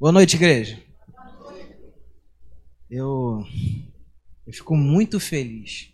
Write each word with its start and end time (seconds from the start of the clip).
Boa 0.00 0.12
noite, 0.12 0.36
igreja. 0.36 0.80
Eu, 2.88 3.44
eu 4.46 4.52
fico 4.52 4.76
muito 4.76 5.18
feliz. 5.18 5.92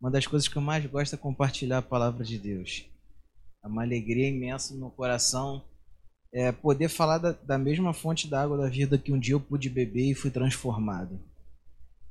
Uma 0.00 0.10
das 0.10 0.26
coisas 0.26 0.48
que 0.48 0.56
eu 0.56 0.62
mais 0.62 0.86
gosto 0.86 1.14
é 1.14 1.18
compartilhar 1.18 1.76
a 1.76 1.82
palavra 1.82 2.24
de 2.24 2.38
Deus. 2.38 2.86
É 3.62 3.68
uma 3.68 3.82
alegria 3.82 4.26
imensa 4.26 4.72
no 4.72 4.80
meu 4.80 4.90
coração 4.90 5.62
é 6.32 6.50
poder 6.50 6.88
falar 6.88 7.18
da, 7.18 7.32
da 7.32 7.58
mesma 7.58 7.92
fonte 7.92 8.26
da 8.26 8.42
água 8.42 8.56
da 8.56 8.70
vida 8.70 8.96
que 8.96 9.12
um 9.12 9.18
dia 9.18 9.34
eu 9.34 9.40
pude 9.40 9.68
beber 9.68 10.10
e 10.10 10.14
fui 10.14 10.30
transformado. 10.30 11.20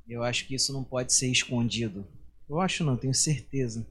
Eu 0.08 0.22
acho 0.22 0.46
que 0.46 0.54
isso 0.54 0.72
não 0.72 0.84
pode 0.84 1.12
ser 1.12 1.26
escondido. 1.26 2.06
Eu 2.48 2.60
acho 2.60 2.84
não, 2.84 2.96
tenho 2.96 3.12
certeza. 3.12 3.84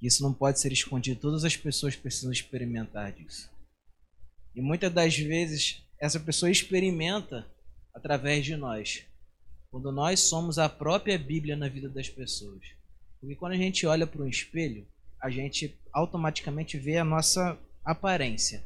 Isso 0.00 0.22
não 0.22 0.32
pode 0.32 0.60
ser 0.60 0.70
escondido. 0.72 1.18
Todas 1.18 1.42
as 1.42 1.56
pessoas 1.56 1.96
precisam 1.96 2.30
experimentar 2.30 3.10
disso. 3.10 3.50
E 4.54 4.62
muitas 4.62 4.92
das 4.92 5.18
vezes 5.18 5.82
essa 6.00 6.20
pessoa 6.20 6.50
experimenta 6.50 7.46
através 7.92 8.44
de 8.44 8.56
nós. 8.56 9.04
Quando 9.70 9.92
nós 9.92 10.20
somos 10.20 10.58
a 10.58 10.68
própria 10.68 11.18
Bíblia 11.18 11.56
na 11.56 11.68
vida 11.68 11.88
das 11.88 12.08
pessoas. 12.08 12.62
Porque 13.20 13.34
quando 13.34 13.52
a 13.52 13.56
gente 13.56 13.86
olha 13.86 14.06
para 14.06 14.22
um 14.22 14.28
espelho, 14.28 14.86
a 15.20 15.28
gente 15.28 15.76
automaticamente 15.92 16.78
vê 16.78 16.96
a 16.96 17.04
nossa 17.04 17.58
aparência. 17.84 18.64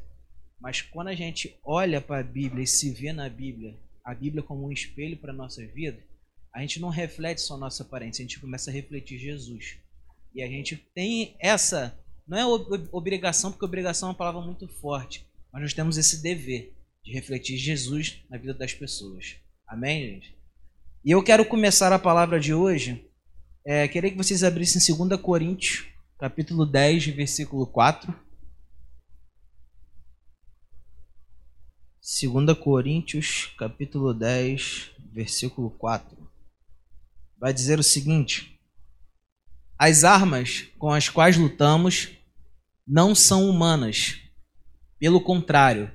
Mas 0.61 0.81
quando 0.81 1.07
a 1.07 1.15
gente 1.15 1.59
olha 1.63 1.99
para 1.99 2.21
a 2.21 2.23
Bíblia 2.23 2.63
e 2.63 2.67
se 2.67 2.91
vê 2.91 3.11
na 3.11 3.27
Bíblia, 3.27 3.77
a 4.03 4.13
Bíblia 4.13 4.43
como 4.43 4.67
um 4.67 4.71
espelho 4.71 5.17
para 5.17 5.33
a 5.33 5.35
nossa 5.35 5.65
vida, 5.65 6.01
a 6.53 6.61
gente 6.61 6.79
não 6.79 6.89
reflete 6.89 7.41
só 7.41 7.55
a 7.55 7.57
nossa 7.57 7.81
aparência, 7.83 8.21
a 8.21 8.27
gente 8.27 8.39
começa 8.39 8.69
a 8.69 8.73
refletir 8.73 9.17
Jesus. 9.17 9.77
E 10.35 10.43
a 10.43 10.47
gente 10.47 10.77
tem 10.77 11.35
essa, 11.39 11.97
não 12.27 12.37
é 12.37 12.45
obrigação, 12.91 13.51
porque 13.51 13.65
obrigação 13.65 14.09
é 14.09 14.11
uma 14.11 14.17
palavra 14.17 14.41
muito 14.41 14.67
forte, 14.67 15.25
mas 15.51 15.63
nós 15.63 15.73
temos 15.73 15.97
esse 15.97 16.21
dever 16.21 16.73
de 17.03 17.11
refletir 17.11 17.57
Jesus 17.57 18.23
na 18.29 18.37
vida 18.37 18.53
das 18.53 18.73
pessoas. 18.73 19.35
Amém, 19.67 20.01
gente? 20.05 20.37
E 21.03 21.11
eu 21.11 21.21
quero 21.21 21.45
começar 21.45 21.91
a 21.91 21.99
palavra 21.99 22.39
de 22.39 22.53
hoje, 22.53 23.05
é, 23.65 23.87
queria 23.87 24.09
que 24.09 24.17
vocês 24.17 24.43
abrissem 24.43 24.95
2 24.95 25.19
Coríntios, 25.21 25.85
capítulo 26.17 26.65
10, 26.65 27.07
versículo 27.07 27.67
4. 27.67 28.13
2 32.01 32.57
Coríntios, 32.57 33.53
capítulo 33.57 34.13
10, 34.13 34.91
versículo 35.11 35.71
4. 35.71 36.17
Vai 37.37 37.53
dizer 37.53 37.79
o 37.79 37.83
seguinte: 37.83 38.59
As 39.77 40.03
armas 40.03 40.67
com 40.77 40.89
as 40.89 41.09
quais 41.09 41.37
lutamos 41.37 42.11
não 42.87 43.13
são 43.13 43.49
humanas. 43.49 44.19
Pelo 44.99 45.21
contrário, 45.21 45.91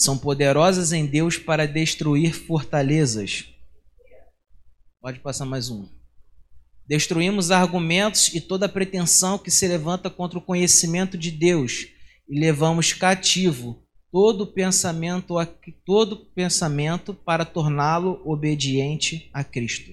são 0.00 0.16
poderosas 0.16 0.94
em 0.94 1.04
Deus 1.04 1.36
para 1.36 1.66
destruir 1.66 2.32
fortalezas. 2.32 3.44
Pode 4.98 5.18
passar 5.20 5.44
mais 5.44 5.68
um. 5.68 5.86
Destruímos 6.88 7.50
argumentos 7.50 8.34
e 8.34 8.40
toda 8.40 8.66
pretensão 8.66 9.36
que 9.36 9.50
se 9.50 9.68
levanta 9.68 10.08
contra 10.08 10.38
o 10.38 10.42
conhecimento 10.42 11.18
de 11.18 11.30
Deus 11.30 11.86
e 12.26 12.40
levamos 12.40 12.94
cativo 12.94 13.82
todo 14.10 14.46
pensamento 14.46 15.34
todo 15.84 16.16
pensamento 16.34 17.12
para 17.12 17.44
torná-lo 17.44 18.22
obediente 18.24 19.28
a 19.34 19.44
Cristo. 19.44 19.92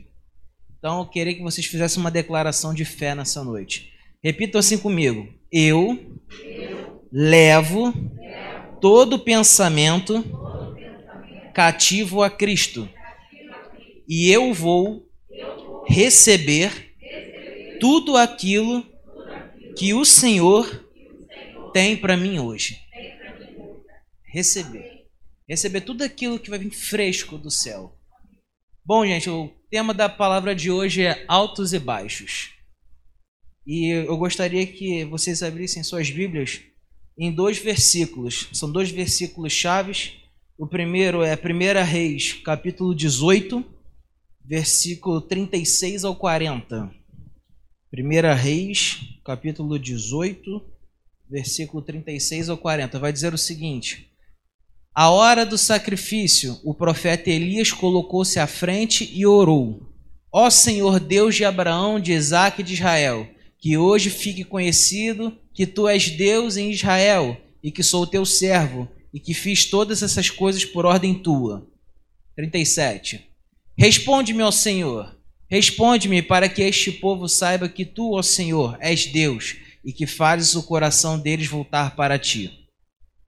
Então, 0.79 0.99
eu 0.99 1.05
queria 1.05 1.35
que 1.35 1.43
vocês 1.43 1.67
fizessem 1.67 1.99
uma 1.99 2.09
declaração 2.09 2.73
de 2.73 2.85
fé 2.85 3.13
nessa 3.13 3.43
noite. 3.43 3.91
Repitam 4.23 4.59
assim 4.59 4.77
comigo: 4.77 5.27
Eu, 5.51 6.17
eu 6.41 7.03
levo, 7.11 7.87
levo 7.87 8.26
todo 8.81 9.19
pensamento, 9.19 10.23
cativo 11.53 12.21
a 12.21 12.29
Cristo, 12.29 12.87
e 14.07 14.29
eu 14.29 14.53
vou, 14.53 15.07
receber, 15.87 16.95
tudo 17.79 18.17
aquilo, 18.17 18.85
que 19.75 19.93
o 19.93 20.03
Senhor 20.03 20.87
tem 21.73 21.95
para 21.95 22.17
mim 22.17 22.39
hoje 22.39 22.87
receber. 24.37 25.07
Receber 25.49 25.81
tudo 25.81 26.03
aquilo 26.03 26.39
que 26.39 26.49
vai 26.49 26.59
vir 26.59 26.71
fresco 26.71 27.37
do 27.37 27.49
céu. 27.49 27.97
Bom, 28.85 29.05
gente, 29.05 29.29
o 29.29 29.49
tema 29.69 29.93
da 29.93 30.07
palavra 30.07 30.53
de 30.53 30.69
hoje 30.69 31.03
é 31.03 31.25
altos 31.27 31.73
e 31.73 31.79
baixos. 31.79 32.51
E 33.65 33.89
eu 33.89 34.15
gostaria 34.17 34.65
que 34.67 35.03
vocês 35.05 35.41
abrissem 35.41 35.83
suas 35.83 36.09
Bíblias 36.09 36.61
em 37.17 37.31
dois 37.31 37.57
versículos. 37.57 38.47
São 38.53 38.71
dois 38.71 38.91
versículos 38.91 39.51
chaves. 39.51 40.13
O 40.57 40.67
primeiro 40.67 41.23
é 41.23 41.35
1 41.35 41.85
Reis, 41.85 42.33
capítulo 42.33 42.93
18, 42.93 43.63
versículo 44.45 45.21
36 45.21 46.03
ao 46.03 46.15
40. 46.15 46.91
1 47.93 48.35
Reis, 48.35 48.99
capítulo 49.25 49.79
18, 49.79 50.61
versículo 51.29 51.81
36 51.81 52.49
ao 52.49 52.57
40. 52.57 52.99
Vai 52.99 53.11
dizer 53.11 53.33
o 53.33 53.37
seguinte: 53.37 54.07
a 54.99 55.11
hora 55.11 55.45
do 55.45 55.59
sacrifício, 55.59 56.59
o 56.63 56.73
profeta 56.73 57.29
Elias 57.29 57.71
colocou-se 57.71 58.39
à 58.39 58.47
frente 58.47 59.07
e 59.13 59.27
orou: 59.27 59.79
Ó 60.31 60.49
Senhor 60.49 60.99
Deus 60.99 61.35
de 61.35 61.45
Abraão, 61.45 61.99
de 61.99 62.13
Isaac 62.13 62.61
e 62.61 62.63
de 62.63 62.73
Israel, 62.73 63.29
que 63.59 63.77
hoje 63.77 64.09
fique 64.09 64.43
conhecido 64.43 65.37
que 65.57 65.65
tu 65.65 65.87
és 65.87 66.11
Deus 66.11 66.55
em 66.55 66.69
Israel 66.69 67.35
e 67.63 67.71
que 67.71 67.81
sou 67.81 68.05
teu 68.05 68.23
servo 68.27 68.87
e 69.11 69.19
que 69.19 69.33
fiz 69.33 69.65
todas 69.65 70.03
essas 70.03 70.29
coisas 70.29 70.63
por 70.63 70.85
ordem 70.85 71.15
tua. 71.15 71.67
37. 72.35 73.27
Responde-me, 73.75 74.43
ó 74.43 74.51
Senhor, 74.51 75.17
responde-me 75.49 76.21
para 76.21 76.47
que 76.47 76.61
este 76.61 76.91
povo 76.91 77.27
saiba 77.27 77.67
que 77.67 77.83
tu, 77.83 78.13
ó 78.13 78.21
Senhor, 78.21 78.77
és 78.79 79.07
Deus 79.07 79.55
e 79.83 79.91
que 79.91 80.05
fazes 80.05 80.53
o 80.53 80.61
coração 80.61 81.17
deles 81.17 81.47
voltar 81.47 81.95
para 81.95 82.19
ti. 82.19 82.67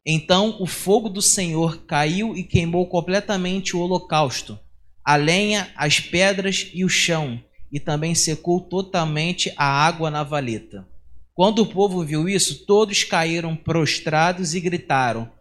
Então 0.06 0.56
o 0.60 0.68
fogo 0.68 1.10
do 1.10 1.24
Senhor 1.24 1.84
caiu 1.88 2.38
e 2.38 2.44
queimou 2.44 2.86
completamente 2.86 3.76
o 3.76 3.80
holocausto, 3.80 4.60
a 5.04 5.16
lenha, 5.16 5.74
as 5.76 6.00
pedras 6.00 6.70
e 6.76 6.86
o 6.86 6.90
chão, 6.90 7.44
e 7.72 7.80
também 7.80 8.14
secou 8.14 8.62
totalmente 8.62 9.52
a 9.58 9.66
água 9.66 10.12
na 10.12 10.22
valeta. 10.22 10.88
Quando 11.40 11.60
o 11.60 11.66
povo 11.66 12.04
viu 12.04 12.28
isso, 12.28 12.66
todos 12.66 13.06
caíram 13.06 13.56
prostrados 13.56 14.54
e 14.54 14.60
gritaram: 14.60 15.32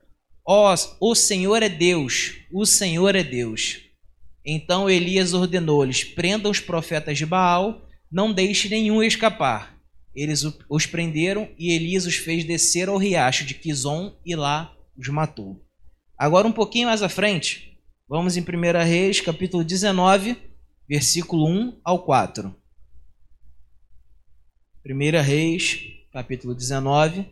Ó, 0.46 0.72
oh, 0.72 1.10
o 1.10 1.14
Senhor 1.16 1.60
é 1.60 1.68
Deus, 1.68 2.34
o 2.52 2.64
Senhor 2.64 3.16
é 3.16 3.24
Deus. 3.24 3.80
Então 4.46 4.88
Elias 4.88 5.34
ordenou-lhes: 5.34 6.04
prendam 6.04 6.52
os 6.52 6.60
profetas 6.60 7.18
de 7.18 7.26
Baal, 7.26 7.82
não 8.12 8.32
deixe 8.32 8.68
nenhum 8.68 9.02
escapar. 9.02 9.76
Eles 10.14 10.44
os 10.70 10.86
prenderam 10.86 11.48
e 11.58 11.72
Elias 11.72 12.06
os 12.06 12.14
fez 12.14 12.44
descer 12.44 12.88
ao 12.88 12.96
riacho 12.96 13.44
de 13.44 13.54
Quizon 13.54 14.16
e 14.24 14.36
lá 14.36 14.72
os 14.96 15.08
matou. 15.08 15.60
Agora, 16.16 16.46
um 16.46 16.52
pouquinho 16.52 16.86
mais 16.86 17.02
à 17.02 17.08
frente, 17.08 17.76
vamos 18.08 18.36
em 18.36 18.40
1 18.40 18.44
Reis, 18.86 19.20
capítulo 19.20 19.64
19, 19.64 20.36
versículo 20.88 21.48
1 21.48 21.80
ao 21.82 22.04
4. 22.04 22.54
1 24.88 25.22
Reis, 25.22 25.80
capítulo 26.12 26.54
19, 26.54 27.26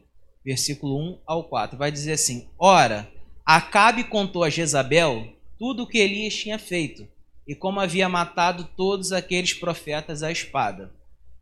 versículo 0.45 0.99
1 0.99 1.19
ao 1.27 1.45
4. 1.45 1.79
Vai 1.79 1.91
dizer 1.91 2.13
assim: 2.13 2.49
Ora, 2.59 3.11
Acabe 3.47 4.03
contou 4.03 4.43
a 4.43 4.51
Jezabel 4.51 5.33
tudo 5.57 5.85
o 5.85 5.87
que 5.87 5.99
Elias 5.99 6.35
tinha 6.35 6.59
feito 6.59 7.07
e 7.47 7.55
como 7.55 7.79
havia 7.79 8.09
matado 8.09 8.69
todos 8.77 9.13
aqueles 9.13 9.55
profetas 9.55 10.25
à 10.25 10.33
espada. 10.33 10.93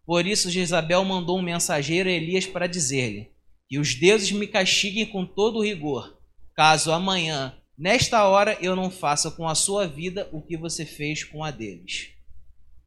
Por 0.05 0.27
isso 0.27 0.51
Jezabel 0.51 1.03
mandou 1.03 1.39
um 1.39 1.43
mensageiro 1.43 2.11
a 2.11 2.13
Elias 2.13 2.45
para 2.45 2.67
dizer-lhe: 2.67 3.31
Que 3.67 3.79
os 3.79 3.95
deuses 3.95 4.31
me 4.33 4.47
castiguem 4.47 5.07
com 5.07 5.25
todo 5.25 5.63
rigor, 5.63 6.19
caso 6.55 6.93
amanhã, 6.93 7.55
nesta 7.77 8.23
hora, 8.29 8.59
eu 8.61 8.77
não 8.77 8.91
faça 8.91 9.31
com 9.31 9.49
a 9.49 9.55
sua 9.55 9.87
vida 9.87 10.29
o 10.31 10.43
que 10.43 10.59
você 10.59 10.85
fez 10.85 11.25
com 11.25 11.43
a 11.43 11.51
deles. 11.51 12.11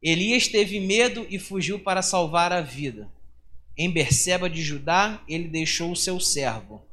Elias 0.00 0.46
teve 0.46 0.78
medo 0.78 1.26
e 1.28 1.40
fugiu 1.40 1.80
para 1.80 2.02
salvar 2.02 2.52
a 2.52 2.60
vida. 2.60 3.10
Em 3.78 3.88
Berseba 3.88 4.50
de 4.50 4.60
Judá, 4.60 5.22
ele 5.28 5.46
deixou 5.46 5.92
o 5.92 5.96
seu 5.96 6.18
servo. 6.18 6.84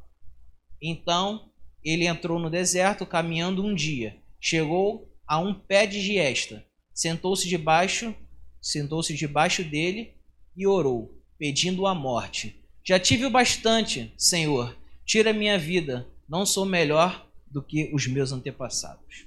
Então, 0.80 1.50
ele 1.84 2.06
entrou 2.06 2.38
no 2.40 2.48
deserto 2.48 3.08
caminhando 3.08 3.66
um 3.66 3.74
dia. 3.74 4.18
Chegou 4.40 5.12
a 5.28 5.40
um 5.40 5.52
pé 5.52 5.88
de 5.88 6.00
giesta. 6.00 6.64
Sentou-se 6.94 7.50
debaixo, 7.50 8.14
sentou-se 8.62 9.16
debaixo 9.16 9.64
dele 9.64 10.14
e 10.56 10.68
orou, 10.68 11.20
pedindo 11.40 11.88
a 11.88 11.96
morte. 11.96 12.64
Já 12.84 13.00
tive 13.00 13.26
o 13.26 13.32
bastante, 13.32 14.14
Senhor, 14.16 14.78
tira 15.04 15.34
minha 15.34 15.58
vida, 15.58 16.08
não 16.30 16.46
sou 16.46 16.66
melhor 16.66 17.28
do 17.48 17.64
que 17.64 17.90
os 17.94 18.06
meus 18.06 18.32
antepassados. 18.32 19.26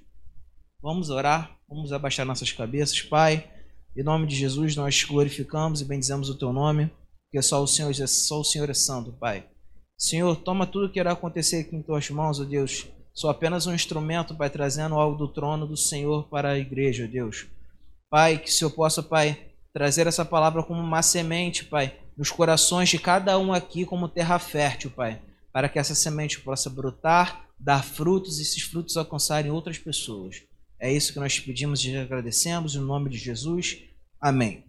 Vamos 0.81 1.10
orar, 1.10 1.58
vamos 1.69 1.93
abaixar 1.93 2.25
nossas 2.25 2.52
cabeças, 2.52 3.02
Pai. 3.02 3.50
Em 3.96 4.05
nome 4.05 4.28
de 4.28 4.37
Jesus, 4.37 4.76
nós 4.76 5.02
glorificamos 5.02 5.81
e 5.81 5.84
bendizemos 5.84 6.31
o 6.31 6.38
teu 6.38 6.52
nome, 6.52 6.88
porque 7.28 7.42
só 7.42 7.62
o 7.62 7.66
Senhor, 7.66 7.94
só 8.08 8.40
o 8.40 8.44
Senhor 8.44 8.69
é 8.70 8.75
santo, 8.75 9.12
Pai. 9.12 9.46
Senhor, 9.96 10.34
toma 10.36 10.66
tudo 10.66 10.90
que 10.90 10.98
irá 10.98 11.12
acontecer 11.12 11.58
aqui 11.58 11.76
em 11.76 11.82
tuas 11.82 12.08
mãos, 12.08 12.40
ó 12.40 12.44
Deus. 12.44 12.86
Sou 13.12 13.28
apenas 13.28 13.66
um 13.66 13.75
instrumento, 13.75 14.34
Pai, 14.34 14.48
trazendo 14.48 14.94
algo 14.94 15.16
do 15.16 15.28
trono 15.28 15.66
do 15.66 15.76
Senhor 15.76 16.28
para 16.28 16.50
a 16.50 16.58
igreja, 16.58 17.06
Deus. 17.06 17.46
Pai, 18.08 18.38
que 18.38 18.48
o 18.48 18.52
Senhor 18.52 18.70
possa, 18.70 19.02
Pai, 19.02 19.38
trazer 19.72 20.06
essa 20.06 20.25
palavra 20.25 20.62
como 20.62 20.80
uma 20.80 21.02
semente, 21.02 21.64
Pai, 21.64 21.98
nos 22.16 22.30
corações 22.30 22.88
de 22.88 22.98
cada 22.98 23.38
um 23.38 23.52
aqui 23.52 23.84
como 23.84 24.08
terra 24.08 24.38
fértil, 24.38 24.90
Pai, 24.90 25.20
para 25.52 25.69
que 25.69 25.78
essa 25.78 25.94
semente 25.94 26.40
possa 26.40 26.70
brotar, 26.70 27.46
dar 27.58 27.84
frutos 27.84 28.38
e 28.38 28.42
esses 28.42 28.62
frutos 28.62 28.96
alcançarem 28.96 29.50
outras 29.50 29.78
pessoas. 29.78 30.42
É 30.81 30.90
isso 30.92 31.12
que 31.12 31.20
nós 31.20 31.38
pedimos 31.40 31.84
e 31.84 31.96
agradecemos 31.96 32.74
em 32.74 32.81
nome 32.81 33.10
de 33.10 33.19
Jesus. 33.19 33.78
Amém. 34.20 34.68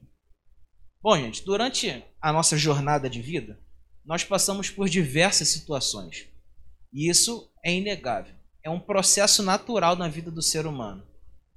Bom, 1.01 1.17
gente, 1.17 1.45
durante 1.45 2.03
a 2.21 2.33
nossa 2.33 2.57
jornada 2.57 3.09
de 3.09 3.21
vida, 3.21 3.57
nós 4.03 4.25
passamos 4.25 4.69
por 4.69 4.89
diversas 4.89 5.47
situações. 5.47 6.27
E 6.91 7.09
isso 7.09 7.49
é 7.63 7.73
inegável. 7.73 8.35
É 8.61 8.69
um 8.69 8.81
processo 8.81 9.41
natural 9.41 9.95
na 9.95 10.09
vida 10.09 10.29
do 10.29 10.41
ser 10.41 10.65
humano. 10.65 11.07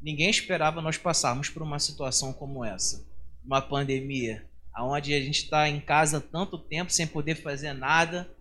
Ninguém 0.00 0.30
esperava 0.30 0.80
nós 0.80 0.96
passarmos 0.96 1.48
por 1.48 1.60
uma 1.60 1.80
situação 1.80 2.32
como 2.32 2.64
essa. 2.64 3.04
Uma 3.44 3.60
pandemia, 3.60 4.48
onde 4.78 5.12
a 5.12 5.20
gente 5.20 5.42
está 5.42 5.68
em 5.68 5.80
casa 5.80 6.20
tanto 6.20 6.56
tempo 6.56 6.92
sem 6.92 7.08
poder 7.08 7.34
fazer 7.34 7.72
nada. 7.72 8.32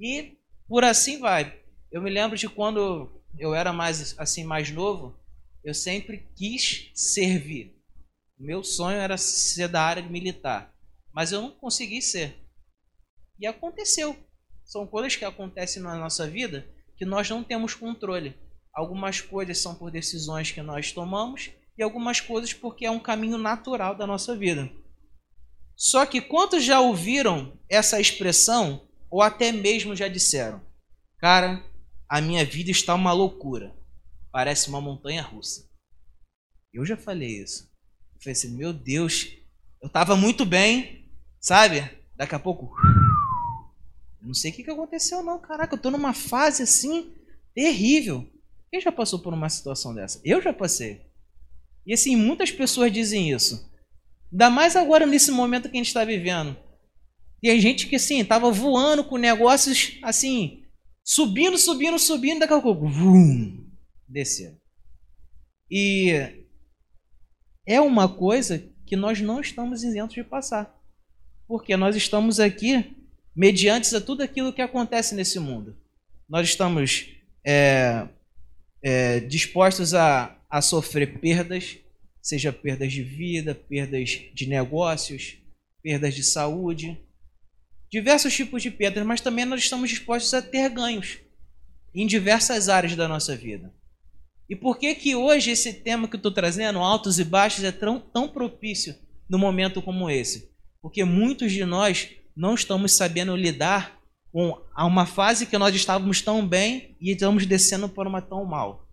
E 0.00 0.38
por 0.66 0.84
assim 0.84 1.18
vai. 1.20 1.54
Eu 1.92 2.00
me 2.00 2.08
lembro 2.08 2.36
de 2.36 2.48
quando 2.48 3.12
eu 3.38 3.54
era 3.54 3.74
mais 3.74 4.18
assim 4.18 4.42
mais 4.42 4.70
novo, 4.70 5.14
eu 5.62 5.74
sempre 5.74 6.26
quis 6.34 6.90
servir. 6.94 7.75
Meu 8.38 8.62
sonho 8.62 8.98
era 8.98 9.16
ser 9.16 9.66
da 9.66 9.82
área 9.82 10.02
militar, 10.02 10.74
mas 11.10 11.32
eu 11.32 11.40
não 11.40 11.50
consegui 11.50 12.02
ser. 12.02 12.36
E 13.40 13.46
aconteceu. 13.46 14.14
São 14.62 14.86
coisas 14.86 15.16
que 15.16 15.24
acontecem 15.24 15.82
na 15.82 15.96
nossa 15.96 16.28
vida 16.28 16.68
que 16.96 17.04
nós 17.06 17.30
não 17.30 17.42
temos 17.42 17.74
controle. 17.74 18.36
Algumas 18.74 19.22
coisas 19.22 19.58
são 19.58 19.74
por 19.74 19.90
decisões 19.90 20.50
que 20.50 20.60
nós 20.60 20.92
tomamos 20.92 21.50
e 21.78 21.82
algumas 21.82 22.20
coisas 22.20 22.52
porque 22.52 22.84
é 22.84 22.90
um 22.90 23.00
caminho 23.00 23.38
natural 23.38 23.94
da 23.94 24.06
nossa 24.06 24.36
vida. 24.36 24.70
Só 25.74 26.04
que 26.04 26.20
quantos 26.20 26.62
já 26.62 26.80
ouviram 26.80 27.58
essa 27.70 28.00
expressão 28.00 28.86
ou 29.10 29.22
até 29.22 29.50
mesmo 29.50 29.96
já 29.96 30.08
disseram: 30.08 30.60
"Cara, 31.18 31.64
a 32.06 32.20
minha 32.20 32.44
vida 32.44 32.70
está 32.70 32.94
uma 32.94 33.12
loucura. 33.12 33.74
Parece 34.30 34.68
uma 34.68 34.80
montanha 34.80 35.22
russa". 35.22 35.70
Eu 36.72 36.84
já 36.84 36.96
falei 36.98 37.42
isso. 37.42 37.75
Eu 38.16 38.22
falei 38.22 38.32
assim, 38.32 38.56
meu 38.56 38.72
Deus, 38.72 39.28
eu 39.82 39.88
tava 39.88 40.16
muito 40.16 40.44
bem, 40.44 41.06
sabe? 41.38 41.88
Daqui 42.16 42.34
a 42.34 42.38
pouco. 42.38 42.74
Eu 44.20 44.28
não 44.28 44.34
sei 44.34 44.50
o 44.50 44.54
que, 44.54 44.64
que 44.64 44.70
aconteceu, 44.70 45.22
não. 45.22 45.38
Caraca, 45.38 45.74
eu 45.74 45.80
tô 45.80 45.90
numa 45.90 46.14
fase 46.14 46.62
assim 46.62 47.12
terrível. 47.54 48.28
Quem 48.70 48.80
já 48.80 48.90
passou 48.90 49.18
por 49.18 49.32
uma 49.32 49.48
situação 49.48 49.94
dessa? 49.94 50.20
Eu 50.24 50.40
já 50.42 50.52
passei. 50.52 51.02
E 51.86 51.92
assim, 51.92 52.16
muitas 52.16 52.50
pessoas 52.50 52.92
dizem 52.92 53.30
isso. 53.30 53.70
Ainda 54.32 54.50
mais 54.50 54.74
agora 54.74 55.06
nesse 55.06 55.30
momento 55.30 55.68
que 55.68 55.76
a 55.76 55.78
gente 55.78 55.88
está 55.88 56.04
vivendo. 56.04 56.56
Tem 57.40 57.60
gente 57.60 57.86
que 57.86 57.96
assim, 57.96 58.24
tava 58.24 58.50
voando 58.50 59.04
com 59.04 59.16
negócios 59.16 59.98
assim, 60.02 60.64
subindo, 61.04 61.56
subindo, 61.58 61.98
subindo, 61.98 62.40
daqui 62.40 62.54
a 62.54 62.60
pouco, 62.60 62.88
vum, 62.88 63.70
descendo. 64.08 64.58
E 65.70 66.45
é 67.66 67.80
uma 67.80 68.08
coisa 68.08 68.62
que 68.86 68.94
nós 68.94 69.20
não 69.20 69.40
estamos 69.40 69.82
isentos 69.82 70.14
de 70.14 70.22
passar. 70.22 70.74
Porque 71.48 71.76
nós 71.76 71.96
estamos 71.96 72.38
aqui 72.38 72.96
mediante 73.34 73.94
a 73.94 74.00
tudo 74.00 74.22
aquilo 74.22 74.52
que 74.52 74.62
acontece 74.62 75.14
nesse 75.14 75.38
mundo. 75.38 75.76
Nós 76.28 76.48
estamos 76.48 77.08
é, 77.44 78.08
é, 78.82 79.20
dispostos 79.20 79.94
a, 79.94 80.36
a 80.48 80.62
sofrer 80.62 81.18
perdas, 81.18 81.78
seja 82.22 82.52
perdas 82.52 82.92
de 82.92 83.02
vida, 83.02 83.54
perdas 83.54 84.22
de 84.32 84.46
negócios, 84.46 85.36
perdas 85.82 86.14
de 86.14 86.22
saúde, 86.22 86.98
diversos 87.90 88.34
tipos 88.34 88.62
de 88.62 88.70
perdas, 88.70 89.04
mas 89.04 89.20
também 89.20 89.44
nós 89.44 89.60
estamos 89.60 89.90
dispostos 89.90 90.32
a 90.34 90.42
ter 90.42 90.68
ganhos 90.70 91.18
em 91.94 92.06
diversas 92.06 92.68
áreas 92.68 92.96
da 92.96 93.06
nossa 93.06 93.36
vida. 93.36 93.72
E 94.48 94.54
por 94.54 94.78
que 94.78 94.94
que 94.94 95.14
hoje 95.14 95.50
esse 95.50 95.72
tema 95.72 96.06
que 96.06 96.14
eu 96.14 96.18
estou 96.18 96.32
trazendo, 96.32 96.78
altos 96.78 97.18
e 97.18 97.24
baixos, 97.24 97.64
é 97.64 97.72
tão, 97.72 97.98
tão 97.98 98.28
propício 98.28 98.94
num 99.28 99.38
momento 99.38 99.82
como 99.82 100.08
esse? 100.08 100.50
Porque 100.80 101.04
muitos 101.04 101.52
de 101.52 101.64
nós 101.64 102.10
não 102.36 102.54
estamos 102.54 102.92
sabendo 102.92 103.34
lidar 103.34 103.98
com 104.30 104.62
uma 104.76 105.06
fase 105.06 105.46
que 105.46 105.58
nós 105.58 105.74
estávamos 105.74 106.20
tão 106.20 106.46
bem 106.46 106.96
e 107.00 107.12
estamos 107.12 107.46
descendo 107.46 107.88
por 107.88 108.06
uma 108.06 108.20
tão 108.20 108.44
mal. 108.44 108.86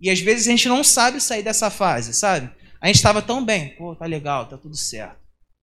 E 0.00 0.10
às 0.10 0.20
vezes 0.20 0.48
a 0.48 0.50
gente 0.50 0.68
não 0.68 0.82
sabe 0.82 1.20
sair 1.20 1.42
dessa 1.42 1.70
fase, 1.70 2.12
sabe? 2.12 2.52
A 2.80 2.88
gente 2.88 2.96
estava 2.96 3.22
tão 3.22 3.44
bem, 3.44 3.76
pô, 3.76 3.94
tá 3.94 4.04
legal, 4.04 4.48
tá 4.48 4.58
tudo 4.58 4.76
certo, 4.76 5.20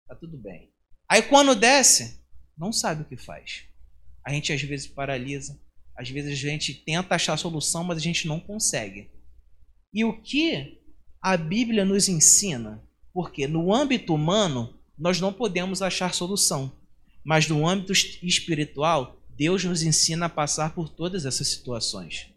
tá 0.07 0.15
tudo 0.15 0.37
bem. 0.37 0.71
Aí 1.09 1.23
quando 1.23 1.55
desce, 1.55 2.21
não 2.55 2.71
sabe 2.71 3.01
o 3.01 3.05
que 3.05 3.17
faz. 3.17 3.63
A 4.23 4.31
gente 4.31 4.53
às 4.53 4.61
vezes 4.61 4.85
paralisa, 4.85 5.59
às 5.97 6.09
vezes 6.09 6.31
a 6.31 6.35
gente 6.35 6.73
tenta 6.73 7.15
achar 7.15 7.33
a 7.33 7.37
solução, 7.37 7.83
mas 7.83 7.97
a 7.97 8.01
gente 8.01 8.27
não 8.27 8.39
consegue. 8.39 9.09
E 9.91 10.05
o 10.05 10.13
que 10.21 10.79
a 11.21 11.35
Bíblia 11.35 11.83
nos 11.83 12.07
ensina? 12.07 12.83
Porque 13.11 13.47
no 13.47 13.73
âmbito 13.73 14.13
humano, 14.13 14.79
nós 14.97 15.19
não 15.19 15.33
podemos 15.33 15.81
achar 15.81 16.13
solução. 16.13 16.71
Mas 17.23 17.47
no 17.47 17.67
âmbito 17.67 17.91
espiritual, 17.91 19.19
Deus 19.35 19.63
nos 19.63 19.81
ensina 19.81 20.27
a 20.27 20.29
passar 20.29 20.75
por 20.75 20.87
todas 20.87 21.25
essas 21.25 21.47
situações. 21.47 22.27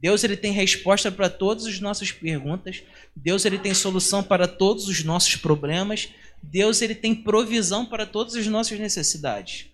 Deus 0.00 0.22
ele 0.22 0.36
tem 0.36 0.52
resposta 0.52 1.10
para 1.10 1.30
todas 1.30 1.64
as 1.66 1.80
nossas 1.80 2.12
perguntas. 2.12 2.82
Deus 3.14 3.44
ele 3.44 3.58
tem 3.58 3.72
solução 3.72 4.22
para 4.22 4.46
todos 4.46 4.88
os 4.88 5.02
nossos 5.04 5.36
problemas. 5.36 6.08
Deus 6.42 6.82
ele 6.82 6.94
tem 6.94 7.14
provisão 7.14 7.86
para 7.86 8.04
todas 8.04 8.34
as 8.34 8.46
nossas 8.46 8.78
necessidades. 8.78 9.66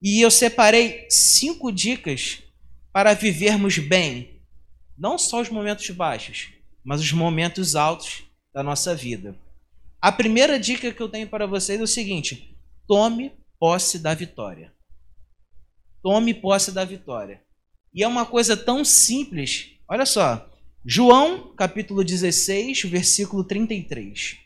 E 0.00 0.24
eu 0.24 0.30
separei 0.30 1.06
cinco 1.10 1.72
dicas 1.72 2.42
para 2.92 3.14
vivermos 3.14 3.78
bem, 3.78 4.40
não 4.96 5.18
só 5.18 5.40
os 5.40 5.50
momentos 5.50 5.90
baixos, 5.90 6.52
mas 6.84 7.00
os 7.00 7.12
momentos 7.12 7.74
altos 7.74 8.22
da 8.52 8.62
nossa 8.62 8.94
vida. 8.94 9.36
A 10.00 10.12
primeira 10.12 10.58
dica 10.58 10.92
que 10.92 11.02
eu 11.02 11.08
tenho 11.08 11.28
para 11.28 11.46
vocês 11.46 11.80
é 11.80 11.82
o 11.82 11.86
seguinte: 11.86 12.56
tome 12.86 13.32
posse 13.58 13.98
da 13.98 14.14
vitória. 14.14 14.72
Tome 16.00 16.32
posse 16.32 16.70
da 16.70 16.84
vitória. 16.84 17.42
E 17.92 18.04
é 18.04 18.08
uma 18.08 18.24
coisa 18.24 18.56
tão 18.56 18.84
simples. 18.84 19.72
Olha 19.88 20.06
só, 20.06 20.48
João, 20.86 21.52
capítulo 21.56 22.04
16, 22.04 22.82
versículo 22.82 23.42
33. 23.42 24.38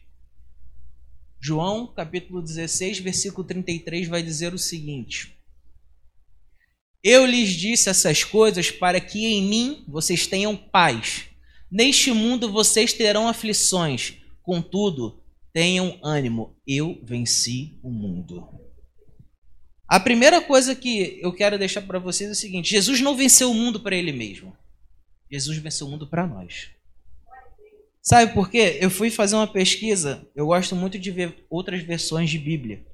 João, 1.39 1.87
capítulo 1.87 2.41
16, 2.41 3.01
versículo 3.01 3.47
33 3.47 4.09
vai 4.09 4.23
dizer 4.23 4.55
o 4.55 4.59
seguinte: 4.59 5.32
eu 7.03 7.27
lhes 7.27 7.51
disse 7.51 7.89
essas 7.89 8.23
coisas 8.23 8.71
para 8.71 9.01
que 9.01 9.27
em 9.27 9.43
mim 9.43 9.85
vocês 9.89 10.27
tenham 10.27 10.57
paz. 10.57 11.25
Neste 11.71 12.13
mundo 12.13 12.53
vocês 12.53 12.93
terão 12.93 13.27
aflições, 13.27 14.19
contudo, 14.43 15.23
tenham 15.53 15.99
ânimo. 16.03 16.57
Eu 16.67 17.01
venci 17.03 17.79
o 17.83 17.91
mundo. 17.91 18.49
A 19.89 20.01
primeira 20.01 20.41
coisa 20.41 20.75
que 20.75 21.19
eu 21.21 21.33
quero 21.33 21.59
deixar 21.59 21.83
para 21.83 21.99
vocês 21.99 22.29
é 22.31 22.33
o 22.33 22.37
seguinte: 22.37 22.71
Jesus 22.71 23.01
não 23.01 23.17
venceu 23.17 23.51
o 23.51 23.55
mundo 23.55 23.81
para 23.81 23.97
ele 23.97 24.13
mesmo. 24.13 24.57
Jesus 25.31 25.59
venceu 25.59 25.87
o 25.87 25.91
mundo 25.91 26.07
para 26.07 26.27
nós. 26.27 26.71
Sabe 28.03 28.33
por 28.33 28.51
quê? 28.51 28.79
Eu 28.81 28.91
fui 28.91 29.11
fazer 29.11 29.37
uma 29.37 29.47
pesquisa, 29.47 30.27
eu 30.35 30.47
gosto 30.47 30.75
muito 30.75 30.99
de 30.99 31.11
ver 31.11 31.45
outras 31.49 31.83
versões 31.83 32.31
de 32.31 32.39
Bíblia. 32.39 32.85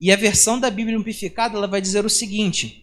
E 0.00 0.10
a 0.10 0.16
versão 0.16 0.58
da 0.58 0.68
Bíblia 0.70 0.98
amplificada, 0.98 1.56
ela 1.56 1.66
vai 1.66 1.80
dizer 1.80 2.04
o 2.04 2.10
seguinte: 2.10 2.81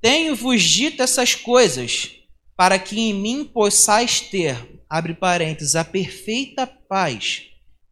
tenho-vos 0.00 0.62
dito 0.62 1.02
essas 1.02 1.34
coisas 1.34 2.12
para 2.56 2.78
que 2.78 2.98
em 2.98 3.12
mim 3.12 3.44
possais 3.44 4.20
ter, 4.20 4.80
abre 4.88 5.14
parênteses, 5.14 5.76
a 5.76 5.84
perfeita 5.84 6.66
paz 6.66 7.42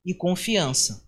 e 0.05 0.15
confiança. 0.15 1.07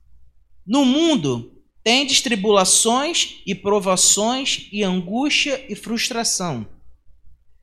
No 0.67 0.85
mundo 0.85 1.53
tendes 1.83 2.21
tribulações 2.21 3.41
e 3.47 3.55
provações 3.55 4.69
e 4.73 4.83
angústia 4.83 5.65
e 5.69 5.76
frustração. 5.76 6.67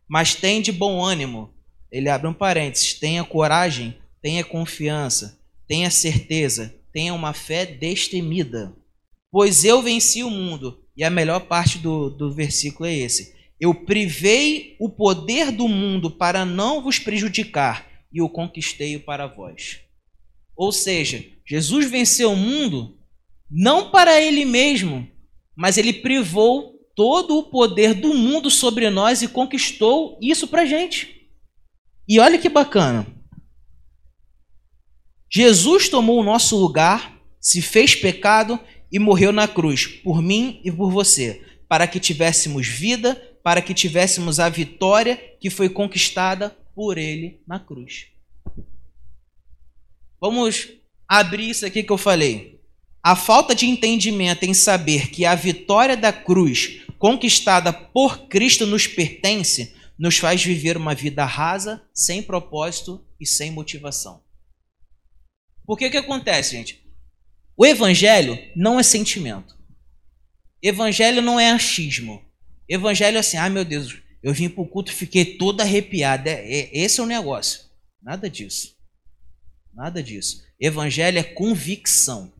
Mas 0.07 0.33
tem 0.33 0.61
de 0.61 0.71
bom 0.71 1.03
ânimo. 1.03 1.53
Ele 1.91 2.09
abre 2.09 2.27
um 2.27 2.33
parênteses, 2.33 2.93
tenha 2.93 3.23
coragem, 3.23 3.97
tenha 4.21 4.43
confiança, 4.43 5.39
tenha 5.67 5.91
certeza, 5.91 6.73
tenha 6.91 7.13
uma 7.13 7.33
fé 7.33 7.65
destemida. 7.65 8.73
Pois 9.29 9.63
eu 9.63 9.81
venci 9.81 10.23
o 10.23 10.29
mundo 10.29 10.82
e 10.95 11.03
a 11.03 11.09
melhor 11.09 11.41
parte 11.41 11.77
do, 11.77 12.09
do 12.09 12.31
versículo 12.31 12.87
é 12.87 12.93
esse: 12.93 13.35
Eu 13.59 13.73
privei 13.73 14.75
o 14.79 14.89
poder 14.89 15.51
do 15.51 15.67
mundo 15.67 16.11
para 16.11 16.45
não 16.45 16.81
vos 16.81 16.99
prejudicar, 16.99 17.87
e 18.11 18.21
o 18.21 18.29
conquistei 18.29 18.99
para 18.99 19.27
vós. 19.27 19.79
Ou 20.55 20.71
seja, 20.71 21.25
Jesus 21.45 21.89
venceu 21.89 22.31
o 22.31 22.37
mundo 22.37 22.97
não 23.49 23.91
para 23.91 24.21
ele 24.21 24.45
mesmo, 24.45 25.07
mas 25.55 25.77
ele 25.77 25.93
privou 25.93 26.73
todo 26.95 27.37
o 27.37 27.43
poder 27.43 27.93
do 27.93 28.13
mundo 28.13 28.51
sobre 28.51 28.89
nós 28.89 29.21
e 29.21 29.27
conquistou 29.27 30.17
isso 30.21 30.47
pra 30.47 30.65
gente. 30.65 31.27
E 32.07 32.19
olha 32.19 32.37
que 32.37 32.49
bacana. 32.49 33.07
Jesus 35.31 35.89
tomou 35.89 36.19
o 36.19 36.23
nosso 36.23 36.55
lugar, 36.55 37.19
se 37.39 37.61
fez 37.61 37.95
pecado 37.95 38.59
e 38.93 38.99
morreu 38.99 39.31
na 39.33 39.47
cruz, 39.47 39.87
por 39.87 40.21
mim 40.21 40.61
e 40.63 40.71
por 40.71 40.91
você, 40.91 41.43
para 41.67 41.87
que 41.87 41.99
tivéssemos 41.99 42.67
vida, 42.67 43.15
para 43.43 43.59
que 43.59 43.73
tivéssemos 43.73 44.39
a 44.39 44.47
vitória 44.47 45.17
que 45.41 45.49
foi 45.49 45.67
conquistada 45.67 46.55
por 46.75 46.99
ele 46.99 47.41
na 47.47 47.59
cruz. 47.59 48.09
Vamos 50.21 50.69
abrir 51.07 51.49
isso 51.49 51.65
aqui 51.65 51.81
que 51.81 51.91
eu 51.91 51.97
falei. 51.97 52.61
A 53.01 53.15
falta 53.15 53.55
de 53.55 53.65
entendimento 53.65 54.43
em 54.43 54.53
saber 54.53 55.09
que 55.09 55.25
a 55.25 55.33
vitória 55.33 55.97
da 55.97 56.13
cruz 56.13 56.83
conquistada 56.99 57.73
por 57.73 58.27
Cristo 58.27 58.65
nos 58.65 58.85
pertence, 58.85 59.75
nos 59.97 60.19
faz 60.19 60.43
viver 60.43 60.77
uma 60.77 60.93
vida 60.93 61.25
rasa, 61.25 61.83
sem 61.93 62.21
propósito 62.21 63.03
e 63.19 63.25
sem 63.25 63.51
motivação. 63.51 64.23
Por 65.65 65.77
que 65.77 65.89
que 65.89 65.97
acontece, 65.97 66.55
gente? 66.55 66.82
O 67.55 67.65
evangelho 67.65 68.37
não 68.55 68.79
é 68.79 68.83
sentimento. 68.83 69.57
Evangelho 70.61 71.21
não 71.21 71.39
é 71.39 71.51
achismo. 71.51 72.23
Evangelho 72.67 73.17
é 73.17 73.19
assim, 73.19 73.37
ah 73.37 73.49
meu 73.49 73.65
Deus, 73.65 73.95
eu 74.21 74.33
vim 74.33 74.49
para 74.49 74.63
o 74.63 74.67
culto 74.67 74.91
e 74.91 74.95
fiquei 74.95 75.37
todo 75.37 75.61
arrepiado. 75.61 76.27
É, 76.27 76.33
é, 76.33 76.69
esse 76.73 76.99
é 76.99 77.03
o 77.03 77.07
negócio. 77.07 77.61
Nada 78.01 78.29
disso. 78.29 78.75
Nada 79.73 80.01
disso. 80.01 80.43
Evangelho 80.59 81.19
é 81.19 81.23
convicção 81.23 82.31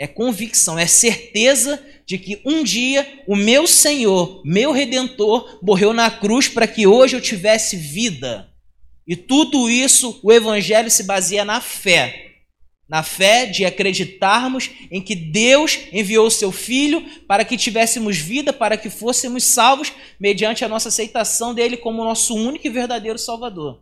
é 0.00 0.06
convicção, 0.06 0.78
é 0.78 0.86
certeza 0.86 1.78
de 2.06 2.16
que 2.16 2.40
um 2.42 2.64
dia 2.64 3.22
o 3.26 3.36
meu 3.36 3.66
Senhor, 3.66 4.40
meu 4.46 4.72
Redentor, 4.72 5.60
morreu 5.62 5.92
na 5.92 6.10
cruz 6.10 6.48
para 6.48 6.66
que 6.66 6.86
hoje 6.86 7.14
eu 7.14 7.20
tivesse 7.20 7.76
vida. 7.76 8.48
E 9.06 9.14
tudo 9.14 9.68
isso, 9.68 10.18
o 10.22 10.32
Evangelho 10.32 10.90
se 10.90 11.02
baseia 11.02 11.44
na 11.44 11.60
fé. 11.60 12.29
Na 12.90 13.04
fé 13.04 13.46
de 13.46 13.64
acreditarmos 13.64 14.68
em 14.90 15.00
que 15.00 15.14
Deus 15.14 15.78
enviou 15.92 16.26
o 16.26 16.30
seu 16.30 16.50
Filho 16.50 17.02
para 17.28 17.44
que 17.44 17.56
tivéssemos 17.56 18.18
vida, 18.18 18.52
para 18.52 18.76
que 18.76 18.90
fôssemos 18.90 19.44
salvos, 19.44 19.92
mediante 20.18 20.64
a 20.64 20.68
nossa 20.68 20.88
aceitação 20.88 21.54
dele 21.54 21.76
como 21.76 22.04
nosso 22.04 22.34
único 22.34 22.66
e 22.66 22.70
verdadeiro 22.70 23.18
Salvador. 23.18 23.80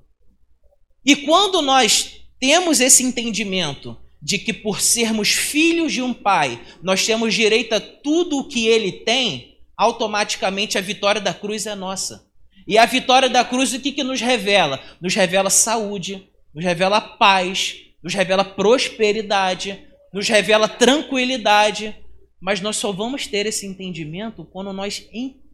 E 1.04 1.16
quando 1.16 1.62
nós 1.62 2.20
temos 2.38 2.80
esse 2.80 3.02
entendimento, 3.02 3.96
de 4.20 4.38
que 4.38 4.52
por 4.52 4.80
sermos 4.80 5.30
filhos 5.30 5.92
de 5.92 6.02
um 6.02 6.12
pai, 6.12 6.60
nós 6.82 7.06
temos 7.06 7.32
direito 7.34 7.74
a 7.74 7.80
tudo 7.80 8.38
o 8.38 8.48
que 8.48 8.66
ele 8.66 8.92
tem, 8.92 9.58
automaticamente 9.76 10.76
a 10.76 10.80
vitória 10.80 11.20
da 11.20 11.32
cruz 11.32 11.66
é 11.66 11.74
nossa. 11.74 12.28
E 12.66 12.76
a 12.76 12.84
vitória 12.84 13.30
da 13.30 13.44
cruz, 13.44 13.72
o 13.72 13.80
que, 13.80 13.92
que 13.92 14.02
nos 14.02 14.20
revela? 14.20 14.82
Nos 15.00 15.14
revela 15.14 15.48
saúde, 15.48 16.28
nos 16.52 16.62
revela 16.62 17.00
paz, 17.00 17.76
nos 18.02 18.14
revela 18.14 18.44
prosperidade, 18.44 19.86
nos 20.12 20.28
revela 20.28 20.68
tranquilidade. 20.68 21.96
Mas 22.40 22.60
nós 22.60 22.76
só 22.76 22.92
vamos 22.92 23.26
ter 23.26 23.46
esse 23.46 23.66
entendimento 23.66 24.44
quando 24.44 24.72
nós, 24.72 25.04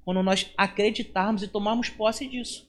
quando 0.05 0.23
nós 0.23 0.51
acreditarmos 0.57 1.43
e 1.43 1.49
tomarmos 1.49 1.89
posse 1.89 2.27
disso. 2.27 2.69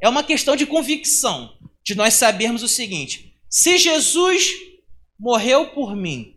É 0.00 0.08
uma 0.08 0.22
questão 0.22 0.54
de 0.54 0.66
convicção, 0.66 1.56
de 1.82 1.94
nós 1.94 2.14
sabermos 2.14 2.62
o 2.62 2.68
seguinte: 2.68 3.34
se 3.48 3.76
Jesus 3.78 4.52
morreu 5.18 5.68
por 5.68 5.96
mim. 5.96 6.36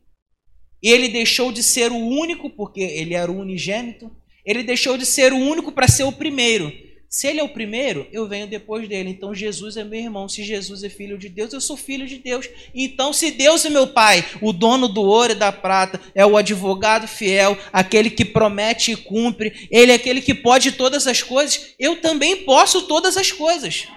Ele 0.81 1.09
deixou 1.09 1.51
de 1.51 1.63
ser 1.63 1.91
o 1.91 1.97
único, 1.97 2.49
porque 2.49 2.81
ele 2.81 3.15
era 3.15 3.31
o 3.31 3.39
unigênito, 3.39 4.15
ele 4.45 4.63
deixou 4.63 4.97
de 4.97 5.05
ser 5.05 5.33
o 5.33 5.37
único 5.37 5.71
para 5.71 5.87
ser 5.87 6.03
o 6.03 6.11
primeiro. 6.11 6.71
Se 7.17 7.25
ele 7.25 7.39
é 7.39 7.43
o 7.43 7.49
primeiro, 7.49 8.07
eu 8.11 8.27
venho 8.27 8.45
depois 8.45 8.87
dele. 8.87 9.09
Então 9.09 9.33
Jesus 9.33 9.75
é 9.75 9.83
meu 9.83 9.99
irmão. 9.99 10.29
Se 10.29 10.43
Jesus 10.43 10.83
é 10.83 10.89
filho 10.89 11.17
de 11.17 11.27
Deus, 11.27 11.51
eu 11.51 11.59
sou 11.59 11.75
filho 11.75 12.05
de 12.05 12.19
Deus. 12.19 12.47
Então, 12.75 13.11
se 13.11 13.31
Deus 13.31 13.65
é 13.65 13.71
meu 13.71 13.87
pai, 13.87 14.23
o 14.39 14.53
dono 14.53 14.87
do 14.87 15.01
ouro 15.01 15.31
e 15.31 15.35
da 15.35 15.51
prata, 15.51 15.99
é 16.13 16.23
o 16.23 16.37
advogado 16.37 17.07
fiel, 17.07 17.57
aquele 17.73 18.11
que 18.11 18.23
promete 18.23 18.91
e 18.91 18.95
cumpre, 18.95 19.67
ele 19.71 19.91
é 19.91 19.95
aquele 19.95 20.21
que 20.21 20.35
pode 20.35 20.73
todas 20.73 21.07
as 21.07 21.23
coisas, 21.23 21.73
eu 21.79 21.99
também 21.99 22.45
posso 22.45 22.83
todas 22.83 23.17
as 23.17 23.31
coisas. 23.31 23.87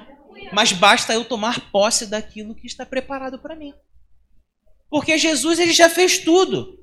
Mas 0.51 0.73
basta 0.73 1.13
eu 1.13 1.23
tomar 1.23 1.71
posse 1.71 2.07
daquilo 2.07 2.55
que 2.55 2.67
está 2.67 2.87
preparado 2.87 3.39
para 3.39 3.55
mim. 3.55 3.75
Porque 4.89 5.19
Jesus 5.19 5.59
ele 5.59 5.75
já 5.75 5.91
fez 5.91 6.17
tudo. 6.17 6.83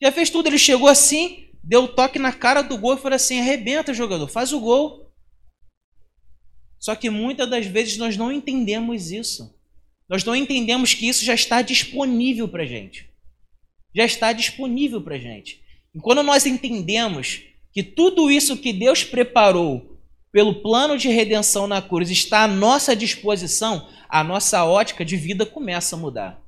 Já 0.00 0.10
fez 0.10 0.30
tudo. 0.30 0.46
Ele 0.46 0.58
chegou 0.58 0.88
assim, 0.88 1.50
deu 1.62 1.86
toque 1.86 2.18
na 2.18 2.32
cara 2.32 2.62
do 2.62 2.78
gol 2.78 2.94
e 2.94 2.98
falou 2.98 3.16
assim: 3.16 3.38
arrebenta, 3.40 3.92
jogador, 3.92 4.26
faz 4.26 4.54
o 4.54 4.60
gol. 4.60 5.09
Só 6.80 6.96
que 6.96 7.10
muitas 7.10 7.48
das 7.48 7.66
vezes 7.66 7.98
nós 7.98 8.16
não 8.16 8.32
entendemos 8.32 9.12
isso. 9.12 9.54
Nós 10.08 10.24
não 10.24 10.34
entendemos 10.34 10.94
que 10.94 11.06
isso 11.06 11.24
já 11.24 11.34
está 11.34 11.60
disponível 11.60 12.48
para 12.48 12.64
gente. 12.64 13.08
Já 13.94 14.04
está 14.04 14.32
disponível 14.32 15.00
para 15.02 15.18
gente. 15.18 15.62
E 15.94 16.00
quando 16.00 16.22
nós 16.22 16.46
entendemos 16.46 17.42
que 17.72 17.82
tudo 17.82 18.30
isso 18.30 18.56
que 18.56 18.72
Deus 18.72 19.04
preparou 19.04 20.00
pelo 20.32 20.62
plano 20.62 20.96
de 20.96 21.08
redenção 21.08 21.66
na 21.66 21.82
cruz 21.82 22.10
está 22.10 22.44
à 22.44 22.48
nossa 22.48 22.96
disposição, 22.96 23.88
a 24.08 24.24
nossa 24.24 24.64
ótica 24.64 25.04
de 25.04 25.16
vida 25.16 25.44
começa 25.44 25.94
a 25.94 25.98
mudar. 25.98 26.40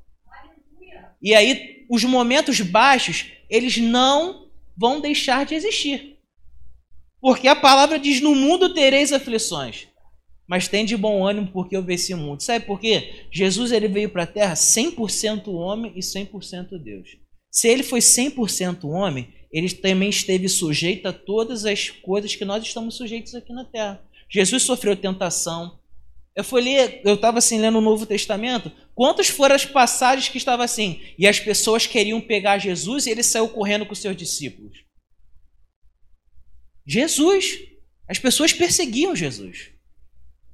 E 1.20 1.34
aí 1.34 1.84
os 1.90 2.04
momentos 2.04 2.60
baixos, 2.60 3.26
eles 3.50 3.76
não 3.76 4.48
vão 4.76 5.00
deixar 5.00 5.44
de 5.44 5.54
existir. 5.54 6.18
Porque 7.20 7.46
a 7.46 7.54
palavra 7.54 7.98
diz: 7.98 8.20
"No 8.20 8.34
mundo 8.34 8.72
tereis 8.72 9.12
aflições, 9.12 9.88
mas 10.52 10.68
tem 10.68 10.85
de 10.85 10.99
bom 10.99 11.26
ânimo 11.26 11.49
porque 11.50 11.75
eu 11.75 11.82
venci 11.82 12.12
o 12.12 12.18
mundo". 12.18 12.42
Sabe 12.42 12.66
por 12.66 12.78
quê? 12.78 13.25
Jesus 13.32 13.73
ele 13.73 13.88
veio 13.88 14.11
para 14.11 14.25
a 14.25 14.26
terra 14.26 14.52
100% 14.52 15.49
homem 15.49 15.94
e 15.97 16.00
100% 16.00 16.78
Deus. 16.78 17.16
Se 17.50 17.68
ele 17.68 17.82
foi 17.82 18.00
100% 18.00 18.85
homem, 18.85 19.32
ele 19.50 19.71
também 19.71 20.11
esteve 20.11 20.47
sujeito 20.50 21.09
a 21.09 21.12
todas 21.12 21.64
as 21.64 21.88
coisas 21.88 22.37
que 22.37 22.44
nós 22.44 22.62
estamos 22.62 22.97
sujeitos 22.99 23.35
aqui 23.35 23.50
na 23.54 23.64
terra. 23.64 24.02
Jesus 24.28 24.62
sofreu 24.64 24.94
tentação, 24.94 25.80
eu 26.37 26.44
fui 26.44 26.61
ler, 26.61 27.00
eu 27.02 27.14
estava 27.14 27.38
assim 27.38 27.59
lendo 27.59 27.78
o 27.78 27.82
Novo 27.82 28.04
Testamento. 28.04 28.71
Quantas 28.94 29.28
foram 29.28 29.54
as 29.54 29.64
passagens 29.64 30.28
que 30.28 30.37
estava 30.37 30.62
assim? 30.62 31.00
E 31.18 31.26
as 31.26 31.40
pessoas 31.40 31.87
queriam 31.87 32.21
pegar 32.21 32.59
Jesus 32.59 33.06
e 33.06 33.11
ele 33.11 33.23
saiu 33.23 33.49
correndo 33.49 33.87
com 33.87 33.94
seus 33.94 34.14
discípulos. 34.14 34.85
Jesus. 36.87 37.59
As 38.06 38.18
pessoas 38.18 38.52
perseguiam 38.52 39.16
Jesus. 39.16 39.71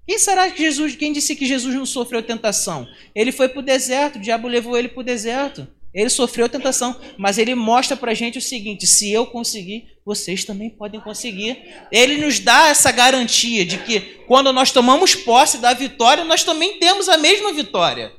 Quem 0.09 0.19
será 0.19 0.51
que 0.51 0.57
Jesus, 0.57 0.97
quem 0.97 1.13
disse 1.13 1.37
que 1.37 1.45
Jesus 1.45 1.75
não 1.75 1.85
sofreu 1.85 2.23
tentação? 2.23 2.89
Ele 3.15 3.31
foi 3.31 3.47
para 3.47 3.59
o 3.59 3.63
deserto, 3.63 4.17
o 4.17 4.23
diabo 4.23 4.49
levou 4.49 4.75
ele 4.75 4.89
para 4.89 5.01
o 5.01 5.05
deserto. 5.05 5.69
Ele 5.93 6.09
sofreu 6.09 6.49
tentação, 6.49 6.99
mas 7.19 7.37
ele 7.37 7.55
mostra 7.55 7.95
para 7.95 8.13
a 8.13 8.15
gente 8.15 8.39
o 8.39 8.41
seguinte: 8.41 8.87
se 8.87 9.13
eu 9.13 9.27
conseguir, 9.27 9.87
vocês 10.07 10.47
também 10.47 10.71
podem 10.71 10.99
conseguir. 10.99 11.63
Ele 11.93 12.17
nos 12.17 12.39
dá 12.39 12.69
essa 12.69 12.91
garantia 12.91 13.67
de 13.67 13.77
que 13.85 14.01
quando 14.27 14.51
nós 14.51 14.73
tomamos 14.73 15.15
posse 15.15 15.59
da 15.59 15.75
vitória, 15.75 16.25
nós 16.25 16.43
também 16.43 16.79
temos 16.79 17.07
a 17.11 17.19
mesma 17.19 17.53
vitória. 17.53 18.11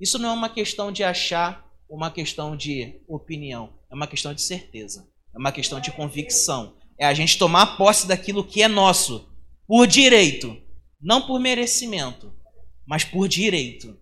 Isso 0.00 0.18
não 0.18 0.30
é 0.30 0.32
uma 0.32 0.48
questão 0.48 0.90
de 0.90 1.04
achar, 1.04 1.64
uma 1.88 2.10
questão 2.10 2.56
de 2.56 3.00
opinião, 3.06 3.72
é 3.88 3.94
uma 3.94 4.08
questão 4.08 4.34
de 4.34 4.42
certeza, 4.42 5.06
é 5.32 5.38
uma 5.38 5.52
questão 5.52 5.78
de 5.78 5.92
convicção. 5.92 6.74
É 6.98 7.06
a 7.06 7.14
gente 7.14 7.38
tomar 7.38 7.76
posse 7.76 8.08
daquilo 8.08 8.42
que 8.42 8.62
é 8.62 8.66
nosso, 8.66 9.28
por 9.64 9.86
direito, 9.86 10.60
não 11.02 11.26
por 11.26 11.40
merecimento, 11.40 12.32
mas 12.86 13.04
por 13.04 13.26
direito. 13.26 13.98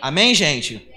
Amém, 0.00 0.34
gente? 0.34 0.90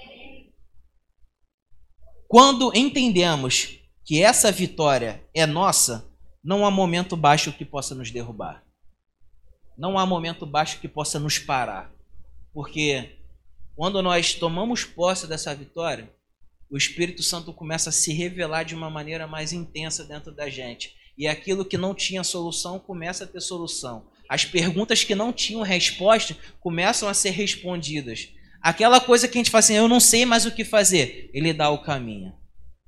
Quando 2.26 2.76
entendemos 2.76 3.78
que 4.04 4.22
essa 4.22 4.50
vitória 4.50 5.24
é 5.34 5.46
nossa, 5.46 6.10
não 6.42 6.66
há 6.66 6.70
momento 6.70 7.16
baixo 7.16 7.52
que 7.52 7.64
possa 7.64 7.94
nos 7.94 8.10
derrubar. 8.10 8.64
Não 9.78 9.98
há 9.98 10.04
momento 10.04 10.44
baixo 10.44 10.80
que 10.80 10.88
possa 10.88 11.18
nos 11.18 11.38
parar. 11.38 11.92
Porque 12.52 13.18
quando 13.76 14.02
nós 14.02 14.34
tomamos 14.34 14.84
posse 14.84 15.26
dessa 15.26 15.54
vitória, 15.54 16.12
o 16.70 16.76
Espírito 16.76 17.22
Santo 17.22 17.52
começa 17.52 17.90
a 17.90 17.92
se 17.92 18.12
revelar 18.12 18.64
de 18.64 18.74
uma 18.74 18.90
maneira 18.90 19.26
mais 19.26 19.52
intensa 19.52 20.04
dentro 20.04 20.32
da 20.34 20.48
gente. 20.48 20.94
E 21.16 21.26
aquilo 21.26 21.64
que 21.64 21.78
não 21.78 21.94
tinha 21.94 22.24
solução 22.24 22.78
começa 22.78 23.24
a 23.24 23.26
ter 23.26 23.40
solução. 23.40 24.09
As 24.30 24.44
perguntas 24.44 25.02
que 25.02 25.12
não 25.12 25.32
tinham 25.32 25.60
resposta 25.62 26.36
começam 26.60 27.08
a 27.08 27.14
ser 27.14 27.30
respondidas. 27.30 28.28
Aquela 28.62 29.00
coisa 29.00 29.26
que 29.26 29.36
a 29.36 29.40
gente 29.40 29.50
fala 29.50 29.58
assim, 29.58 29.74
eu 29.74 29.88
não 29.88 29.98
sei 29.98 30.24
mais 30.24 30.46
o 30.46 30.52
que 30.52 30.64
fazer, 30.64 31.28
ele 31.34 31.52
dá 31.52 31.68
o 31.68 31.82
caminho. 31.82 32.32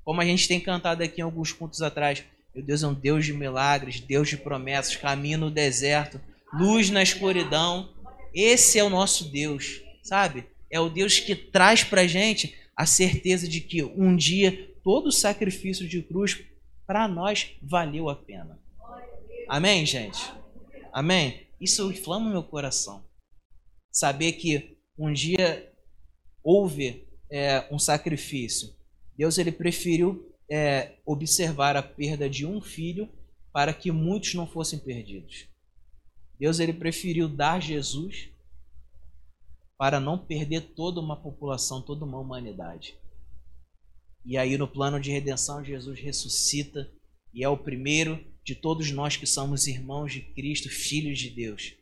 Como 0.05 0.21
a 0.21 0.25
gente 0.25 0.47
tem 0.47 0.61
cantado 0.61 1.03
aqui 1.03 1.21
em 1.21 1.25
alguns 1.25 1.53
pontos 1.53 1.83
atrás, 1.83 2.23
meu 2.55 2.65
Deus 2.65 2.85
é 2.85 2.87
um 2.87 2.95
Deus 2.95 3.27
de 3.27 3.33
milagres, 3.33 3.99
Deus 3.99 4.29
de 4.29 4.37
promessas, 4.37 4.95
caminho 4.95 5.37
no 5.37 5.51
deserto, 5.51 6.21
luz 6.55 6.91
na 6.91 7.03
escuridão. 7.03 7.93
Esse 8.33 8.79
é 8.79 8.85
o 8.85 8.91
nosso 8.91 9.25
Deus, 9.33 9.83
sabe? 10.01 10.45
É 10.71 10.79
o 10.79 10.89
Deus 10.89 11.19
que 11.19 11.35
traz 11.35 11.83
pra 11.83 12.07
gente 12.07 12.55
a 12.77 12.87
certeza 12.87 13.49
de 13.49 13.61
que 13.61 13.83
um 13.83 14.15
dia 14.15 14.71
todo 14.85 15.09
o 15.09 15.13
sacrifício 15.13 15.89
de 15.89 16.03
cruz 16.03 16.41
para 16.87 17.09
nós 17.09 17.49
valeu 17.61 18.09
a 18.09 18.15
pena. 18.15 18.61
Amém, 19.49 19.85
gente? 19.85 20.41
Amém? 20.93 21.47
Isso 21.61 21.91
inflama 21.91 22.31
meu 22.31 22.43
coração. 22.43 23.03
Saber 23.91 24.33
que 24.33 24.79
um 24.99 25.13
dia 25.13 25.73
houve 26.45 27.09
é, 27.31 27.67
um 27.73 27.79
sacrifício. 27.79 28.75
Deus 29.17 29.39
ele 29.39 29.51
preferiu 29.51 30.31
é, 30.51 30.99
observar 31.07 31.77
a 31.77 31.83
perda 31.83 32.29
de 32.29 32.45
um 32.45 32.61
filho 32.61 33.09
para 33.53 33.73
que 33.73 33.91
muitos 33.91 34.35
não 34.35 34.47
fossem 34.47 34.79
perdidos. 34.79 35.47
Deus 36.39 36.59
ele 36.59 36.73
preferiu 36.73 37.29
dar 37.29 37.61
Jesus 37.61 38.29
para 39.79 39.99
não 39.99 40.19
perder 40.19 40.75
toda 40.75 41.01
uma 41.01 41.17
população, 41.17 41.81
toda 41.81 42.05
uma 42.05 42.19
humanidade. 42.19 42.97
E 44.25 44.37
aí 44.37 44.59
no 44.59 44.69
plano 44.69 45.01
de 45.01 45.11
redenção 45.11 45.65
Jesus 45.65 45.99
ressuscita 45.99 46.93
e 47.33 47.43
é 47.43 47.49
o 47.49 47.57
primeiro 47.57 48.32
de 48.45 48.55
todos 48.55 48.91
nós 48.91 49.17
que 49.17 49.27
somos 49.27 49.67
irmãos 49.67 50.13
de 50.13 50.21
Cristo, 50.21 50.69
filhos 50.69 51.19
de 51.19 51.31
Deus. 51.31 51.75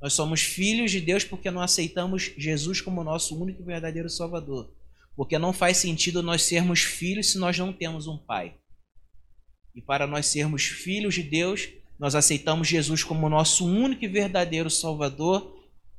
Nós 0.00 0.12
somos 0.12 0.40
filhos 0.40 0.90
de 0.90 1.00
Deus 1.00 1.24
porque 1.24 1.50
não 1.50 1.60
aceitamos 1.60 2.32
Jesus 2.36 2.80
como 2.80 3.04
nosso 3.04 3.40
único 3.40 3.62
e 3.62 3.64
verdadeiro 3.64 4.08
Salvador. 4.08 4.72
Porque 5.14 5.38
não 5.38 5.52
faz 5.52 5.78
sentido 5.78 6.22
nós 6.22 6.42
sermos 6.42 6.80
filhos 6.80 7.32
se 7.32 7.38
nós 7.38 7.58
não 7.58 7.72
temos 7.72 8.06
um 8.06 8.18
pai. 8.18 8.54
E 9.74 9.80
para 9.80 10.06
nós 10.06 10.26
sermos 10.26 10.64
filhos 10.64 11.14
de 11.14 11.22
Deus, 11.22 11.68
nós 11.98 12.14
aceitamos 12.14 12.68
Jesus 12.68 13.02
como 13.02 13.28
nosso 13.28 13.66
único 13.66 14.04
e 14.04 14.08
verdadeiro 14.08 14.70
Salvador, 14.70 15.54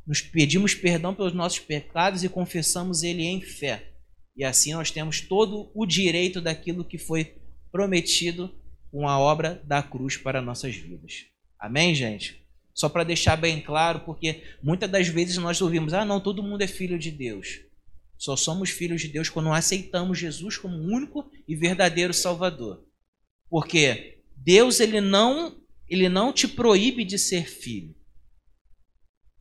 nos 0.05 0.21
pedimos 0.21 0.73
perdão 0.73 1.13
pelos 1.13 1.33
nossos 1.33 1.59
pecados 1.59 2.23
e 2.23 2.29
confessamos 2.29 3.03
Ele 3.03 3.23
em 3.23 3.41
fé. 3.41 3.93
E 4.35 4.43
assim 4.43 4.73
nós 4.73 4.91
temos 4.91 5.21
todo 5.21 5.71
o 5.73 5.85
direito 5.85 6.39
daquilo 6.39 6.85
que 6.85 6.97
foi 6.97 7.35
prometido 7.71 8.53
com 8.91 9.07
a 9.07 9.19
obra 9.19 9.61
da 9.65 9.81
cruz 9.83 10.17
para 10.17 10.41
nossas 10.41 10.75
vidas. 10.75 11.25
Amém, 11.59 11.93
gente? 11.93 12.45
Só 12.73 12.87
para 12.87 13.03
deixar 13.03 13.35
bem 13.35 13.59
claro, 13.61 14.01
porque 14.01 14.43
muitas 14.61 14.89
das 14.89 15.07
vezes 15.07 15.37
nós 15.37 15.61
ouvimos: 15.61 15.93
ah, 15.93 16.05
não, 16.05 16.19
todo 16.19 16.43
mundo 16.43 16.61
é 16.61 16.67
filho 16.67 16.99
de 16.99 17.11
Deus. 17.11 17.61
Só 18.17 18.35
somos 18.35 18.69
filhos 18.69 19.01
de 19.01 19.07
Deus 19.07 19.29
quando 19.29 19.51
aceitamos 19.51 20.17
Jesus 20.17 20.57
como 20.57 20.75
único 20.75 21.29
e 21.47 21.55
verdadeiro 21.55 22.13
Salvador. 22.13 22.83
Porque 23.49 24.21
Deus 24.35 24.79
ele 24.79 25.01
não 25.01 25.59
ele 25.87 26.09
não 26.09 26.33
te 26.33 26.47
proíbe 26.47 27.05
de 27.05 27.17
ser 27.17 27.47
filho. 27.47 27.95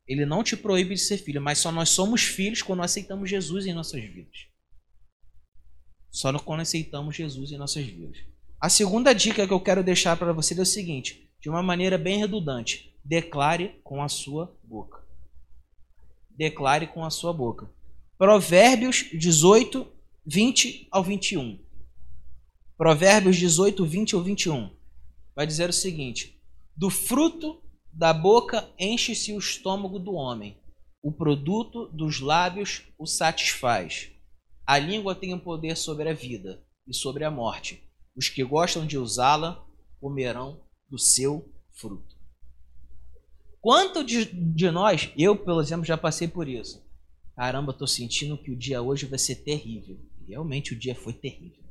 Ele 0.07 0.25
não 0.25 0.45
te 0.45 0.57
proíbe 0.57 0.95
de 0.95 1.01
ser 1.01 1.19
filho, 1.19 1.43
mas 1.43 1.59
só 1.59 1.73
nós 1.73 1.89
somos 1.89 2.23
filhos 2.23 2.63
quando 2.63 2.83
aceitamos 2.83 3.29
Jesus 3.29 3.67
em 3.67 3.75
nossas 3.75 4.01
vidas. 4.01 4.47
Só 6.11 6.33
quando 6.39 6.61
aceitamos 6.61 7.17
Jesus 7.17 7.51
em 7.51 7.59
nossas 7.59 7.85
vidas. 7.85 8.17
A 8.67 8.69
segunda 8.69 9.13
dica 9.15 9.47
que 9.47 9.53
eu 9.53 9.61
quero 9.61 9.85
deixar 9.85 10.17
para 10.17 10.33
você 10.33 10.53
é 10.59 10.61
o 10.61 10.67
seguinte, 10.67 11.31
de 11.41 11.49
uma 11.49 11.63
maneira 11.63 11.97
bem 11.97 12.19
redundante: 12.19 12.93
declare 13.05 13.81
com 13.85 14.03
a 14.03 14.09
sua 14.09 14.59
boca. 14.65 15.05
Declare 16.29 16.89
com 16.89 17.05
a 17.05 17.11
sua 17.11 17.33
boca. 17.33 17.71
Provérbios 18.19 19.09
18, 19.13 19.87
20 20.27 20.89
ao 20.91 21.05
21. 21.05 21.61
Provérbios 22.77 23.37
18, 23.37 23.87
20 23.87 24.17
ao 24.17 24.23
21. 24.25 24.71
Vai 25.33 25.47
dizer 25.47 25.71
o 25.71 25.73
seguinte: 25.73 26.43
Do 26.77 26.91
fruto 26.91 27.63
da 27.93 28.13
boca 28.13 28.69
enche-se 28.77 29.33
o 29.33 29.39
estômago 29.39 30.01
do 30.01 30.15
homem, 30.15 30.59
o 31.01 31.13
produto 31.13 31.87
dos 31.93 32.19
lábios 32.19 32.83
o 32.99 33.07
satisfaz. 33.07 34.11
A 34.67 34.77
língua 34.77 35.15
tem 35.15 35.33
o 35.33 35.37
um 35.37 35.39
poder 35.39 35.77
sobre 35.77 36.09
a 36.09 36.13
vida 36.13 36.65
e 36.85 36.93
sobre 36.93 37.23
a 37.23 37.31
morte. 37.31 37.86
Os 38.17 38.29
que 38.29 38.43
gostam 38.43 38.87
de 38.87 38.97
usá-la 38.97 39.65
comerão 40.01 40.61
do 40.89 40.99
seu 40.99 41.53
fruto. 41.73 42.17
Quanto 43.61 44.05
de, 44.05 44.25
de 44.25 44.71
nós, 44.71 45.13
eu, 45.17 45.37
por 45.37 45.61
exemplo, 45.61 45.85
já 45.85 45.97
passei 45.97 46.29
por 46.29 46.49
isso 46.49 46.87
Caramba, 47.37 47.75
tô 47.75 47.87
sentindo 47.87 48.39
que 48.39 48.51
o 48.51 48.57
dia 48.57 48.81
hoje 48.81 49.05
vai 49.05 49.19
ser 49.19 49.37
terrível. 49.37 50.01
Realmente 50.27 50.73
o 50.73 50.79
dia 50.79 50.95
foi 50.95 51.13
terrível. 51.13 51.63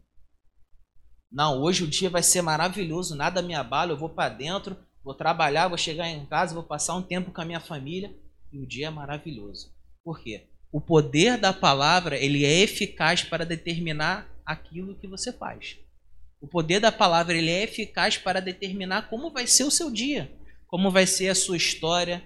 Não, 1.31 1.59
hoje 1.59 1.83
o 1.83 1.87
dia 1.87 2.07
vai 2.07 2.21
ser 2.21 2.43
maravilhoso, 2.43 3.15
nada 3.15 3.41
me 3.41 3.55
abala, 3.55 3.91
eu 3.91 3.97
vou 3.97 4.07
para 4.07 4.29
dentro, 4.29 4.77
vou 5.03 5.15
trabalhar, 5.15 5.67
vou 5.67 5.77
chegar 5.77 6.07
em 6.07 6.23
casa, 6.27 6.53
vou 6.53 6.63
passar 6.63 6.93
um 6.93 7.01
tempo 7.01 7.31
com 7.31 7.41
a 7.41 7.45
minha 7.45 7.59
família 7.59 8.15
e 8.53 8.59
o 8.59 8.65
dia 8.65 8.87
é 8.87 8.89
maravilhoso. 8.91 9.73
Por 10.03 10.21
quê? 10.21 10.47
O 10.71 10.79
poder 10.79 11.37
da 11.39 11.51
palavra, 11.51 12.15
ele 12.15 12.45
é 12.45 12.59
eficaz 12.59 13.23
para 13.23 13.43
determinar 13.43 14.29
aquilo 14.45 14.95
que 14.95 15.07
você 15.07 15.33
faz. 15.33 15.77
O 16.41 16.47
poder 16.47 16.79
da 16.79 16.91
palavra, 16.91 17.37
ele 17.37 17.49
é 17.49 17.63
eficaz 17.63 18.17
para 18.17 18.39
determinar 18.39 19.09
como 19.09 19.31
vai 19.31 19.47
ser 19.47 19.63
o 19.63 19.71
seu 19.71 19.89
dia, 19.89 20.31
como 20.67 20.91
vai 20.91 21.07
ser 21.07 21.29
a 21.29 21.35
sua 21.35 21.57
história, 21.57 22.23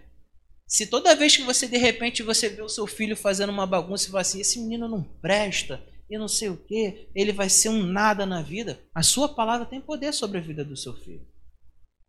se 0.69 0.85
toda 0.85 1.15
vez 1.15 1.35
que 1.35 1.41
você 1.41 1.67
de 1.67 1.77
repente 1.77 2.21
você 2.21 2.47
vê 2.47 2.61
o 2.61 2.69
seu 2.69 2.85
filho 2.85 3.17
fazendo 3.17 3.49
uma 3.49 3.65
bagunça 3.65 4.05
e 4.05 4.11
fala 4.11 4.21
assim, 4.21 4.39
esse 4.39 4.59
menino 4.59 4.87
não 4.87 5.01
presta, 5.01 5.83
e 6.07 6.15
não 6.15 6.27
sei 6.27 6.49
o 6.49 6.57
que, 6.57 7.09
ele 7.15 7.33
vai 7.33 7.49
ser 7.49 7.69
um 7.69 7.81
nada 7.83 8.23
na 8.23 8.43
vida, 8.43 8.79
a 8.93 9.01
sua 9.01 9.27
palavra 9.27 9.65
tem 9.65 9.81
poder 9.81 10.13
sobre 10.13 10.37
a 10.37 10.41
vida 10.41 10.63
do 10.63 10.77
seu 10.77 10.93
filho. 10.93 11.27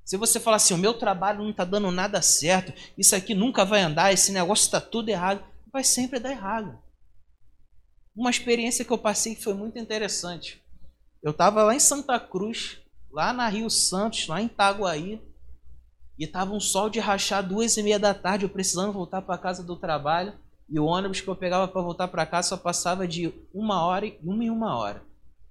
Se 0.05 0.19
você 0.19 0.39
falar 0.39 0.57
assim, 0.57 0.75
o 0.75 0.79
meu 0.79 0.93
trabalho 0.93 1.43
não 1.43 1.51
está 1.51 1.65
dando 1.65 1.91
nada 1.91 2.21
certo, 2.21 2.73
isso 2.99 3.17
aqui 3.17 3.35
nunca 3.35 3.65
vai 3.65 3.81
andar, 3.81 4.13
esse 4.13 4.31
negócio 4.31 4.65
está 4.65 4.81
tudo 4.81 5.09
errado, 5.09 5.43
vai 5.73 5.83
sempre 5.83 6.19
dar 6.19 6.31
errado. 6.31 6.79
Uma 8.15 8.31
experiência 8.31 8.85
que 8.85 8.91
eu 8.91 8.99
passei 8.99 9.35
que 9.35 9.43
foi 9.43 9.55
muito 9.55 9.79
interessante. 9.79 10.60
Eu 11.23 11.33
estava 11.33 11.63
lá 11.63 11.75
em 11.75 11.81
Santa 11.81 12.19
Cruz, 12.19 12.79
lá 13.13 13.33
na 13.33 13.47
Rio 13.47 13.69
Santos, 13.69 14.27
lá 14.27 14.41
em 14.41 14.47
Itaguaí, 14.47 15.21
e 16.19 16.27
tava 16.27 16.53
um 16.53 16.61
sol 16.61 16.89
de 16.89 16.99
rachar 16.99 17.47
duas 17.47 17.77
e 17.77 17.83
meia 17.83 17.99
da 17.99 18.15
tarde, 18.15 18.45
eu 18.45 18.49
precisando 18.49 18.93
voltar 18.93 19.23
para 19.23 19.39
casa 19.39 19.63
do 19.63 19.77
trabalho. 19.77 20.35
E 20.69 20.79
o 20.79 20.85
ônibus 20.85 21.21
que 21.21 21.29
eu 21.29 21.35
pegava 21.35 21.67
para 21.67 21.83
voltar 21.83 22.09
para 22.09 22.25
casa 22.25 22.51
só 22.51 22.57
passava 22.57 23.09
de 23.09 23.33
uma 23.53 23.85
hora 23.85 24.07
e 24.07 24.19
uma 24.23 24.45
em 24.45 24.51
uma 24.51 24.79
hora. 24.79 25.03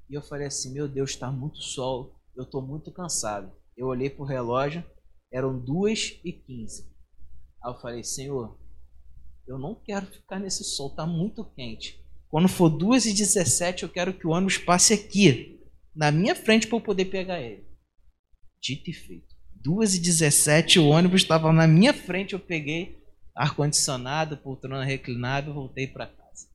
E 0.09 0.13
eu 0.13 0.21
falei 0.21 0.47
assim, 0.47 0.71
meu 0.71 0.87
Deus, 0.87 1.11
está 1.11 1.31
muito 1.31 1.61
sol, 1.61 2.15
eu 2.35 2.43
estou 2.43 2.61
muito 2.61 2.91
cansado. 2.91 3.51
Eu 3.75 3.87
olhei 3.87 4.09
pro 4.09 4.23
relógio, 4.23 4.83
eram 5.31 5.59
duas 5.59 6.19
e 6.23 6.31
quinze. 6.31 6.89
Aí 7.63 7.71
eu 7.71 7.79
falei, 7.79 8.03
Senhor, 8.03 8.57
eu 9.47 9.59
não 9.59 9.75
quero 9.75 10.05
ficar 10.07 10.39
nesse 10.39 10.63
sol, 10.63 10.95
tá 10.95 11.05
muito 11.05 11.43
quente. 11.43 12.03
Quando 12.29 12.47
for 12.47 12.69
duas 12.69 13.05
e 13.05 13.13
dezessete, 13.13 13.83
eu 13.83 13.89
quero 13.89 14.13
que 14.13 14.25
o 14.25 14.31
ônibus 14.31 14.57
passe 14.57 14.93
aqui, 14.93 15.58
na 15.99 16.13
minha 16.13 16.33
frente, 16.33 16.65
para 16.65 16.77
eu 16.77 16.81
poder 16.81 17.05
pegar 17.05 17.41
ele. 17.41 17.67
Dito 18.61 18.89
e 18.89 18.93
feito. 18.93 19.35
2h17, 19.61 20.81
o 20.81 20.87
ônibus 20.87 21.23
estava 21.23 21.51
na 21.51 21.67
minha 21.67 21.93
frente, 21.93 22.31
eu 22.31 22.39
peguei 22.39 23.03
ar-condicionado, 23.35 24.37
poltrona 24.37 24.85
reclinável, 24.85 25.53
voltei 25.53 25.87
para 25.87 26.07
casa. 26.07 26.47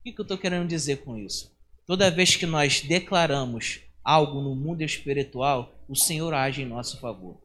O 0.00 0.02
que, 0.02 0.12
que 0.12 0.20
eu 0.20 0.24
estou 0.24 0.36
querendo 0.36 0.66
dizer 0.66 1.04
com 1.04 1.16
isso? 1.16 1.56
Toda 1.86 2.10
vez 2.10 2.34
que 2.34 2.44
nós 2.44 2.80
declaramos 2.80 3.82
algo 4.02 4.40
no 4.40 4.56
mundo 4.56 4.82
espiritual, 4.82 5.80
o 5.88 5.94
Senhor 5.94 6.34
age 6.34 6.62
em 6.62 6.66
nosso 6.66 6.98
favor. 6.98 7.40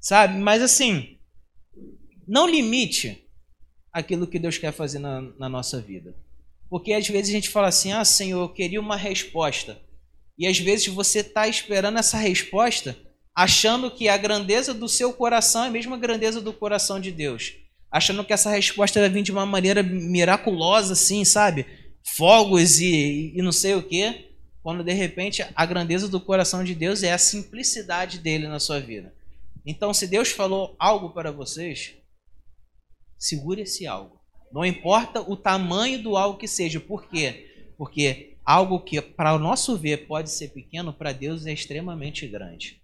Sabe? 0.00 0.38
Mas 0.38 0.60
assim, 0.60 1.20
não 2.26 2.48
limite 2.48 3.30
aquilo 3.92 4.26
que 4.26 4.40
Deus 4.40 4.58
quer 4.58 4.72
fazer 4.72 4.98
na, 4.98 5.20
na 5.38 5.48
nossa 5.48 5.80
vida. 5.80 6.16
Porque 6.72 6.94
às 6.94 7.06
vezes 7.06 7.28
a 7.28 7.32
gente 7.32 7.50
fala 7.50 7.68
assim: 7.68 7.92
ah, 7.92 8.02
Senhor, 8.02 8.40
eu 8.40 8.48
queria 8.48 8.80
uma 8.80 8.96
resposta. 8.96 9.78
E 10.38 10.46
às 10.46 10.58
vezes 10.58 10.86
você 10.86 11.18
está 11.18 11.46
esperando 11.46 11.98
essa 11.98 12.16
resposta, 12.16 12.96
achando 13.36 13.90
que 13.90 14.08
a 14.08 14.16
grandeza 14.16 14.72
do 14.72 14.88
seu 14.88 15.12
coração 15.12 15.64
é 15.64 15.66
a 15.66 15.70
mesma 15.70 15.98
grandeza 15.98 16.40
do 16.40 16.50
coração 16.50 16.98
de 16.98 17.12
Deus. 17.12 17.52
Achando 17.90 18.24
que 18.24 18.32
essa 18.32 18.48
resposta 18.48 18.98
vai 19.00 19.10
vir 19.10 19.22
de 19.22 19.30
uma 19.30 19.44
maneira 19.44 19.82
miraculosa, 19.82 20.94
assim, 20.94 21.26
sabe? 21.26 21.66
Fogos 22.02 22.80
e, 22.80 23.34
e 23.36 23.42
não 23.42 23.52
sei 23.52 23.74
o 23.74 23.82
quê. 23.82 24.30
Quando 24.62 24.82
de 24.82 24.94
repente 24.94 25.44
a 25.54 25.66
grandeza 25.66 26.08
do 26.08 26.22
coração 26.22 26.64
de 26.64 26.74
Deus 26.74 27.02
é 27.02 27.12
a 27.12 27.18
simplicidade 27.18 28.18
dele 28.18 28.48
na 28.48 28.58
sua 28.58 28.80
vida. 28.80 29.14
Então, 29.66 29.92
se 29.92 30.06
Deus 30.06 30.30
falou 30.30 30.74
algo 30.78 31.10
para 31.10 31.30
vocês, 31.30 31.96
segure 33.18 33.60
esse 33.60 33.86
algo. 33.86 34.21
Não 34.52 34.64
importa 34.64 35.20
o 35.20 35.36
tamanho 35.36 36.02
do 36.02 36.16
algo 36.16 36.38
que 36.38 36.48
seja. 36.48 36.78
Por 36.78 37.08
quê? 37.08 37.72
Porque 37.76 38.36
algo 38.44 38.80
que, 38.80 39.00
para 39.00 39.34
o 39.34 39.38
nosso 39.38 39.76
ver, 39.76 40.06
pode 40.06 40.30
ser 40.30 40.48
pequeno, 40.48 40.92
para 40.92 41.12
Deus 41.12 41.46
é 41.46 41.52
extremamente 41.52 42.26
grande. 42.26 42.82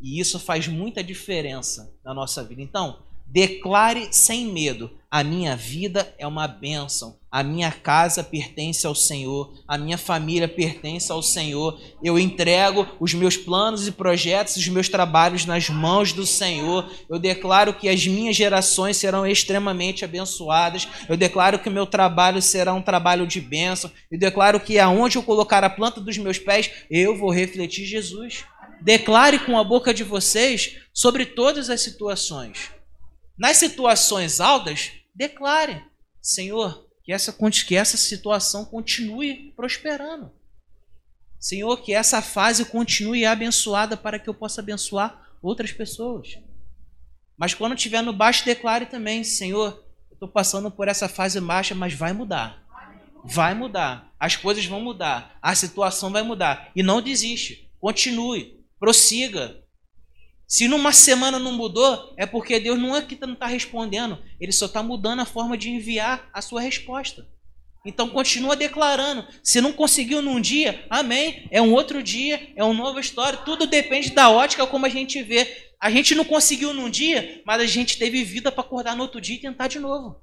E 0.00 0.18
isso 0.18 0.40
faz 0.40 0.66
muita 0.66 1.02
diferença 1.02 1.94
na 2.04 2.12
nossa 2.12 2.42
vida. 2.42 2.60
Então, 2.60 3.02
Declare 3.32 4.08
sem 4.10 4.44
medo: 4.44 4.90
a 5.10 5.24
minha 5.24 5.56
vida 5.56 6.14
é 6.18 6.26
uma 6.26 6.46
bênção, 6.46 7.16
a 7.30 7.42
minha 7.42 7.72
casa 7.72 8.22
pertence 8.22 8.86
ao 8.86 8.94
Senhor, 8.94 9.54
a 9.66 9.78
minha 9.78 9.96
família 9.96 10.46
pertence 10.46 11.10
ao 11.10 11.22
Senhor. 11.22 11.80
Eu 12.02 12.18
entrego 12.18 12.86
os 13.00 13.14
meus 13.14 13.34
planos 13.34 13.88
e 13.88 13.92
projetos, 13.92 14.56
os 14.56 14.68
meus 14.68 14.86
trabalhos 14.90 15.46
nas 15.46 15.70
mãos 15.70 16.12
do 16.12 16.26
Senhor. 16.26 16.92
Eu 17.08 17.18
declaro 17.18 17.72
que 17.72 17.88
as 17.88 18.06
minhas 18.06 18.36
gerações 18.36 18.98
serão 18.98 19.26
extremamente 19.26 20.04
abençoadas. 20.04 20.86
Eu 21.08 21.16
declaro 21.16 21.58
que 21.58 21.70
o 21.70 21.72
meu 21.72 21.86
trabalho 21.86 22.42
será 22.42 22.74
um 22.74 22.82
trabalho 22.82 23.26
de 23.26 23.40
bênção. 23.40 23.90
Eu 24.10 24.18
declaro 24.18 24.60
que 24.60 24.78
aonde 24.78 25.16
eu 25.16 25.22
colocar 25.22 25.64
a 25.64 25.70
planta 25.70 26.02
dos 26.02 26.18
meus 26.18 26.38
pés, 26.38 26.70
eu 26.90 27.16
vou 27.16 27.30
refletir 27.30 27.86
Jesus. 27.86 28.44
Declare 28.82 29.38
com 29.38 29.58
a 29.58 29.64
boca 29.64 29.94
de 29.94 30.04
vocês 30.04 30.76
sobre 30.92 31.24
todas 31.24 31.70
as 31.70 31.80
situações. 31.80 32.81
Nas 33.36 33.56
situações 33.56 34.40
altas, 34.40 34.92
declare: 35.14 35.84
Senhor, 36.20 36.86
que 37.02 37.12
essa, 37.12 37.36
que 37.66 37.76
essa 37.76 37.96
situação 37.96 38.64
continue 38.64 39.52
prosperando. 39.56 40.30
Senhor, 41.38 41.76
que 41.82 41.92
essa 41.92 42.22
fase 42.22 42.64
continue 42.64 43.26
abençoada 43.26 43.96
para 43.96 44.18
que 44.18 44.28
eu 44.28 44.34
possa 44.34 44.60
abençoar 44.60 45.36
outras 45.42 45.72
pessoas. 45.72 46.38
Mas 47.36 47.54
quando 47.54 47.74
estiver 47.74 48.02
no 48.02 48.12
baixo, 48.12 48.44
declare 48.44 48.86
também: 48.86 49.24
Senhor, 49.24 49.84
eu 50.10 50.14
estou 50.14 50.28
passando 50.28 50.70
por 50.70 50.86
essa 50.86 51.08
fase 51.08 51.40
baixa, 51.40 51.74
mas 51.74 51.94
vai 51.94 52.12
mudar. 52.12 52.62
Vai 53.24 53.54
mudar. 53.54 54.12
As 54.18 54.36
coisas 54.36 54.64
vão 54.66 54.80
mudar. 54.80 55.36
A 55.42 55.54
situação 55.54 56.10
vai 56.10 56.22
mudar. 56.22 56.70
E 56.74 56.82
não 56.82 57.02
desiste. 57.02 57.68
Continue. 57.80 58.64
Prossiga. 58.78 59.61
Se 60.52 60.68
numa 60.68 60.92
semana 60.92 61.38
não 61.38 61.52
mudou, 61.52 62.12
é 62.14 62.26
porque 62.26 62.60
Deus 62.60 62.78
não 62.78 62.94
é 62.94 63.00
que 63.00 63.18
não 63.18 63.32
está 63.32 63.46
respondendo, 63.46 64.18
Ele 64.38 64.52
só 64.52 64.66
está 64.66 64.82
mudando 64.82 65.20
a 65.20 65.24
forma 65.24 65.56
de 65.56 65.70
enviar 65.70 66.28
a 66.30 66.42
sua 66.42 66.60
resposta. 66.60 67.26
Então 67.86 68.06
continua 68.10 68.54
declarando. 68.54 69.26
Se 69.42 69.62
não 69.62 69.72
conseguiu 69.72 70.20
num 70.20 70.38
dia, 70.38 70.84
amém. 70.90 71.48
É 71.50 71.62
um 71.62 71.72
outro 71.72 72.02
dia, 72.02 72.52
é 72.54 72.62
uma 72.62 72.74
nova 72.74 73.00
história. 73.00 73.38
Tudo 73.38 73.66
depende 73.66 74.10
da 74.10 74.28
ótica 74.28 74.66
como 74.66 74.84
a 74.84 74.90
gente 74.90 75.22
vê. 75.22 75.72
A 75.80 75.90
gente 75.90 76.14
não 76.14 76.22
conseguiu 76.22 76.74
num 76.74 76.90
dia, 76.90 77.40
mas 77.46 77.62
a 77.62 77.66
gente 77.66 77.96
teve 77.96 78.22
vida 78.22 78.52
para 78.52 78.60
acordar 78.60 78.94
no 78.94 79.04
outro 79.04 79.22
dia 79.22 79.36
e 79.36 79.40
tentar 79.40 79.68
de 79.68 79.78
novo. 79.78 80.20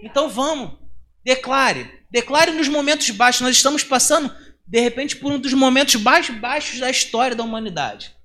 Então 0.00 0.28
vamos, 0.28 0.78
declare. 1.24 1.90
Declare 2.08 2.52
nos 2.52 2.68
momentos 2.68 3.10
baixos. 3.10 3.40
Nós 3.40 3.56
estamos 3.56 3.82
passando, 3.82 4.32
de 4.64 4.80
repente, 4.80 5.16
por 5.16 5.32
um 5.32 5.40
dos 5.40 5.54
momentos 5.54 5.96
mais 5.96 6.30
baixos 6.30 6.78
da 6.78 6.88
história 6.88 7.34
da 7.34 7.42
humanidade. 7.42 8.19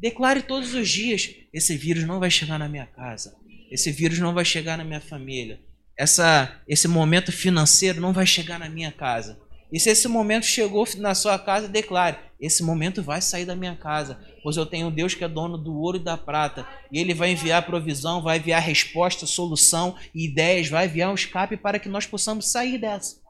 Declare 0.00 0.42
todos 0.42 0.74
os 0.74 0.88
dias: 0.88 1.30
esse 1.52 1.76
vírus 1.76 2.04
não 2.04 2.18
vai 2.18 2.30
chegar 2.30 2.58
na 2.58 2.68
minha 2.68 2.86
casa, 2.86 3.36
esse 3.70 3.92
vírus 3.92 4.18
não 4.18 4.32
vai 4.32 4.44
chegar 4.44 4.78
na 4.78 4.84
minha 4.84 5.00
família, 5.00 5.60
essa, 5.96 6.60
esse 6.66 6.88
momento 6.88 7.30
financeiro 7.30 8.00
não 8.00 8.12
vai 8.12 8.24
chegar 8.24 8.58
na 8.58 8.68
minha 8.68 8.90
casa. 8.90 9.38
E 9.70 9.78
se 9.78 9.90
esse 9.90 10.08
momento 10.08 10.46
chegou 10.46 10.86
na 10.96 11.14
sua 11.14 11.38
casa, 11.38 11.68
declare: 11.68 12.16
esse 12.40 12.62
momento 12.62 13.02
vai 13.02 13.20
sair 13.20 13.44
da 13.44 13.54
minha 13.54 13.76
casa, 13.76 14.18
pois 14.42 14.56
eu 14.56 14.64
tenho 14.64 14.90
Deus 14.90 15.14
que 15.14 15.22
é 15.22 15.28
dono 15.28 15.58
do 15.58 15.74
ouro 15.76 15.98
e 15.98 16.02
da 16.02 16.16
prata, 16.16 16.66
e 16.90 16.98
Ele 16.98 17.12
vai 17.12 17.30
enviar 17.30 17.66
provisão, 17.66 18.22
vai 18.22 18.38
enviar 18.38 18.62
resposta, 18.62 19.26
solução, 19.26 19.96
ideias, 20.14 20.68
vai 20.68 20.86
enviar 20.86 21.10
um 21.10 21.14
escape 21.14 21.56
para 21.58 21.78
que 21.78 21.88
nós 21.88 22.06
possamos 22.06 22.50
sair 22.50 22.78
dessa. 22.78 23.20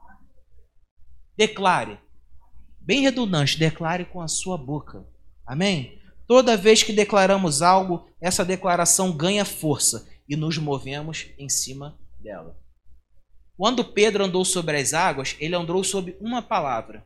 Declare, 1.37 1.99
bem 2.79 3.01
redundante, 3.01 3.59
declare 3.59 4.05
com 4.05 4.21
a 4.21 4.27
sua 4.27 4.57
boca. 4.57 5.05
Amém? 5.45 6.00
Toda 6.31 6.55
vez 6.55 6.81
que 6.81 6.93
declaramos 6.93 7.61
algo, 7.61 8.07
essa 8.21 8.45
declaração 8.45 9.11
ganha 9.11 9.43
força 9.43 10.09
e 10.29 10.37
nos 10.37 10.57
movemos 10.57 11.27
em 11.37 11.49
cima 11.49 11.99
dela. 12.17 12.57
Quando 13.57 13.83
Pedro 13.83 14.23
andou 14.23 14.45
sobre 14.45 14.77
as 14.77 14.93
águas, 14.93 15.35
ele 15.41 15.57
andou 15.57 15.83
sobre 15.83 16.15
uma 16.21 16.41
palavra. 16.41 17.05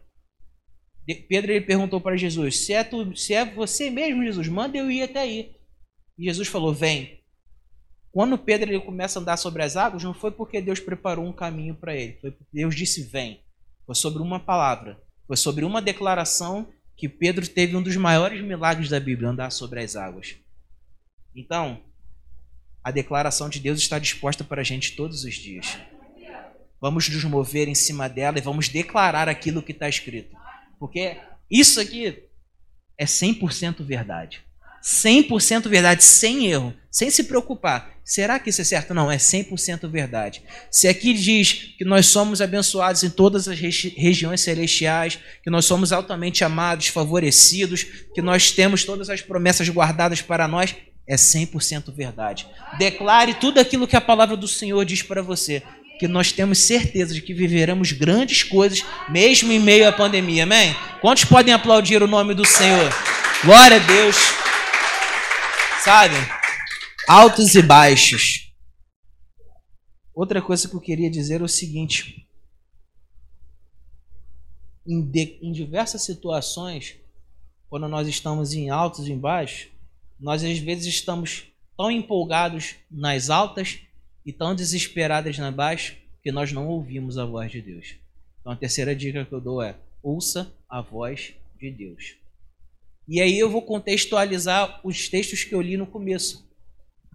Pedro 1.28 1.52
ele 1.52 1.66
perguntou 1.66 2.00
para 2.00 2.16
Jesus: 2.16 2.68
se 2.68 2.74
é, 2.74 2.84
tu, 2.84 3.18
se 3.18 3.34
é 3.34 3.44
você 3.44 3.90
mesmo, 3.90 4.24
Jesus, 4.24 4.48
manda 4.48 4.78
eu 4.78 4.92
ir 4.92 5.02
até 5.02 5.22
aí. 5.22 5.56
E 6.20 6.26
Jesus 6.26 6.48
falou: 6.48 6.72
Vem. 6.72 7.20
Quando 8.12 8.38
Pedro 8.38 8.70
ele 8.70 8.80
começa 8.80 9.18
a 9.18 9.24
andar 9.24 9.38
sobre 9.38 9.64
as 9.64 9.76
águas, 9.76 10.04
não 10.04 10.14
foi 10.14 10.30
porque 10.30 10.62
Deus 10.62 10.80
preparou 10.80 11.26
um 11.26 11.34
caminho 11.34 11.74
para 11.74 11.96
ele, 11.96 12.20
foi 12.22 12.30
porque 12.30 12.52
Deus 12.54 12.76
disse: 12.76 13.02
Vem. 13.02 13.42
Foi 13.88 13.96
sobre 13.96 14.22
uma 14.22 14.40
palavra, 14.40 15.02
foi 15.26 15.36
sobre 15.36 15.66
uma 15.66 15.82
declaração 15.82 16.68
que 16.98 17.10
Pedro 17.10 17.48
teve 17.48 17.76
um 17.76 17.82
dos 17.82 17.96
maiores 17.96 18.42
milagres 18.42 18.90
da 18.90 19.00
Bíblia, 19.00 19.30
andar 19.30 19.52
sobre 19.52 19.82
as 19.82 19.96
águas. 19.96 20.36
Então, 21.36 21.82
a 22.84 22.92
declaração 22.92 23.50
de 23.50 23.60
Deus 23.60 23.80
está 23.80 24.00
disposta 24.00 24.44
para 24.44 24.62
a 24.62 24.64
gente 24.64 24.96
todos 24.96 25.24
os 25.24 25.36
dias. 25.36 25.78
Vamos 26.80 27.10
nos 27.10 27.24
mover 27.24 27.68
em 27.68 27.76
cima 27.76 28.08
dela 28.08 28.38
e 28.38 28.42
vamos 28.42 28.70
declarar 28.70 29.28
aquilo 29.28 29.64
que 29.64 29.72
está 29.72 29.90
escrito. 29.90 30.36
Porque 30.80 31.18
isso 31.50 31.80
aqui 31.80 32.24
é 32.98 33.06
100% 33.06 33.84
verdade. 33.84 34.44
100% 34.84 35.68
verdade, 35.68 36.04
sem 36.04 36.48
erro, 36.48 36.76
sem 36.96 37.10
se 37.10 37.26
preocupar. 37.26 37.92
Será 38.06 38.40
que 38.40 38.50
isso 38.50 38.62
é 38.62 38.64
certo? 38.64 38.94
Não, 38.94 39.12
é 39.12 39.18
100% 39.18 39.86
verdade. 39.90 40.42
Se 40.72 40.88
aqui 40.88 41.14
diz 41.14 41.74
que 41.78 41.84
nós 41.84 42.06
somos 42.06 42.40
abençoados 42.40 43.04
em 43.04 43.10
todas 43.10 43.50
as 43.50 43.60
regiões 43.60 44.40
celestiais, 44.40 45.20
que 45.44 45.50
nós 45.50 45.66
somos 45.66 45.92
altamente 45.92 46.46
amados, 46.46 46.88
favorecidos, 46.88 47.84
que 47.84 48.22
nós 48.22 48.50
temos 48.52 48.86
todas 48.86 49.10
as 49.10 49.20
promessas 49.20 49.68
guardadas 49.68 50.22
para 50.22 50.48
nós, 50.48 50.74
é 51.06 51.18
100% 51.18 51.94
verdade. 51.94 52.48
Declare 52.80 53.34
tudo 53.34 53.60
aquilo 53.60 53.90
que 53.90 53.98
a 53.98 54.02
palavra 54.02 54.38
do 54.38 54.48
Senhor 54.48 54.86
diz 54.86 55.04
para 55.04 55.22
você, 55.22 55.62
que 56.00 56.08
nós 56.08 56.32
temos 56.32 56.60
certeza 56.60 57.14
de 57.14 57.22
que 57.22 57.34
viveremos 57.34 57.92
grandes 57.92 58.42
coisas, 58.42 58.86
mesmo 59.10 59.52
em 59.52 59.60
meio 59.60 59.86
à 59.86 59.92
pandemia. 59.92 60.44
Amém? 60.44 60.74
Quantos 61.02 61.26
podem 61.26 61.54
aplaudir 61.54 62.02
o 62.02 62.08
nome 62.08 62.34
do 62.34 62.46
Senhor? 62.46 62.90
Glória 63.44 63.76
a 63.76 63.80
Deus. 63.82 64.16
Sabe? 65.84 66.16
Altos 67.08 67.54
e 67.54 67.62
baixos. 67.62 68.52
Outra 70.12 70.41
coisa 70.41 70.68
que 70.68 70.76
eu 70.76 70.82
queria 70.82 71.10
dizer 71.10 71.39
é 71.39 71.44
o 71.44 71.48
seguinte: 71.48 72.28
em, 74.88 75.04
de, 75.04 75.38
em 75.39 75.52
diversas 75.52 76.02
situações, 76.02 76.96
quando 77.70 77.88
nós 77.88 78.08
estamos 78.08 78.54
em 78.54 78.72
altos 78.72 79.08
e 79.08 79.12
em 79.12 79.20
baixos, 79.20 79.68
nós 80.20 80.44
às 80.44 80.58
vezes 80.58 80.88
estamos 80.88 81.44
tão 81.78 81.91
empolgados 81.91 82.76
nas 82.89 83.30
altas 83.30 83.82
e 84.26 84.34
tão 84.34 84.56
desesperados 84.56 85.38
nas 85.38 85.54
baixas 85.54 85.96
que 86.24 86.32
nós 86.32 86.52
não 86.52 86.68
ouvimos 86.68 87.20
a 87.20 87.26
voz 87.26 87.52
de 87.52 87.62
Deus. 87.62 87.98
Então 88.41 88.52
a 88.52 88.56
terceira 88.56 88.96
dica 88.96 89.24
que 89.24 89.34
eu 89.34 89.41
dou 89.41 89.62
é: 89.62 89.76
ouça 90.02 90.52
a 90.68 90.82
voz 90.82 91.36
de 91.60 91.70
Deus. 91.70 92.15
E 93.08 93.22
aí 93.22 93.38
eu 93.38 93.48
vou 93.48 93.62
contextualizar 93.62 94.82
os 94.84 95.08
textos 95.08 95.44
que 95.44 95.54
eu 95.54 95.62
li 95.62 95.78
no 95.78 95.86
começo. 95.86 96.45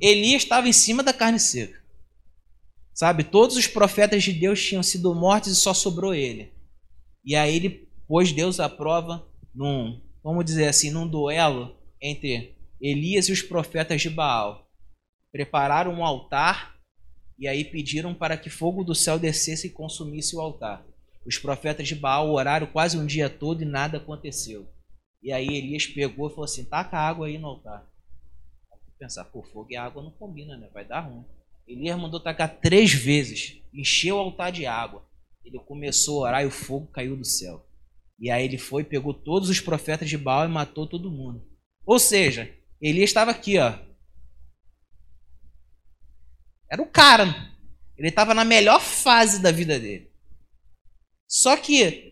Elias 0.01 0.43
estava 0.43 0.69
em 0.69 0.73
cima 0.73 1.03
da 1.03 1.13
carne 1.13 1.39
seca. 1.39 1.79
Sabe, 2.95 3.25
todos 3.25 3.57
os 3.57 3.67
profetas 3.67 4.23
de 4.23 4.33
Deus 4.33 4.63
tinham 4.63 4.83
sido 4.83 5.15
mortos 5.15 5.53
e 5.53 5.57
só 5.57 5.73
sobrou 5.75 6.15
ele. 6.15 6.53
E 7.25 7.37
aí 7.37 7.57
ele 7.57 7.89
pôs 8.09 8.33
Deus 8.33 8.61
à 8.61 8.69
prova 8.69 9.27
num, 9.55 10.01
vamos 10.23 10.45
dizer 10.45 10.69
assim, 10.69 10.91
num 10.91 11.07
duelo 11.07 11.77
entre 12.01 12.57
Elias 12.81 13.29
e 13.29 13.33
os 13.33 13.43
profetas 13.43 14.01
de 14.01 14.09
Baal. 14.09 14.71
Prepararam 15.31 15.93
um 15.93 16.05
altar 16.05 16.77
e 17.39 17.47
aí 17.47 17.65
pediram 17.65 18.15
para 18.15 18.37
que 18.37 18.51
fogo 18.51 18.83
do 18.83 18.95
céu 18.95 19.19
descesse 19.19 19.69
e 19.69 19.71
consumisse 19.71 20.35
o 20.35 20.41
altar. 20.41 20.85
Os 21.27 21.39
profetas 21.39 21.87
de 21.87 21.95
Baal 21.95 22.31
oraram 22.31 22.67
quase 22.67 22.97
um 22.97 23.07
dia 23.07 23.29
todo 23.29 23.63
e 23.63 23.67
nada 23.67 23.99
aconteceu. 23.99 24.67
E 25.23 25.33
aí 25.33 25.47
Elias 25.47 25.87
pegou 25.87 26.29
e 26.29 26.31
falou 26.31 26.45
assim: 26.45 26.65
taca 26.65 26.99
água 26.99 27.27
aí 27.27 27.39
no 27.39 27.49
altar. 27.49 27.90
Pensar, 29.01 29.25
pô, 29.25 29.43
fogo 29.43 29.69
e 29.71 29.77
água 29.77 30.03
não 30.03 30.13
combina, 30.13 30.57
né? 30.57 30.69
Vai 30.73 30.85
dar 30.85 31.01
ruim. 31.01 31.25
Elias 31.67 31.99
mandou 31.99 32.21
tacar 32.21 32.61
três 32.61 32.93
vezes, 32.93 33.63
encheu 33.73 34.17
o 34.17 34.21
altar 34.21 34.53
de 34.53 34.67
água. 34.67 35.05
Ele 35.45 35.59
começou 35.59 36.25
a 36.25 36.29
orar 36.29 36.43
e 36.43 36.47
o 36.47 36.51
fogo 36.51 36.87
caiu 36.93 37.17
do 37.17 37.25
céu. 37.25 37.67
E 38.19 38.31
aí 38.31 38.45
ele 38.45 38.59
foi, 38.59 38.85
pegou 38.85 39.15
todos 39.15 39.49
os 39.49 39.59
profetas 39.59 40.09
de 40.09 40.19
Baal 40.19 40.45
e 40.45 40.49
matou 40.49 40.87
todo 40.87 41.11
mundo. 41.11 41.43
Ou 41.87 41.99
seja, 41.99 42.55
Elias 42.81 43.11
estava 43.11 43.31
aqui, 43.31 43.59
ó. 43.59 43.79
Era 46.71 46.83
o 46.83 46.87
cara. 46.87 47.25
Ele 47.97 48.09
estava 48.09 48.35
na 48.35 48.45
melhor 48.45 48.81
fase 48.81 49.41
da 49.41 49.51
vida 49.51 49.81
dele. 49.81 50.13
Só 51.27 51.57
que 51.57 52.11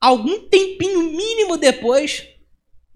Algum 0.00 0.48
tempinho 0.48 1.02
mínimo 1.02 1.56
depois, 1.56 2.24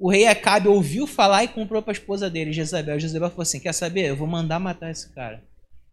o 0.03 0.11
rei 0.11 0.27
Acabe 0.27 0.67
ouviu 0.67 1.07
falar 1.07 1.45
e 1.45 1.49
comprou 1.49 1.81
para 1.81 1.93
a 1.93 1.95
esposa 1.95 2.29
dele, 2.29 2.53
Jezabel. 2.53 2.99
Jezabel 2.99 3.31
falou 3.31 3.43
assim: 3.43 3.61
Quer 3.61 3.73
saber? 3.73 4.09
Eu 4.09 4.17
vou 4.17 4.27
mandar 4.27 4.59
matar 4.59 4.91
esse 4.91 5.15
cara. 5.15 5.45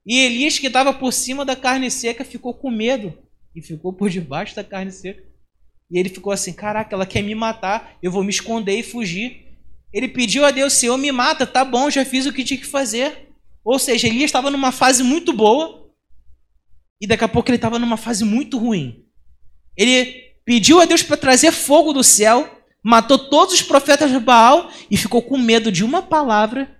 E 0.03 0.17
Elias, 0.17 0.57
que 0.57 0.65
estava 0.65 0.91
por 0.91 1.13
cima 1.13 1.45
da 1.45 1.55
carne 1.55 1.91
seca, 1.91 2.25
ficou 2.25 2.51
com 2.51 2.71
medo 2.71 3.15
e 3.55 3.61
ficou 3.61 3.93
por 3.93 4.09
debaixo 4.09 4.55
da 4.55 4.63
carne 4.63 4.91
seca. 4.91 5.23
E 5.91 5.99
ele 5.99 6.09
ficou 6.09 6.33
assim: 6.33 6.51
Caraca, 6.51 6.95
ela 6.95 7.05
quer 7.05 7.21
me 7.21 7.35
matar, 7.35 7.99
eu 8.01 8.11
vou 8.11 8.23
me 8.23 8.31
esconder 8.31 8.79
e 8.79 8.81
fugir. 8.81 9.45
Ele 9.93 10.07
pediu 10.07 10.43
a 10.43 10.49
Deus: 10.49 10.73
Senhor, 10.73 10.97
me 10.97 11.11
mata, 11.11 11.45
tá 11.45 11.63
bom, 11.63 11.87
já 11.91 12.03
fiz 12.03 12.25
o 12.25 12.33
que 12.33 12.43
tinha 12.43 12.59
que 12.59 12.65
fazer. 12.65 13.29
Ou 13.63 13.77
seja, 13.77 14.07
Elias 14.07 14.25
estava 14.25 14.49
numa 14.49 14.71
fase 14.71 15.03
muito 15.03 15.31
boa 15.31 15.87
e 16.99 17.05
daqui 17.05 17.23
a 17.23 17.27
pouco 17.27 17.51
ele 17.51 17.57
estava 17.57 17.77
numa 17.77 17.95
fase 17.95 18.25
muito 18.25 18.57
ruim. 18.57 19.05
Ele 19.77 20.33
pediu 20.43 20.81
a 20.81 20.85
Deus 20.85 21.03
para 21.03 21.15
trazer 21.15 21.51
fogo 21.51 21.93
do 21.93 22.03
céu, 22.03 22.58
matou 22.83 23.17
todos 23.17 23.53
os 23.53 23.61
profetas 23.61 24.11
de 24.11 24.19
Baal 24.19 24.69
e 24.89 24.97
ficou 24.97 25.21
com 25.21 25.37
medo 25.37 25.71
de 25.71 25.83
uma 25.83 26.01
palavra 26.01 26.77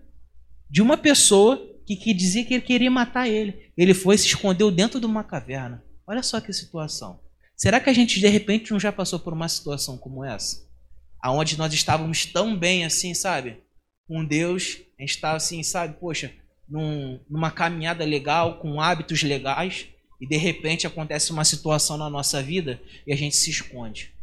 de 0.69 0.81
uma 0.81 0.97
pessoa 0.97 1.57
que, 1.85 1.95
que 1.95 2.13
dizia 2.13 2.45
que 2.45 2.53
ele 2.53 2.63
queria 2.63 2.91
matar 2.91 3.27
ele. 3.27 3.71
Ele 3.75 3.93
foi 3.93 4.15
e 4.15 4.17
se 4.17 4.27
escondeu 4.27 4.69
dentro 4.69 4.99
de 4.99 5.05
uma 5.05 5.23
caverna. 5.23 5.83
Olha 6.07 6.21
só 6.21 6.39
que 6.39 6.53
situação. 6.53 7.19
Será 7.55 7.79
que 7.79 7.89
a 7.89 7.93
gente 7.93 8.19
de 8.19 8.27
repente 8.27 8.71
não 8.71 8.79
já 8.79 8.91
passou 8.91 9.19
por 9.19 9.33
uma 9.33 9.49
situação 9.49 9.97
como 9.97 10.23
essa? 10.23 10.67
Aonde 11.21 11.57
nós 11.57 11.73
estávamos 11.73 12.25
tão 12.25 12.57
bem 12.57 12.85
assim, 12.85 13.13
sabe? 13.13 13.57
Com 14.07 14.23
Deus, 14.23 14.77
a 14.97 15.01
gente 15.01 15.09
estava 15.12 15.38
assim, 15.38 15.62
sabe? 15.63 15.99
Poxa, 15.99 16.31
num, 16.69 17.19
numa 17.29 17.51
caminhada 17.51 18.05
legal, 18.05 18.59
com 18.59 18.79
hábitos 18.79 19.23
legais, 19.23 19.88
e 20.21 20.27
de 20.27 20.38
repente 20.38 20.85
acontece 20.85 21.31
uma 21.31 21.43
situação 21.43 21.97
na 21.97 22.09
nossa 22.09 22.41
vida 22.41 22.81
e 23.07 23.12
a 23.12 23.15
gente 23.15 23.35
se 23.35 23.49
esconde. 23.49 24.13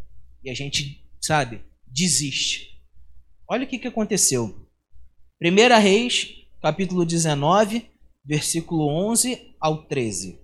E 0.44 0.50
a 0.50 0.54
gente, 0.54 1.04
sabe, 1.20 1.62
desiste. 1.86 2.80
Olha 3.48 3.64
o 3.64 3.66
que, 3.66 3.78
que 3.78 3.88
aconteceu. 3.88 4.68
1 5.42 5.80
Reis, 5.80 6.46
capítulo 6.62 7.04
19, 7.04 7.88
versículo 8.24 8.88
11 8.88 9.54
ao 9.60 9.86
13. 9.86 10.40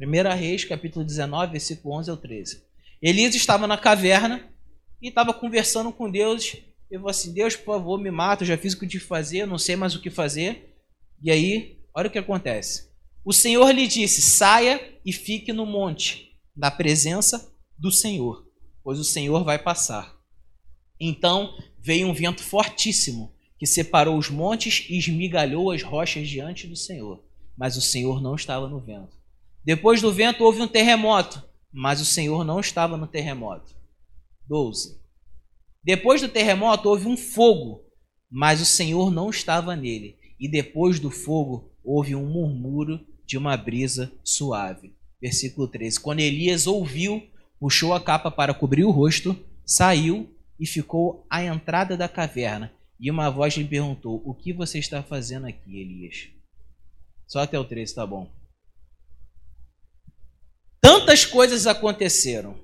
1 0.00 0.36
Reis, 0.36 0.64
capítulo 0.64 1.04
19, 1.04 1.52
versículo 1.52 1.94
11 1.98 2.10
ao 2.10 2.16
13. 2.16 2.62
Elias 3.00 3.34
estava 3.34 3.66
na 3.66 3.76
caverna 3.76 4.48
e 5.00 5.08
estava 5.08 5.34
conversando 5.34 5.92
com 5.92 6.10
Deus. 6.10 6.56
E 6.90 6.96
falou 6.96 7.10
assim: 7.10 7.32
Deus, 7.32 7.56
por 7.56 7.74
favor, 7.76 8.00
me 8.00 8.10
mata. 8.10 8.42
Eu 8.42 8.48
já 8.48 8.58
fiz 8.58 8.74
o 8.74 8.78
que 8.78 8.84
eu 8.84 8.88
que 8.88 8.98
fazer, 8.98 9.46
não 9.46 9.58
sei 9.58 9.76
mais 9.76 9.94
o 9.94 10.00
que 10.00 10.10
fazer. 10.10 10.76
E 11.22 11.30
aí, 11.30 11.78
olha 11.94 12.08
o 12.08 12.10
que 12.10 12.18
acontece. 12.18 12.90
O 13.24 13.32
Senhor 13.32 13.70
lhe 13.70 13.86
disse: 13.86 14.20
saia 14.20 14.80
e 15.04 15.12
fique 15.12 15.52
no 15.52 15.66
monte, 15.66 16.32
na 16.56 16.70
presença 16.70 17.52
do 17.78 17.90
Senhor, 17.90 18.46
pois 18.82 18.98
o 18.98 19.04
Senhor 19.04 19.44
vai 19.44 19.58
passar. 19.58 20.11
Então 21.04 21.58
veio 21.80 22.06
um 22.06 22.14
vento 22.14 22.44
fortíssimo 22.44 23.34
que 23.58 23.66
separou 23.66 24.16
os 24.16 24.30
montes 24.30 24.86
e 24.88 24.96
esmigalhou 24.96 25.72
as 25.72 25.82
rochas 25.82 26.28
diante 26.28 26.68
do 26.68 26.76
Senhor. 26.76 27.20
Mas 27.56 27.76
o 27.76 27.80
Senhor 27.80 28.22
não 28.22 28.36
estava 28.36 28.68
no 28.68 28.78
vento. 28.78 29.16
Depois 29.64 30.00
do 30.00 30.12
vento 30.12 30.44
houve 30.44 30.60
um 30.60 30.68
terremoto, 30.68 31.42
mas 31.72 32.00
o 32.00 32.04
Senhor 32.04 32.44
não 32.44 32.60
estava 32.60 32.96
no 32.96 33.08
terremoto. 33.08 33.74
12. 34.46 35.00
Depois 35.82 36.20
do 36.20 36.28
terremoto 36.28 36.88
houve 36.88 37.08
um 37.08 37.16
fogo, 37.16 37.84
mas 38.30 38.60
o 38.60 38.64
Senhor 38.64 39.10
não 39.10 39.28
estava 39.28 39.74
nele. 39.74 40.16
E 40.38 40.48
depois 40.48 41.00
do 41.00 41.10
fogo 41.10 41.72
houve 41.84 42.14
um 42.14 42.26
murmúrio 42.26 43.04
de 43.26 43.36
uma 43.36 43.56
brisa 43.56 44.12
suave. 44.22 44.94
Versículo 45.20 45.66
13. 45.66 45.98
Quando 45.98 46.20
Elias 46.20 46.68
ouviu, 46.68 47.26
puxou 47.58 47.92
a 47.92 48.00
capa 48.00 48.30
para 48.30 48.54
cobrir 48.54 48.84
o 48.84 48.90
rosto, 48.90 49.36
saiu 49.64 50.28
e 50.62 50.66
ficou 50.66 51.26
à 51.28 51.42
entrada 51.42 51.96
da 51.96 52.08
caverna. 52.08 52.72
E 53.00 53.10
uma 53.10 53.28
voz 53.28 53.54
lhe 53.54 53.64
perguntou: 53.64 54.22
O 54.24 54.32
que 54.32 54.52
você 54.52 54.78
está 54.78 55.02
fazendo 55.02 55.48
aqui, 55.48 55.80
Elias? 55.80 56.28
Só 57.26 57.40
até 57.40 57.58
o 57.58 57.64
13, 57.64 57.96
tá 57.96 58.06
bom. 58.06 58.30
Tantas 60.80 61.26
coisas 61.26 61.66
aconteceram. 61.66 62.56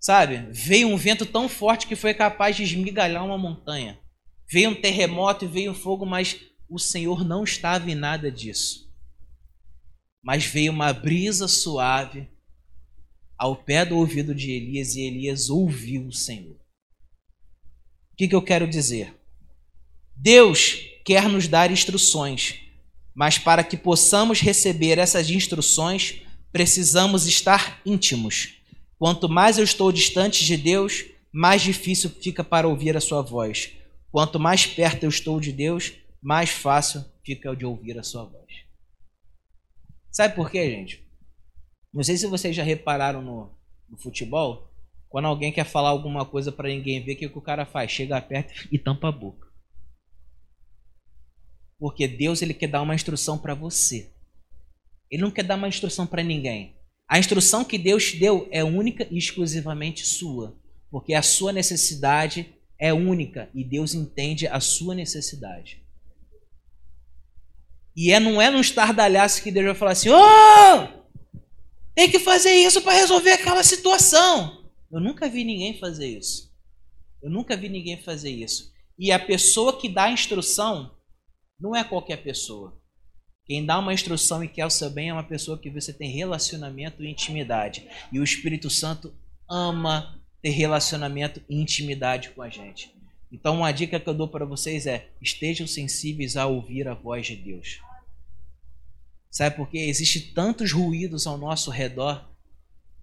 Sabe? 0.00 0.48
Veio 0.50 0.88
um 0.88 0.96
vento 0.96 1.26
tão 1.26 1.50
forte 1.50 1.86
que 1.86 1.94
foi 1.94 2.14
capaz 2.14 2.56
de 2.56 2.62
esmigalhar 2.62 3.22
uma 3.22 3.36
montanha. 3.36 4.00
Veio 4.50 4.70
um 4.70 4.80
terremoto 4.80 5.44
e 5.44 5.48
veio 5.48 5.72
um 5.72 5.74
fogo, 5.74 6.06
mas 6.06 6.40
o 6.66 6.78
Senhor 6.78 7.22
não 7.26 7.44
estava 7.44 7.90
em 7.90 7.94
nada 7.94 8.32
disso. 8.32 8.90
Mas 10.22 10.46
veio 10.46 10.72
uma 10.72 10.94
brisa 10.94 11.46
suave 11.46 12.26
ao 13.36 13.54
pé 13.54 13.84
do 13.84 13.98
ouvido 13.98 14.34
de 14.34 14.50
Elias 14.50 14.94
e 14.94 15.02
Elias 15.02 15.50
ouviu 15.50 16.06
o 16.06 16.12
Senhor. 16.12 16.56
Que, 18.18 18.26
que 18.26 18.34
eu 18.34 18.42
quero 18.42 18.66
dizer? 18.66 19.14
Deus 20.16 20.80
quer 21.04 21.28
nos 21.28 21.46
dar 21.46 21.70
instruções, 21.70 22.56
mas 23.14 23.38
para 23.38 23.62
que 23.62 23.76
possamos 23.76 24.40
receber 24.40 24.98
essas 24.98 25.30
instruções, 25.30 26.22
precisamos 26.50 27.28
estar 27.28 27.80
íntimos. 27.86 28.54
Quanto 28.98 29.28
mais 29.28 29.56
eu 29.56 29.62
estou 29.62 29.92
distante 29.92 30.44
de 30.44 30.56
Deus, 30.56 31.04
mais 31.32 31.62
difícil 31.62 32.10
fica 32.10 32.42
para 32.42 32.66
ouvir 32.66 32.96
a 32.96 33.00
sua 33.00 33.22
voz. 33.22 33.70
Quanto 34.10 34.40
mais 34.40 34.66
perto 34.66 35.04
eu 35.04 35.08
estou 35.08 35.38
de 35.38 35.52
Deus, 35.52 35.92
mais 36.20 36.50
fácil 36.50 37.04
fica 37.24 37.54
de 37.54 37.64
ouvir 37.64 37.96
a 38.00 38.02
sua 38.02 38.24
voz. 38.24 38.64
Sabe 40.10 40.34
por 40.34 40.50
quê, 40.50 40.68
gente? 40.68 41.06
Não 41.94 42.02
sei 42.02 42.16
se 42.16 42.26
vocês 42.26 42.56
já 42.56 42.64
repararam 42.64 43.22
no, 43.22 43.56
no 43.88 43.96
futebol, 43.96 44.67
quando 45.08 45.26
alguém 45.26 45.52
quer 45.52 45.64
falar 45.64 45.88
alguma 45.88 46.24
coisa 46.24 46.52
para 46.52 46.68
ninguém 46.68 47.02
ver, 47.02 47.14
o 47.14 47.16
que, 47.16 47.28
que 47.28 47.38
o 47.38 47.42
cara 47.42 47.64
faz? 47.64 47.90
Chega 47.90 48.20
perto 48.20 48.68
e 48.70 48.78
tampa 48.78 49.08
a 49.08 49.12
boca. 49.12 49.48
Porque 51.78 52.06
Deus 52.06 52.42
ele 52.42 52.52
quer 52.52 52.66
dar 52.66 52.82
uma 52.82 52.94
instrução 52.94 53.38
para 53.38 53.54
você. 53.54 54.12
Ele 55.10 55.22
não 55.22 55.30
quer 55.30 55.44
dar 55.44 55.54
uma 55.54 55.68
instrução 55.68 56.06
para 56.06 56.22
ninguém. 56.22 56.76
A 57.08 57.18
instrução 57.18 57.64
que 57.64 57.78
Deus 57.78 58.10
te 58.10 58.18
deu 58.18 58.46
é 58.50 58.62
única 58.62 59.06
e 59.10 59.16
exclusivamente 59.16 60.04
sua, 60.04 60.58
porque 60.90 61.14
a 61.14 61.22
sua 61.22 61.52
necessidade 61.52 62.54
é 62.78 62.92
única 62.92 63.48
e 63.54 63.64
Deus 63.64 63.94
entende 63.94 64.46
a 64.46 64.60
sua 64.60 64.94
necessidade. 64.94 65.82
E 67.96 68.12
é, 68.12 68.20
não 68.20 68.40
é 68.40 68.50
num 68.50 68.60
estardalhaço 68.60 69.42
que 69.42 69.50
Deus 69.50 69.66
vai 69.66 69.74
falar 69.74 69.92
assim: 69.92 70.10
oh, 70.10 70.88
tem 71.94 72.10
que 72.10 72.18
fazer 72.18 72.52
isso 72.52 72.82
para 72.82 72.92
resolver 72.92 73.32
aquela 73.32 73.64
situação. 73.64 74.57
Eu 74.90 75.00
nunca 75.00 75.28
vi 75.28 75.44
ninguém 75.44 75.78
fazer 75.78 76.06
isso. 76.06 76.52
Eu 77.22 77.30
nunca 77.30 77.56
vi 77.56 77.68
ninguém 77.68 78.00
fazer 78.00 78.30
isso. 78.30 78.72
E 78.98 79.12
a 79.12 79.18
pessoa 79.18 79.78
que 79.78 79.88
dá 79.88 80.04
a 80.04 80.12
instrução 80.12 80.96
não 81.60 81.74
é 81.74 81.84
qualquer 81.84 82.22
pessoa. 82.22 82.80
Quem 83.44 83.64
dá 83.64 83.78
uma 83.78 83.94
instrução 83.94 84.44
e 84.44 84.48
quer 84.48 84.66
o 84.66 84.70
seu 84.70 84.90
bem 84.90 85.08
é 85.08 85.12
uma 85.12 85.24
pessoa 85.24 85.58
que 85.58 85.70
você 85.70 85.92
tem 85.92 86.10
relacionamento 86.10 87.02
e 87.02 87.10
intimidade. 87.10 87.88
E 88.12 88.20
o 88.20 88.24
Espírito 88.24 88.68
Santo 88.68 89.14
ama 89.48 90.22
ter 90.42 90.50
relacionamento 90.50 91.42
e 91.48 91.60
intimidade 91.60 92.30
com 92.30 92.42
a 92.42 92.48
gente. 92.48 92.94
Então, 93.32 93.56
uma 93.56 93.72
dica 93.72 93.98
que 94.00 94.08
eu 94.08 94.14
dou 94.14 94.28
para 94.28 94.44
vocês 94.44 94.86
é: 94.86 95.10
estejam 95.20 95.66
sensíveis 95.66 96.36
a 96.36 96.46
ouvir 96.46 96.88
a 96.88 96.94
voz 96.94 97.26
de 97.26 97.36
Deus. 97.36 97.80
Sabe 99.30 99.56
por 99.56 99.68
quê? 99.68 99.78
Existem 99.78 100.32
tantos 100.32 100.72
ruídos 100.72 101.26
ao 101.26 101.36
nosso 101.36 101.70
redor 101.70 102.28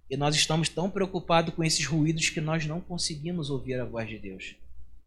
e 0.10 0.16
nós 0.16 0.36
estamos 0.36 0.70
tão 0.70 0.90
preocupados 0.90 1.54
com 1.54 1.64
esses 1.64 1.86
ruídos 1.86 2.30
que 2.30 2.42
nós 2.42 2.66
não 2.66 2.80
conseguimos 2.80 3.50
ouvir 3.50 3.80
a 3.80 3.86
voz 3.86 4.08
de 4.08 4.18
Deus. 4.18 4.56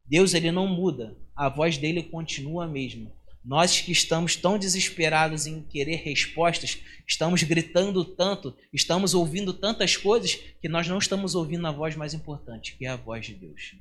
Deus 0.04 0.34
ele 0.34 0.50
não 0.50 0.66
muda, 0.66 1.16
a 1.36 1.48
voz 1.48 1.76
dele 1.76 2.02
continua 2.02 2.64
a 2.64 2.68
mesma. 2.68 3.12
Nós 3.44 3.80
que 3.80 3.92
estamos 3.92 4.36
tão 4.36 4.58
desesperados 4.58 5.46
em 5.46 5.62
querer 5.62 5.96
respostas, 5.96 6.78
estamos 7.06 7.42
gritando 7.42 8.04
tanto, 8.04 8.54
estamos 8.72 9.14
ouvindo 9.14 9.52
tantas 9.52 9.96
coisas 9.96 10.34
que 10.34 10.68
nós 10.68 10.88
não 10.88 10.98
estamos 10.98 11.34
ouvindo 11.34 11.66
a 11.66 11.72
voz 11.72 11.94
mais 11.94 12.12
importante, 12.12 12.76
que 12.76 12.84
é 12.84 12.88
a 12.88 12.96
voz 12.96 13.26
de 13.26 13.34
Deus. 13.34 13.76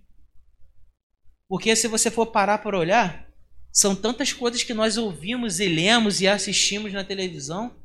Porque 1.49 1.75
se 1.75 1.88
você 1.88 2.12
for 2.12 2.27
parar 2.27 2.60
para 2.60 2.77
olhar, 2.77 3.27
são 3.71 3.95
tantas 3.95 4.34
coisas 4.34 4.63
que 4.63 4.73
nós 4.73 4.97
ouvimos 4.97 5.60
e 5.60 5.67
lemos 5.67 6.21
e 6.21 6.27
assistimos 6.27 6.93
na 6.93 7.03
televisão. 7.03 7.75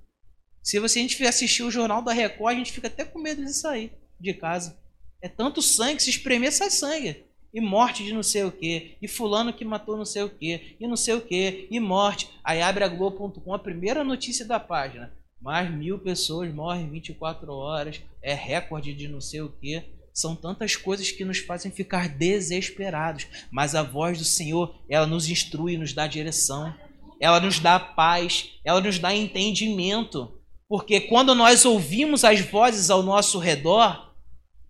Se 0.63 0.79
você 0.79 0.99
a 0.99 1.03
gente 1.03 1.23
assistir 1.25 1.63
o 1.63 1.71
jornal 1.71 2.03
da 2.03 2.13
Record, 2.13 2.55
a 2.55 2.59
gente 2.59 2.73
fica 2.73 2.87
até 2.87 3.05
com 3.05 3.19
medo 3.19 3.45
de 3.45 3.53
sair 3.53 3.93
de 4.21 4.33
casa. 4.33 4.79
É 5.21 5.29
tanto 5.29 5.61
sangue, 5.61 6.03
se 6.03 6.11
espremer 6.11 6.53
sai 6.53 6.71
sangue 6.71 7.25
e 7.53 7.61
morte 7.61 8.03
de 8.03 8.13
não 8.13 8.23
sei 8.23 8.45
o 8.45 8.53
que, 8.53 8.97
e 9.01 9.07
fulano 9.07 9.53
que 9.53 9.65
matou 9.65 9.97
não 9.97 10.07
sei 10.07 10.23
o 10.23 10.31
que, 10.31 10.77
e 10.81 10.87
não 10.87 10.97
sei 10.97 11.15
o 11.15 11.21
que, 11.21 11.69
e 11.71 11.79
morte. 11.79 12.31
Aí 12.43 12.63
abre 12.63 12.83
a 12.83 12.89
Globo.com, 12.89 13.53
a 13.53 13.59
primeira 13.59 14.03
notícia 14.03 14.47
da 14.47 14.59
página. 14.59 15.13
Mais 15.41 15.71
mil 15.71 15.99
pessoas 15.99 16.53
morrem 16.55 16.89
24 16.89 17.53
horas, 17.53 18.01
é 18.23 18.33
recorde 18.33 18.95
de 18.95 19.07
não 19.07 19.21
sei 19.21 19.43
o 19.43 19.51
que. 19.51 19.83
São 20.15 20.37
tantas 20.37 20.77
coisas 20.77 21.11
que 21.11 21.25
nos 21.25 21.39
fazem 21.39 21.73
ficar 21.73 22.09
desesperados. 22.09 23.27
Mas 23.51 23.75
a 23.75 23.83
voz 23.83 24.19
do 24.19 24.25
Senhor, 24.25 24.75
ela 24.89 25.07
nos 25.07 25.29
instrui, 25.29 25.77
nos 25.77 25.93
dá 25.93 26.07
direção. 26.07 26.73
Ela 27.21 27.41
nos 27.41 27.59
dá 27.59 27.79
paz, 27.79 28.51
ela 28.65 28.81
nos 28.81 28.99
dá 28.99 29.15
entendimento. 29.15 30.39
Porque 30.73 31.03
quando 31.03 31.35
nós 31.35 31.67
ouvimos 31.67 32.25
as 32.25 32.41
vozes 32.41 32.89
ao 32.89 33.03
nosso 33.03 33.39
redor, 33.39 34.17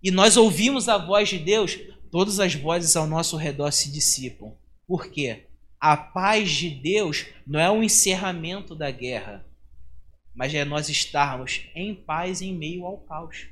e 0.03 0.11
nós 0.11 0.37
ouvimos 0.37 0.89
a 0.89 0.99
voz 0.99 1.29
de 1.29 1.39
Deus, 1.39 1.79
todas 2.11 2.41
as 2.41 2.57
vozes 2.57 2.97
ao 2.97 3.07
nosso 3.07 3.37
redor 3.37 3.71
se 3.71 3.89
dissipam. 3.89 4.53
Por 4.85 5.13
quê? 5.13 5.47
A 5.79 5.97
paz 5.97 6.51
de 6.51 6.71
Deus 6.71 7.27
não 7.47 7.61
é 7.61 7.71
o 7.71 7.85
encerramento 7.85 8.75
da 8.75 8.91
guerra, 8.91 9.47
mas 10.35 10.53
é 10.53 10.65
nós 10.65 10.89
estarmos 10.89 11.67
em 11.73 11.95
paz 11.95 12.43
em 12.43 12.53
meio 12.53 12.85
ao 12.85 12.99
caos. 12.99 13.47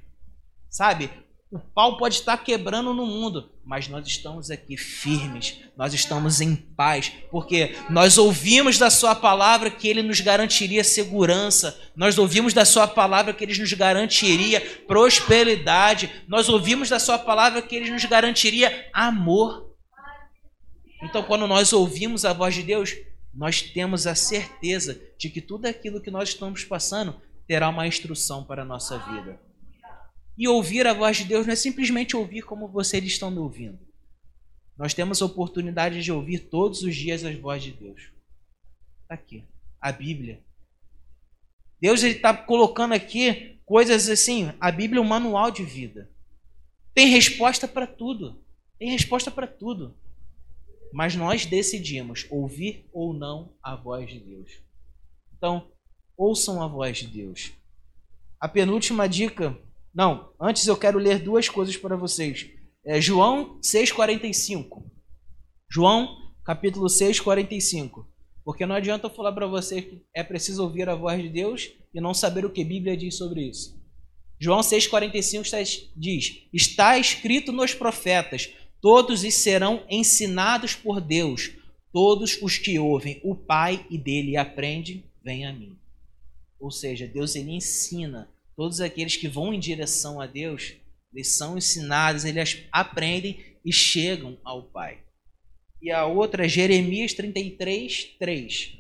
Sabe? 0.69 1.09
O 1.53 1.59
pau 1.59 1.97
pode 1.97 2.15
estar 2.15 2.37
quebrando 2.37 2.95
no 2.95 3.05
mundo, 3.05 3.51
mas 3.65 3.89
nós 3.89 4.07
estamos 4.07 4.53
aqui 4.53 4.77
firmes, 4.77 5.59
nós 5.77 5.93
estamos 5.93 6.41
em 6.41 6.55
paz, 6.55 7.13
porque 7.29 7.77
nós 7.91 8.19
ouvimos 8.19 8.79
da 8.79 8.89
Sua 8.89 9.17
palavra 9.17 9.69
que 9.69 9.89
Ele 9.89 10.01
nos 10.01 10.21
garantiria 10.21 10.85
segurança, 10.85 11.77
nós 11.97 12.19
ouvimos 12.19 12.55
da 12.55 12.65
Sua 12.65 12.87
palavra 12.87 13.35
que 13.35 13.43
Ele 13.43 13.59
nos 13.59 13.73
garantiria 13.73 14.61
prosperidade, 14.87 16.23
nós 16.29 16.49
ouvimos 16.49 16.89
da 16.89 17.01
Sua 17.01 17.19
palavra 17.19 17.61
que 17.61 17.75
Ele 17.75 17.91
nos 17.91 18.05
garantiria 18.05 18.89
amor. 18.93 19.75
Então, 21.03 21.21
quando 21.25 21.49
nós 21.49 21.73
ouvimos 21.73 22.25
a 22.25 22.33
voz 22.33 22.55
de 22.55 22.63
Deus, 22.63 22.95
nós 23.35 23.61
temos 23.61 24.07
a 24.07 24.15
certeza 24.15 25.01
de 25.19 25.29
que 25.29 25.41
tudo 25.41 25.67
aquilo 25.67 26.01
que 26.01 26.13
nós 26.13 26.29
estamos 26.29 26.63
passando 26.63 27.21
terá 27.49 27.69
uma 27.69 27.89
instrução 27.89 28.45
para 28.45 28.63
a 28.63 28.65
nossa 28.65 28.99
vida. 28.99 29.50
E 30.40 30.48
ouvir 30.48 30.87
a 30.87 30.94
voz 30.94 31.18
de 31.18 31.24
Deus 31.24 31.46
não 31.46 31.53
é 31.53 31.57
simplesmente 31.57 32.16
ouvir 32.16 32.40
como 32.40 32.66
vocês 32.66 33.05
estão 33.05 33.31
me 33.31 33.37
ouvindo. 33.37 33.79
Nós 34.74 34.94
temos 34.94 35.20
a 35.20 35.26
oportunidade 35.26 36.03
de 36.03 36.11
ouvir 36.11 36.48
todos 36.48 36.83
os 36.83 36.96
dias 36.96 37.22
as 37.26 37.38
vozes 37.38 37.64
de 37.64 37.72
Deus. 37.72 38.11
Está 39.03 39.16
aqui, 39.16 39.44
a 39.79 39.92
Bíblia. 39.92 40.42
Deus 41.79 42.03
está 42.03 42.35
colocando 42.35 42.94
aqui 42.94 43.61
coisas 43.66 44.09
assim. 44.09 44.50
A 44.59 44.72
Bíblia 44.72 44.98
é 44.98 45.03
um 45.03 45.07
manual 45.07 45.50
de 45.50 45.62
vida. 45.62 46.11
Tem 46.94 47.09
resposta 47.09 47.68
para 47.68 47.87
tudo. 47.87 48.42
Tem 48.79 48.90
resposta 48.92 49.31
para 49.31 49.46
tudo. 49.46 49.94
Mas 50.90 51.14
nós 51.14 51.44
decidimos 51.44 52.26
ouvir 52.31 52.88
ou 52.94 53.12
não 53.12 53.53
a 53.62 53.76
voz 53.76 54.09
de 54.09 54.18
Deus. 54.18 54.50
Então, 55.37 55.70
ouçam 56.16 56.62
a 56.62 56.66
voz 56.66 56.96
de 56.96 57.09
Deus. 57.09 57.53
A 58.40 58.48
penúltima 58.48 59.07
dica 59.07 59.55
não, 59.94 60.33
antes 60.40 60.66
eu 60.66 60.76
quero 60.76 60.98
ler 60.98 61.18
duas 61.18 61.48
coisas 61.48 61.76
para 61.76 61.96
vocês. 61.96 62.48
É 62.85 63.00
João 63.00 63.59
6,45. 63.61 64.85
João, 65.70 66.16
capítulo 66.44 66.88
6, 66.88 67.20
45. 67.20 68.09
Porque 68.44 68.64
não 68.64 68.74
adianta 68.74 69.07
eu 69.07 69.11
falar 69.11 69.33
para 69.33 69.46
vocês 69.46 69.85
que 69.85 70.03
é 70.14 70.22
preciso 70.22 70.62
ouvir 70.62 70.88
a 70.88 70.94
voz 70.94 71.20
de 71.20 71.29
Deus 71.29 71.70
e 71.92 72.00
não 72.00 72.14
saber 72.14 72.44
o 72.44 72.50
que 72.50 72.62
a 72.62 72.66
Bíblia 72.66 72.96
diz 72.96 73.16
sobre 73.16 73.42
isso. 73.42 73.79
João 74.38 74.61
6,45 74.61 75.90
diz: 75.96 76.48
Está 76.53 76.96
escrito 76.98 77.53
nos 77.53 77.74
profetas, 77.74 78.48
todos 78.81 79.22
os 79.22 79.35
serão 79.35 79.85
ensinados 79.90 80.74
por 80.74 81.00
Deus, 81.00 81.50
todos 81.92 82.40
os 82.40 82.57
que 82.57 82.79
ouvem 82.79 83.20
o 83.22 83.35
Pai 83.35 83.85
e 83.90 83.98
dele 83.98 84.37
aprendem, 84.37 85.05
vêm 85.22 85.46
a 85.46 85.53
mim. 85.53 85.76
Ou 86.59 86.70
seja, 86.70 87.07
Deus 87.07 87.35
ele 87.35 87.53
ensina 87.53 88.31
Todos 88.57 88.81
aqueles 88.81 89.17
que 89.17 89.29
vão 89.29 89.55
em 89.55 89.61
direção 89.61 90.21
a 90.21 90.27
Deus, 90.27 90.75
eles 91.13 91.37
são 91.37 91.57
ensinados, 91.57 92.25
eles 92.25 92.65
aprendem 92.71 93.39
e 93.65 93.73
chegam 93.73 94.39
ao 94.45 94.65
Pai. 94.65 95.03
E 95.83 95.91
a 95.91 96.07
outra 96.07 96.45
é 96.45 96.49
Jeremias 96.49 97.15
33, 97.15 98.17
3. 98.19 98.79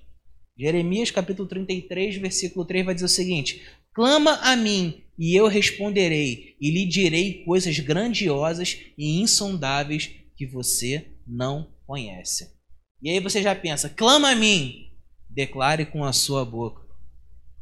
Jeremias 0.58 1.10
capítulo 1.10 1.48
33, 1.48 2.16
versículo 2.16 2.64
3 2.64 2.84
vai 2.84 2.94
dizer 2.94 3.06
o 3.06 3.08
seguinte: 3.08 3.62
Clama 3.94 4.34
a 4.42 4.54
mim, 4.54 5.02
e 5.18 5.34
eu 5.34 5.46
responderei, 5.46 6.56
e 6.60 6.70
lhe 6.70 6.86
direi 6.86 7.44
coisas 7.44 7.78
grandiosas 7.78 8.78
e 8.96 9.20
insondáveis 9.20 10.10
que 10.36 10.46
você 10.46 11.06
não 11.26 11.72
conhece. 11.86 12.50
E 13.02 13.10
aí 13.10 13.20
você 13.20 13.42
já 13.42 13.54
pensa: 13.54 13.88
clama 13.88 14.30
a 14.30 14.34
mim, 14.34 14.90
declare 15.28 15.86
com 15.86 16.04
a 16.04 16.12
sua 16.12 16.44
boca. 16.44 16.82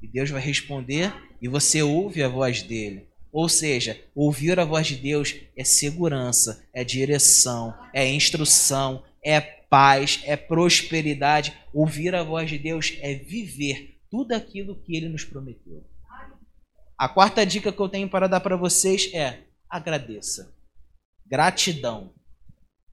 E 0.02 0.06
Deus 0.06 0.30
vai 0.30 0.40
responder 0.40 1.12
e 1.40 1.48
você 1.48 1.82
ouve 1.82 2.22
a 2.22 2.28
voz 2.28 2.62
dele. 2.62 3.08
Ou 3.30 3.48
seja, 3.48 4.00
ouvir 4.14 4.58
a 4.58 4.64
voz 4.64 4.86
de 4.86 4.96
Deus 4.96 5.34
é 5.56 5.62
segurança, 5.62 6.64
é 6.72 6.82
direção, 6.82 7.74
é 7.92 8.10
instrução, 8.10 9.02
é 9.22 9.40
paz, 9.40 10.20
é 10.24 10.36
prosperidade. 10.36 11.54
Ouvir 11.72 12.14
a 12.14 12.22
voz 12.22 12.48
de 12.48 12.58
Deus 12.58 12.96
é 13.00 13.14
viver 13.14 13.98
tudo 14.10 14.32
aquilo 14.32 14.80
que 14.82 14.96
ele 14.96 15.08
nos 15.08 15.24
prometeu. 15.24 15.84
A 16.96 17.08
quarta 17.08 17.44
dica 17.44 17.70
que 17.70 17.80
eu 17.80 17.88
tenho 17.88 18.08
para 18.08 18.26
dar 18.26 18.40
para 18.40 18.56
vocês 18.56 19.12
é: 19.12 19.44
agradeça. 19.68 20.54
Gratidão. 21.26 22.12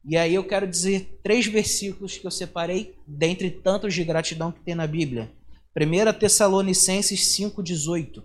E 0.08 0.16
aí 0.16 0.36
eu 0.36 0.44
quero 0.44 0.68
dizer 0.68 1.20
três 1.24 1.48
versículos 1.48 2.18
que 2.18 2.28
eu 2.28 2.32
separei 2.32 2.96
dentre 3.08 3.50
tantos 3.50 3.94
de 3.94 4.04
gratidão 4.04 4.52
que 4.52 4.60
tem 4.60 4.76
na 4.76 4.86
Bíblia. 4.86 5.32
1 5.76 6.20
Tessalonicenses 6.20 7.36
5,18. 7.36 8.24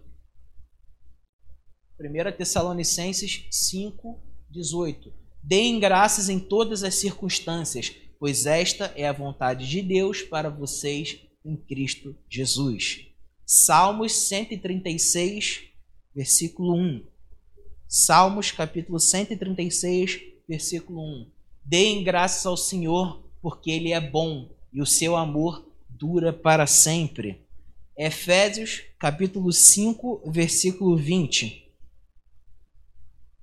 1 2.00 2.32
Tessalonicenses 2.32 3.44
5, 3.50 4.18
18. 4.48 5.12
Deem 5.42 5.78
graças 5.78 6.30
em 6.30 6.38
todas 6.38 6.82
as 6.82 6.94
circunstâncias, 6.94 7.94
pois 8.18 8.46
esta 8.46 8.90
é 8.96 9.06
a 9.06 9.12
vontade 9.12 9.68
de 9.68 9.82
Deus 9.82 10.22
para 10.22 10.48
vocês 10.48 11.20
em 11.44 11.56
Cristo 11.56 12.16
Jesus. 12.28 13.06
Salmos 13.44 14.12
136, 14.12 15.64
versículo 16.14 16.74
1. 16.74 17.04
Salmos 17.86 18.50
capítulo 18.50 18.98
136, 18.98 20.20
versículo 20.48 21.02
1. 21.02 21.30
Deem 21.62 22.02
graças 22.02 22.46
ao 22.46 22.56
Senhor, 22.56 23.28
porque 23.42 23.70
Ele 23.70 23.92
é 23.92 24.00
bom 24.00 24.48
e 24.72 24.80
o 24.80 24.86
seu 24.86 25.16
amor 25.16 25.70
dura 25.86 26.32
para 26.32 26.66
sempre. 26.66 27.46
Efésios 27.94 28.84
capítulo 28.98 29.52
5, 29.52 30.22
versículo 30.30 30.96
20 30.96 31.69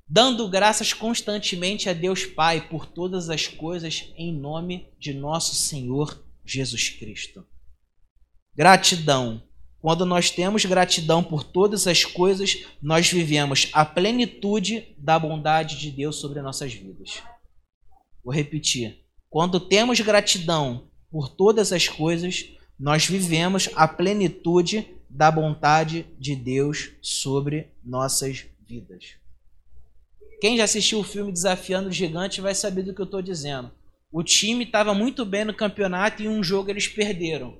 dando 0.08 0.48
graças 0.48 0.93
constantemente 0.93 1.89
a 1.89 1.93
Deus 1.93 2.26
Pai 2.26 2.67
por 2.70 2.86
todas 2.86 3.30
as 3.30 3.48
coisas 3.48 4.12
em 4.15 4.34
nome 4.34 4.88
de 4.98 5.13
nosso 5.13 5.54
Senhor 5.56 6.24
Jesus 6.46 6.89
Cristo. 6.89 7.46
Gratidão. 8.56 9.43
Quando 9.80 10.06
nós 10.06 10.32
temos 10.32 10.65
gratidão 10.65 11.24
por 11.24 11.43
todas 11.43 11.86
as 11.86 12.04
coisas, 12.04 12.65
nós 12.82 13.12
vivemos 13.12 13.70
a 13.74 13.86
plenitude 13.86 14.96
da 14.98 15.20
bondade 15.20 15.78
de 15.78 15.91
Deus 15.91 16.15
sobre 16.15 16.41
nossas 16.41 16.74
vidas. 16.74 17.22
Vou 18.24 18.34
repetir. 18.34 19.06
Quando 19.30 19.60
temos 19.60 20.00
gratidão 20.00 20.89
por 21.12 21.30
todas 21.30 21.72
as 21.72 21.88
coisas, 21.88 22.50
nós 22.80 23.06
vivemos 23.06 23.70
a 23.76 23.88
plenitude 23.88 24.88
da 25.10 25.30
bondade 25.30 26.08
de 26.17 26.36
Deus 26.36 26.91
sobre 27.02 27.72
nossas 27.84 28.46
vidas. 28.67 29.17
Quem 30.39 30.56
já 30.56 30.65
assistiu 30.65 31.00
o 31.00 31.04
filme 31.04 31.32
Desafiando 31.32 31.89
o 31.89 31.91
Gigante 31.91 32.41
vai 32.41 32.54
saber 32.54 32.84
do 32.84 32.93
que 32.93 33.02
eu 33.02 33.06
estou 33.06 33.21
dizendo. 33.21 33.71
O 34.12 34.23
time 34.23 34.63
estava 34.63 34.93
muito 34.93 35.26
bem 35.26 35.43
no 35.43 35.54
campeonato 35.54 36.21
e 36.21 36.28
um 36.28 36.43
jogo 36.43 36.69
eles 36.69 36.88
perderam. 36.88 37.58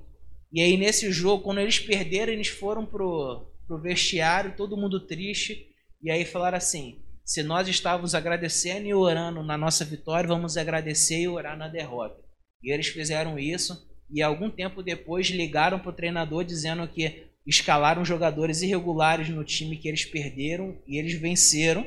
E 0.52 0.60
aí 0.60 0.76
nesse 0.76 1.10
jogo, 1.10 1.42
quando 1.42 1.60
eles 1.60 1.78
perderam, 1.80 2.32
eles 2.32 2.48
foram 2.48 2.86
pro, 2.86 3.46
pro 3.66 3.80
vestiário, 3.80 4.54
todo 4.56 4.76
mundo 4.76 5.00
triste. 5.06 5.66
E 6.00 6.10
aí 6.10 6.24
falaram 6.24 6.56
assim: 6.56 7.00
se 7.24 7.42
nós 7.42 7.66
estávamos 7.66 8.14
agradecendo 8.14 8.86
e 8.86 8.94
orando 8.94 9.42
na 9.42 9.58
nossa 9.58 9.84
vitória, 9.84 10.28
vamos 10.28 10.56
agradecer 10.56 11.20
e 11.20 11.28
orar 11.28 11.58
na 11.58 11.66
derrota. 11.66 12.22
E 12.62 12.72
eles 12.72 12.86
fizeram 12.86 13.38
isso. 13.38 13.86
E 14.10 14.22
algum 14.22 14.48
tempo 14.48 14.84
depois 14.84 15.26
ligaram 15.26 15.80
para 15.80 15.90
o 15.90 15.94
treinador 15.94 16.44
dizendo 16.44 16.86
que 16.86 17.26
escalaram 17.44 18.04
jogadores 18.04 18.62
irregulares 18.62 19.28
no 19.28 19.44
time 19.44 19.76
que 19.76 19.88
eles 19.88 20.04
perderam 20.04 20.78
e 20.86 20.96
eles 20.96 21.20
venceram 21.20 21.84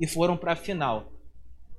e 0.00 0.06
foram 0.06 0.36
para 0.36 0.52
a 0.52 0.56
final. 0.56 1.12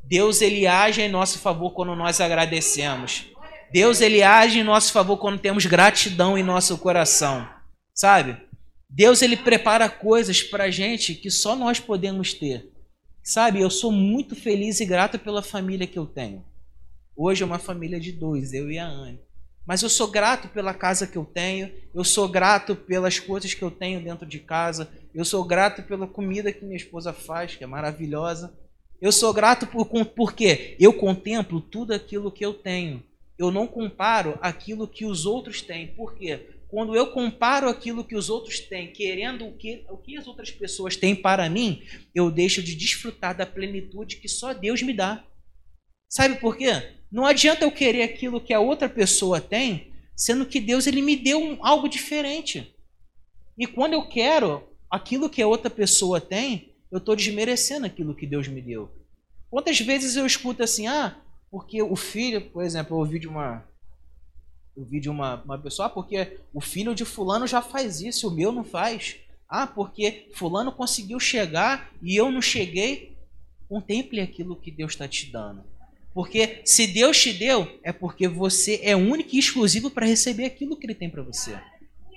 Deus 0.04 0.42
ele 0.42 0.66
age 0.66 1.02
em 1.02 1.10
nosso 1.10 1.40
favor 1.40 1.72
quando 1.72 1.96
nós 1.96 2.20
agradecemos. 2.20 3.28
Deus 3.72 4.02
ele 4.02 4.24
age 4.24 4.60
em 4.60 4.64
nosso 4.64 4.92
favor 4.92 5.18
quando 5.18 5.40
temos 5.40 5.66
gratidão 5.66 6.38
em 6.38 6.44
nosso 6.44 6.78
coração. 6.78 7.48
Sabe? 7.94 8.38
Deus 8.90 9.22
ele 9.22 9.38
prepara 9.38 9.88
coisas 9.88 10.42
para 10.42 10.72
gente 10.72 11.14
que 11.14 11.30
só 11.30 11.56
nós 11.56 11.80
podemos 11.80 12.34
ter. 12.34 12.72
Sabe? 13.24 13.62
Eu 13.62 13.70
sou 13.70 13.92
muito 13.92 14.36
feliz 14.36 14.80
e 14.80 14.86
grato 14.86 15.20
pela 15.20 15.44
família 15.44 15.86
que 15.86 16.00
eu 16.00 16.08
tenho. 16.08 16.44
Hoje 17.16 17.44
é 17.44 17.46
uma 17.46 17.60
família 17.60 18.00
de 18.00 18.12
dois, 18.12 18.54
eu 18.54 18.72
e 18.72 18.80
a 18.80 18.88
Anne. 18.88 19.20
Mas 19.70 19.84
eu 19.84 19.90
sou 19.90 20.08
grato 20.08 20.48
pela 20.48 20.74
casa 20.74 21.06
que 21.06 21.16
eu 21.16 21.24
tenho, 21.24 21.72
eu 21.94 22.04
sou 22.04 22.28
grato 22.28 22.76
pelas 22.76 23.20
coisas 23.20 23.54
que 23.54 23.62
eu 23.62 23.70
tenho 23.70 24.04
dentro 24.04 24.26
de 24.26 24.40
casa, 24.40 24.90
eu 25.14 25.24
sou 25.24 25.44
grato 25.44 25.84
pela 25.84 26.08
comida 26.08 26.52
que 26.52 26.66
minha 26.66 26.76
esposa 26.76 27.14
faz, 27.14 27.56
que 27.56 27.64
é 27.64 27.68
maravilhosa. 27.68 28.52
Eu 29.00 29.12
sou 29.12 29.32
grato 29.32 29.68
por 29.68 29.86
porque 30.08 30.76
eu 30.80 30.92
contemplo 30.92 31.62
tudo 31.62 31.94
aquilo 31.94 32.32
que 32.32 32.44
eu 32.44 32.52
tenho. 32.52 33.04
Eu 33.38 33.52
não 33.52 33.68
comparo 33.68 34.40
aquilo 34.42 34.88
que 34.88 35.06
os 35.06 35.28
outros 35.28 35.62
têm. 35.62 35.86
Por 35.90 36.16
quê? 36.16 36.48
Quando 36.68 36.96
eu 36.96 37.12
comparo 37.12 37.70
aquilo 37.70 38.04
que 38.04 38.16
os 38.16 38.28
outros 38.28 38.60
têm, 38.60 38.92
querendo 38.92 39.46
o 39.46 39.56
que, 39.56 39.86
o 39.88 39.98
que 39.98 40.18
as 40.18 40.26
outras 40.26 40.50
pessoas 40.50 40.96
têm 40.96 41.16
para 41.16 41.48
mim, 41.48 41.84
eu 42.16 42.32
deixo 42.32 42.64
de 42.64 42.74
desfrutar 42.74 43.38
da 43.38 43.46
plenitude 43.46 44.16
que 44.16 44.28
só 44.28 44.52
Deus 44.52 44.82
me 44.82 44.94
dá. 44.94 45.24
Sabe 46.10 46.40
por 46.40 46.58
quê? 46.58 46.98
Não 47.12 47.26
adianta 47.26 47.66
eu 47.66 47.72
querer 47.72 48.04
aquilo 48.04 48.42
que 48.42 48.54
a 48.54 48.60
outra 48.60 48.88
pessoa 48.88 49.42
tem, 49.42 49.94
sendo 50.16 50.46
que 50.46 50.60
Deus 50.60 50.86
ele 50.86 51.02
me 51.02 51.16
deu 51.16 51.42
um, 51.42 51.66
algo 51.66 51.88
diferente. 51.90 52.76
E 53.58 53.66
quando 53.66 53.94
eu 53.94 54.08
quero 54.08 54.64
aquilo 54.90 55.30
que 55.30 55.42
a 55.42 55.48
outra 55.48 55.70
pessoa 55.70 56.22
tem, 56.22 56.76
eu 56.92 56.98
estou 56.98 57.16
desmerecendo 57.16 57.86
aquilo 57.86 58.16
que 58.16 58.28
Deus 58.28 58.48
me 58.48 58.62
deu. 58.62 58.92
Quantas 59.50 59.80
vezes 59.80 60.16
eu 60.16 60.26
escuto 60.26 60.64
assim, 60.64 60.88
ah, 60.88 61.20
porque 61.50 61.82
o 61.82 61.96
filho, 61.96 62.42
por 62.52 62.64
exemplo, 62.64 62.96
eu 62.96 63.00
ouvi 63.00 63.20
de 63.20 63.28
uma. 63.28 63.68
Eu 64.78 64.86
vi 64.86 65.00
de 65.00 65.10
uma, 65.10 65.42
uma 65.44 65.58
pessoa, 65.58 65.88
ah, 65.88 65.90
porque 65.90 66.40
o 66.54 66.62
filho 66.62 66.94
de 66.94 67.04
fulano 67.04 67.48
já 67.48 67.62
faz 67.62 68.02
isso, 68.02 68.28
o 68.28 68.32
meu 68.32 68.52
não 68.52 68.64
faz. 68.64 69.18
Ah, 69.48 69.66
porque 69.66 70.30
fulano 70.36 70.72
conseguiu 70.72 71.20
chegar 71.20 71.92
e 72.02 72.16
eu 72.16 72.32
não 72.32 72.42
cheguei. 72.42 73.18
Contemple 73.68 74.22
aquilo 74.22 74.56
que 74.56 74.72
Deus 74.72 74.92
está 74.92 75.08
te 75.08 75.32
dando. 75.32 75.64
Porque 76.20 76.60
se 76.66 76.86
Deus 76.86 77.18
te 77.18 77.32
deu, 77.32 77.66
é 77.82 77.94
porque 77.94 78.28
você 78.28 78.82
é 78.84 78.94
único 78.94 79.30
e 79.32 79.40
exclusivo 79.40 79.90
para 79.90 80.06
receber 80.06 80.44
aquilo 80.44 80.76
que 80.76 80.86
Ele 80.86 80.94
tem 80.94 81.10
para 81.10 81.24
você. 81.24 81.58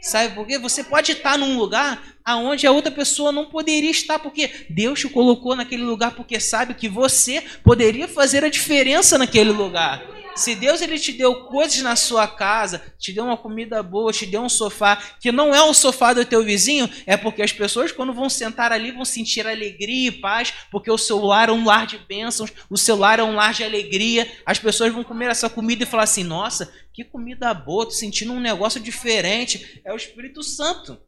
Sabe 0.00 0.34
por 0.34 0.44
quê? 0.44 0.58
Você 0.58 0.82
pode 0.82 1.12
estar 1.12 1.38
num 1.38 1.56
lugar 1.56 2.16
aonde 2.24 2.66
a 2.66 2.72
outra 2.72 2.90
pessoa 2.90 3.30
não 3.30 3.48
poderia 3.48 3.92
estar, 3.92 4.18
porque 4.18 4.66
Deus 4.68 4.98
te 4.98 5.08
colocou 5.08 5.54
naquele 5.54 5.84
lugar 5.84 6.16
porque 6.16 6.40
sabe 6.40 6.74
que 6.74 6.88
você 6.88 7.44
poderia 7.62 8.08
fazer 8.08 8.44
a 8.44 8.48
diferença 8.48 9.16
naquele 9.16 9.52
lugar. 9.52 10.04
Se 10.34 10.54
Deus 10.54 10.80
ele 10.80 10.98
te 10.98 11.12
deu 11.12 11.44
coisas 11.46 11.80
na 11.82 11.94
sua 11.94 12.26
casa, 12.26 12.82
te 12.98 13.12
deu 13.12 13.24
uma 13.24 13.36
comida 13.36 13.82
boa, 13.82 14.12
te 14.12 14.24
deu 14.24 14.40
um 14.42 14.48
sofá, 14.48 14.96
que 15.20 15.30
não 15.30 15.54
é 15.54 15.62
o 15.62 15.74
sofá 15.74 16.12
do 16.12 16.24
teu 16.24 16.42
vizinho, 16.42 16.88
é 17.06 17.16
porque 17.16 17.42
as 17.42 17.52
pessoas 17.52 17.92
quando 17.92 18.14
vão 18.14 18.30
sentar 18.30 18.72
ali 18.72 18.90
vão 18.90 19.04
sentir 19.04 19.46
alegria 19.46 20.08
e 20.08 20.12
paz, 20.12 20.52
porque 20.70 20.90
o 20.90 20.96
seu 20.96 21.18
lar 21.18 21.48
é 21.48 21.52
um 21.52 21.64
lar 21.64 21.86
de 21.86 21.98
bênçãos, 21.98 22.52
o 22.70 22.76
seu 22.76 22.96
lar 22.96 23.18
é 23.18 23.22
um 23.22 23.34
lar 23.34 23.52
de 23.52 23.62
alegria. 23.64 24.30
As 24.46 24.58
pessoas 24.58 24.92
vão 24.92 25.04
comer 25.04 25.30
essa 25.30 25.50
comida 25.50 25.82
e 25.82 25.86
falar 25.86 26.04
assim: 26.04 26.24
"Nossa, 26.24 26.72
que 26.92 27.04
comida 27.04 27.52
boa, 27.52 27.84
tô 27.84 27.92
sentindo 27.92 28.32
um 28.32 28.40
negócio 28.40 28.80
diferente". 28.80 29.80
É 29.84 29.92
o 29.92 29.96
Espírito 29.96 30.42
Santo. 30.42 30.98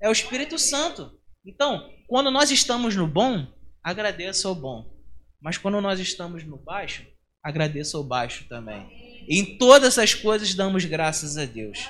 É 0.00 0.08
o 0.08 0.12
Espírito 0.12 0.58
Santo. 0.58 1.12
Então, 1.44 1.88
quando 2.08 2.30
nós 2.30 2.50
estamos 2.50 2.96
no 2.96 3.06
bom, 3.06 3.46
agradeça 3.82 4.48
ao 4.48 4.54
bom. 4.54 4.92
Mas 5.40 5.56
quando 5.56 5.80
nós 5.80 6.00
estamos 6.00 6.44
no 6.44 6.56
baixo, 6.56 7.06
agradeça 7.46 7.96
ao 7.96 8.02
baixo 8.02 8.44
também. 8.48 8.84
Em 9.28 9.56
todas 9.56 9.98
as 9.98 10.14
coisas 10.14 10.54
damos 10.54 10.84
graças 10.84 11.36
a 11.36 11.44
Deus. 11.44 11.88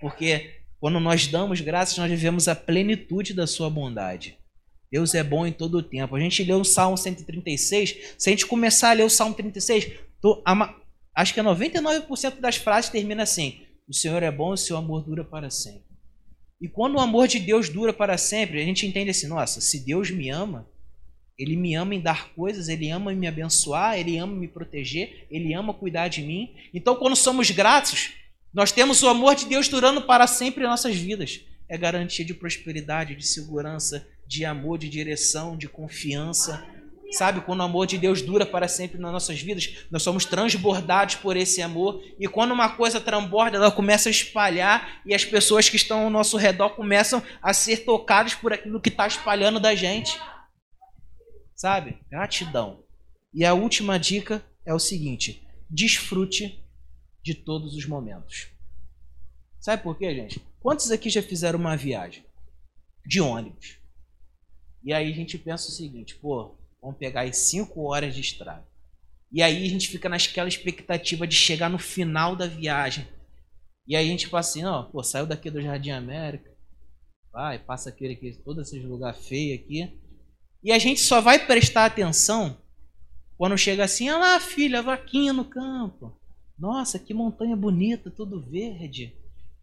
Porque 0.00 0.60
quando 0.78 1.00
nós 1.00 1.26
damos 1.26 1.60
graças, 1.60 1.98
nós 1.98 2.10
vivemos 2.10 2.46
a 2.46 2.54
plenitude 2.54 3.34
da 3.34 3.46
sua 3.46 3.68
bondade. 3.68 4.38
Deus 4.90 5.14
é 5.14 5.24
bom 5.24 5.44
em 5.44 5.52
todo 5.52 5.78
o 5.78 5.82
tempo. 5.82 6.14
A 6.14 6.20
gente 6.20 6.44
leu 6.44 6.60
o 6.60 6.64
Salmo 6.64 6.96
136. 6.96 8.14
Se 8.16 8.28
a 8.28 8.32
gente 8.32 8.46
começar 8.46 8.90
a 8.90 8.92
ler 8.92 9.04
o 9.04 9.10
Salmo 9.10 9.34
36, 9.34 9.90
tô, 10.20 10.42
acho 11.14 11.34
que 11.34 11.40
99% 11.40 12.38
das 12.38 12.56
frases 12.56 12.90
termina 12.90 13.24
assim: 13.24 13.62
O 13.88 13.94
Senhor 13.94 14.22
é 14.22 14.30
bom 14.30 14.52
o 14.52 14.56
seu 14.56 14.76
amor 14.76 15.02
dura 15.02 15.24
para 15.24 15.50
sempre. 15.50 15.94
E 16.60 16.68
quando 16.68 16.94
o 16.94 17.00
amor 17.00 17.26
de 17.26 17.40
Deus 17.40 17.68
dura 17.68 17.92
para 17.92 18.16
sempre, 18.16 18.62
a 18.62 18.64
gente 18.64 18.86
entende 18.86 19.10
assim: 19.10 19.26
nossa, 19.26 19.60
se 19.60 19.84
Deus 19.84 20.10
me 20.10 20.30
ama, 20.30 20.68
ele 21.38 21.56
me 21.56 21.74
ama 21.74 21.94
em 21.94 22.00
dar 22.00 22.28
coisas, 22.34 22.68
ele 22.68 22.90
ama 22.90 23.12
em 23.12 23.16
me 23.16 23.26
abençoar, 23.26 23.98
ele 23.98 24.16
ama 24.16 24.34
me 24.34 24.46
proteger, 24.46 25.26
ele 25.30 25.52
ama 25.52 25.74
cuidar 25.74 26.08
de 26.08 26.22
mim. 26.22 26.54
Então, 26.72 26.94
quando 26.94 27.16
somos 27.16 27.50
gratos, 27.50 28.12
nós 28.52 28.70
temos 28.70 29.02
o 29.02 29.08
amor 29.08 29.34
de 29.34 29.46
Deus 29.46 29.66
durando 29.66 30.02
para 30.02 30.26
sempre 30.28 30.64
em 30.64 30.68
nossas 30.68 30.94
vidas. 30.94 31.40
É 31.68 31.76
garantia 31.76 32.24
de 32.24 32.34
prosperidade, 32.34 33.16
de 33.16 33.26
segurança, 33.26 34.06
de 34.26 34.44
amor, 34.44 34.78
de 34.78 34.88
direção, 34.88 35.56
de 35.56 35.68
confiança. 35.68 36.64
Sabe, 37.10 37.40
quando 37.40 37.60
o 37.60 37.64
amor 37.64 37.86
de 37.86 37.98
Deus 37.98 38.22
dura 38.22 38.46
para 38.46 38.66
sempre 38.66 38.98
nas 38.98 39.12
nossas 39.12 39.40
vidas, 39.40 39.86
nós 39.90 40.02
somos 40.02 40.24
transbordados 40.24 41.16
por 41.16 41.36
esse 41.36 41.62
amor. 41.62 42.02
E 42.18 42.28
quando 42.28 42.52
uma 42.52 42.70
coisa 42.70 43.00
transborda, 43.00 43.56
ela 43.56 43.70
começa 43.70 44.08
a 44.08 44.10
espalhar 44.10 45.00
e 45.04 45.14
as 45.14 45.24
pessoas 45.24 45.68
que 45.68 45.76
estão 45.76 46.04
ao 46.04 46.10
nosso 46.10 46.36
redor 46.36 46.70
começam 46.70 47.22
a 47.42 47.52
ser 47.52 47.78
tocadas 47.78 48.34
por 48.34 48.52
aquilo 48.52 48.80
que 48.80 48.88
está 48.88 49.06
espalhando 49.06 49.58
da 49.58 49.74
gente. 49.74 50.16
Sabe? 51.54 51.98
Gratidão. 52.10 52.84
E 53.32 53.44
a 53.44 53.54
última 53.54 53.98
dica 53.98 54.44
é 54.64 54.74
o 54.74 54.78
seguinte: 54.78 55.46
desfrute 55.70 56.64
de 57.22 57.34
todos 57.34 57.74
os 57.74 57.86
momentos. 57.86 58.48
Sabe 59.60 59.82
por 59.82 59.96
quê, 59.96 60.14
gente? 60.14 60.40
Quantos 60.60 60.90
aqui 60.90 61.08
já 61.08 61.22
fizeram 61.22 61.58
uma 61.58 61.76
viagem 61.76 62.24
de 63.06 63.20
ônibus? 63.20 63.78
E 64.82 64.92
aí 64.92 65.10
a 65.10 65.14
gente 65.14 65.38
pensa 65.38 65.68
o 65.68 65.72
seguinte: 65.72 66.14
pô, 66.16 66.56
vamos 66.80 66.98
pegar 66.98 67.22
aí 67.22 67.32
cinco 67.32 67.82
horas 67.82 68.14
de 68.14 68.20
estrada. 68.20 68.66
E 69.32 69.42
aí 69.42 69.64
a 69.64 69.68
gente 69.68 69.88
fica 69.88 70.08
naquela 70.08 70.48
expectativa 70.48 71.26
de 71.26 71.34
chegar 71.34 71.68
no 71.68 71.78
final 71.78 72.36
da 72.36 72.46
viagem. 72.46 73.08
E 73.86 73.96
aí 73.96 74.06
a 74.06 74.10
gente 74.10 74.28
fala 74.28 74.40
assim, 74.40 74.64
ó, 74.64 74.84
pô, 74.84 75.02
saiu 75.02 75.26
daqui 75.26 75.50
do 75.50 75.60
Jardim 75.60 75.90
América, 75.90 76.50
vai, 77.32 77.58
passa 77.58 77.88
aquele 77.88 78.14
aqui, 78.14 78.40
todo 78.44 78.62
esse 78.62 78.78
lugar 78.78 79.14
feio 79.14 79.54
aqui. 79.56 80.00
E 80.64 80.72
a 80.72 80.78
gente 80.78 81.00
só 81.00 81.20
vai 81.20 81.46
prestar 81.46 81.84
atenção 81.84 82.56
quando 83.36 83.58
chega 83.58 83.84
assim, 83.84 84.08
olha 84.08 84.18
lá, 84.18 84.40
filha, 84.40 84.80
vaquinha 84.80 85.32
no 85.32 85.44
campo. 85.44 86.18
Nossa, 86.58 86.98
que 86.98 87.12
montanha 87.12 87.54
bonita, 87.54 88.10
tudo 88.10 88.40
verde. 88.40 89.14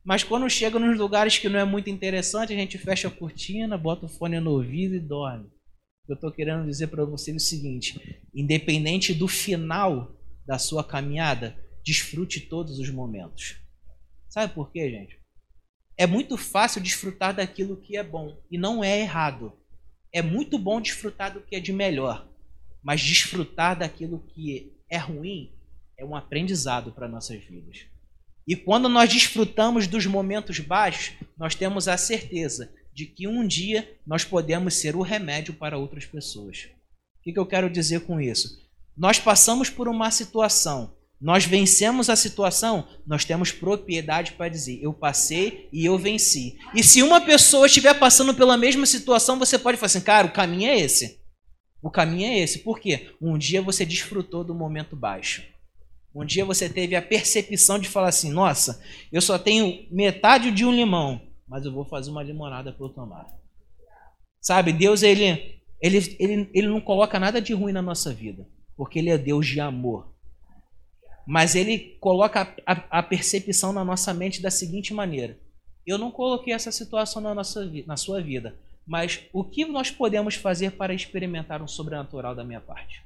Mas 0.03 0.23
quando 0.23 0.49
chega 0.49 0.77
nos 0.77 0.97
lugares 0.97 1.39
que 1.39 1.49
não 1.49 1.59
é 1.59 1.65
muito 1.65 1.89
interessante, 1.89 2.53
a 2.53 2.55
gente 2.55 2.77
fecha 2.77 3.07
a 3.07 3.11
cortina, 3.11 3.77
bota 3.77 4.05
o 4.05 4.09
fone 4.09 4.39
no 4.39 4.51
ouvido 4.51 4.93
e 4.93 4.99
dorme. 4.99 5.49
Eu 6.07 6.15
estou 6.15 6.31
querendo 6.31 6.65
dizer 6.65 6.87
para 6.87 7.05
você 7.05 7.31
o 7.31 7.39
seguinte: 7.39 8.21
independente 8.33 9.13
do 9.13 9.27
final 9.27 10.15
da 10.45 10.59
sua 10.59 10.83
caminhada, 10.83 11.57
desfrute 11.83 12.41
todos 12.41 12.77
os 12.77 12.89
momentos. 12.89 13.57
Sabe 14.29 14.53
por 14.53 14.71
quê, 14.71 14.89
gente? 14.89 15.19
É 15.97 16.05
muito 16.05 16.37
fácil 16.37 16.81
desfrutar 16.81 17.33
daquilo 17.35 17.77
que 17.77 17.95
é 17.95 18.03
bom 18.03 18.37
e 18.51 18.57
não 18.57 18.83
é 18.83 18.99
errado. 18.99 19.53
É 20.13 20.21
muito 20.21 20.57
bom 20.57 20.81
desfrutar 20.81 21.33
do 21.33 21.41
que 21.41 21.55
é 21.55 21.59
de 21.59 21.71
melhor, 21.71 22.27
mas 22.83 23.01
desfrutar 23.01 23.77
daquilo 23.77 24.19
que 24.19 24.73
é 24.89 24.97
ruim 24.97 25.53
é 25.97 26.03
um 26.03 26.15
aprendizado 26.15 26.91
para 26.91 27.07
nossas 27.07 27.41
vidas. 27.43 27.85
E 28.47 28.55
quando 28.55 28.89
nós 28.89 29.09
desfrutamos 29.11 29.87
dos 29.87 30.05
momentos 30.05 30.59
baixos, 30.59 31.15
nós 31.37 31.55
temos 31.55 31.87
a 31.87 31.95
certeza 31.95 32.73
de 32.93 33.05
que 33.05 33.27
um 33.27 33.47
dia 33.47 33.97
nós 34.05 34.25
podemos 34.25 34.75
ser 34.75 34.95
o 34.95 35.01
remédio 35.01 35.53
para 35.53 35.77
outras 35.77 36.05
pessoas. 36.05 36.67
O 37.19 37.23
que, 37.23 37.37
eu 37.37 37.45
quero 37.45 37.69
dizer 37.69 38.01
com 38.01 38.19
isso? 38.19 38.59
Nós 38.97 39.19
passamos 39.19 39.69
por 39.69 39.87
uma 39.87 40.11
situação, 40.11 40.93
nós 41.21 41.45
vencemos 41.45 42.09
a 42.09 42.15
situação, 42.15 42.87
nós 43.05 43.23
temos 43.23 43.51
propriedade 43.51 44.31
para 44.31 44.49
dizer: 44.49 44.81
eu 44.81 44.91
passei 44.91 45.69
e 45.71 45.85
eu 45.85 45.97
venci. 45.97 46.57
E 46.73 46.83
se 46.83 47.03
uma 47.03 47.21
pessoa 47.21 47.67
estiver 47.67 47.93
passando 47.93 48.33
pela 48.33 48.57
mesma 48.57 48.87
situação, 48.87 49.37
você 49.37 49.59
pode 49.59 49.77
falar 49.77 49.85
assim, 49.85 50.01
cara, 50.01 50.25
o 50.25 50.33
caminho 50.33 50.71
é 50.71 50.79
esse. 50.79 51.21
O 51.79 51.91
caminho 51.91 52.27
é 52.27 52.39
esse. 52.39 52.59
Por 52.59 52.79
quê? 52.79 53.11
Um 53.21 53.37
dia 53.37 53.61
você 53.61 53.85
desfrutou 53.85 54.43
do 54.43 54.55
momento 54.55 54.95
baixo. 54.95 55.43
Um 56.13 56.25
dia 56.25 56.43
você 56.43 56.67
teve 56.67 56.95
a 56.95 57.01
percepção 57.01 57.77
de 57.77 57.87
falar 57.87 58.09
assim: 58.09 58.31
nossa, 58.31 58.81
eu 59.11 59.21
só 59.21 59.37
tenho 59.37 59.85
metade 59.91 60.49
de 60.49 60.65
um 60.65 60.73
limão, 60.73 61.21
mas 61.47 61.63
eu 61.65 61.71
vou 61.71 61.85
fazer 61.85 62.09
uma 62.09 62.23
limonada 62.23 62.73
para 62.73 62.83
eu 62.83 62.89
tomar. 62.89 63.27
Sabe, 64.41 64.73
Deus, 64.73 65.03
ele, 65.03 65.61
ele, 65.79 65.97
ele, 66.19 66.49
ele 66.51 66.67
não 66.67 66.81
coloca 66.81 67.19
nada 67.19 67.39
de 67.39 67.53
ruim 67.53 67.71
na 67.71 67.81
nossa 67.81 68.11
vida, 68.11 68.47
porque 68.75 68.97
Ele 68.97 69.11
é 69.11 69.17
Deus 69.19 69.45
de 69.45 69.59
amor 69.59 70.11
mas 71.31 71.55
ele 71.55 71.95
coloca 72.01 72.41
a, 72.41 72.73
a, 72.73 72.99
a, 72.99 73.01
percepção 73.01 73.71
na 73.71 73.85
nossa 73.85 74.13
mente 74.13 74.41
da 74.41 74.51
seguinte 74.51 74.93
maneira: 74.93 75.39
eu 75.87 75.97
não 75.97 76.11
coloquei 76.11 76.53
essa 76.53 76.73
situação 76.73 77.21
na, 77.21 77.33
nossa, 77.33 77.71
na 77.87 77.95
sua 77.95 78.21
vida, 78.21 78.59
mas 78.85 79.21
o 79.31 79.41
que 79.41 79.63
nós 79.63 79.89
podemos 79.89 80.35
fazer 80.35 80.71
para 80.71 80.93
experimentar 80.93 81.61
um 81.61 81.69
sobrenatural 81.69 82.35
da 82.35 82.43
minha 82.43 82.59
parte? 82.59 83.01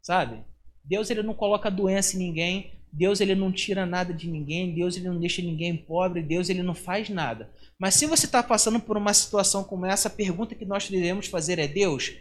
Sabe? 0.00 0.44
Deus 0.84 1.10
ele 1.10 1.24
não 1.24 1.34
coloca 1.34 1.68
doença 1.68 2.14
em 2.14 2.20
ninguém, 2.20 2.74
Deus 2.92 3.20
ele 3.20 3.34
não 3.34 3.50
tira 3.50 3.84
nada 3.84 4.14
de 4.14 4.30
ninguém, 4.30 4.72
Deus 4.72 4.96
ele 4.96 5.08
não 5.08 5.18
deixa 5.18 5.42
ninguém 5.42 5.76
pobre, 5.76 6.22
Deus 6.22 6.48
ele 6.48 6.62
não 6.62 6.76
faz 6.76 7.08
nada. 7.08 7.50
Mas 7.76 7.94
se 7.94 8.06
você 8.06 8.26
está 8.26 8.40
passando 8.40 8.78
por 8.78 8.96
uma 8.96 9.12
situação 9.12 9.64
como 9.64 9.84
essa, 9.84 10.06
a 10.06 10.12
pergunta 10.12 10.54
que 10.54 10.64
nós 10.64 10.88
devemos 10.88 11.26
fazer 11.26 11.58
é: 11.58 11.66
Deus, 11.66 12.12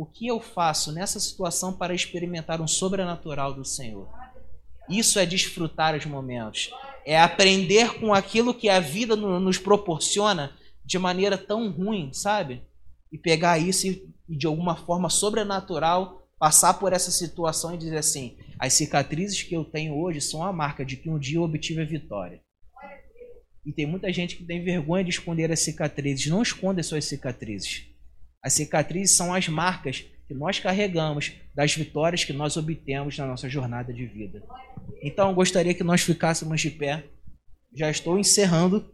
o 0.00 0.06
que 0.06 0.26
eu 0.26 0.40
faço 0.40 0.92
nessa 0.92 1.20
situação 1.20 1.74
para 1.74 1.92
experimentar 1.92 2.58
um 2.58 2.66
sobrenatural 2.66 3.52
do 3.52 3.66
Senhor? 3.66 4.08
Isso 4.88 5.18
é 5.18 5.26
desfrutar 5.26 5.94
os 5.94 6.06
momentos. 6.06 6.70
É 7.04 7.20
aprender 7.20 8.00
com 8.00 8.14
aquilo 8.14 8.54
que 8.54 8.70
a 8.70 8.80
vida 8.80 9.14
nos 9.14 9.58
proporciona 9.58 10.56
de 10.82 10.98
maneira 10.98 11.36
tão 11.36 11.70
ruim, 11.70 12.14
sabe? 12.14 12.62
E 13.12 13.18
pegar 13.18 13.58
isso 13.58 13.88
e, 13.88 14.08
de 14.26 14.46
alguma 14.46 14.74
forma 14.74 15.10
sobrenatural 15.10 16.26
passar 16.38 16.72
por 16.72 16.94
essa 16.94 17.10
situação 17.10 17.74
e 17.74 17.78
dizer 17.78 17.98
assim: 17.98 18.38
as 18.58 18.72
cicatrizes 18.72 19.42
que 19.42 19.54
eu 19.54 19.66
tenho 19.66 20.00
hoje 20.00 20.22
são 20.22 20.42
a 20.42 20.50
marca 20.50 20.82
de 20.82 20.96
que 20.96 21.10
um 21.10 21.18
dia 21.18 21.36
eu 21.36 21.42
obtive 21.42 21.82
a 21.82 21.84
vitória. 21.84 22.40
E 23.66 23.70
tem 23.70 23.84
muita 23.84 24.10
gente 24.10 24.34
que 24.34 24.44
tem 24.44 24.64
vergonha 24.64 25.04
de 25.04 25.10
esconder 25.10 25.52
as 25.52 25.60
cicatrizes. 25.60 26.26
Não 26.28 26.40
esconda 26.40 26.80
as 26.80 26.86
suas 26.86 27.04
cicatrizes. 27.04 27.89
As 28.42 28.54
cicatrizes 28.54 29.16
são 29.16 29.34
as 29.34 29.48
marcas 29.48 30.04
que 30.26 30.34
nós 30.34 30.58
carregamos 30.58 31.32
das 31.54 31.74
vitórias 31.74 32.24
que 32.24 32.32
nós 32.32 32.56
obtemos 32.56 33.18
na 33.18 33.26
nossa 33.26 33.48
jornada 33.48 33.92
de 33.92 34.06
vida. 34.06 34.42
Então, 35.02 35.34
gostaria 35.34 35.74
que 35.74 35.82
nós 35.82 36.02
ficássemos 36.02 36.60
de 36.60 36.70
pé. 36.70 37.04
Já 37.74 37.90
estou 37.90 38.18
encerrando. 38.18 38.88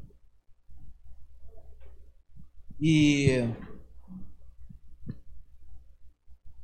E 2.80 3.49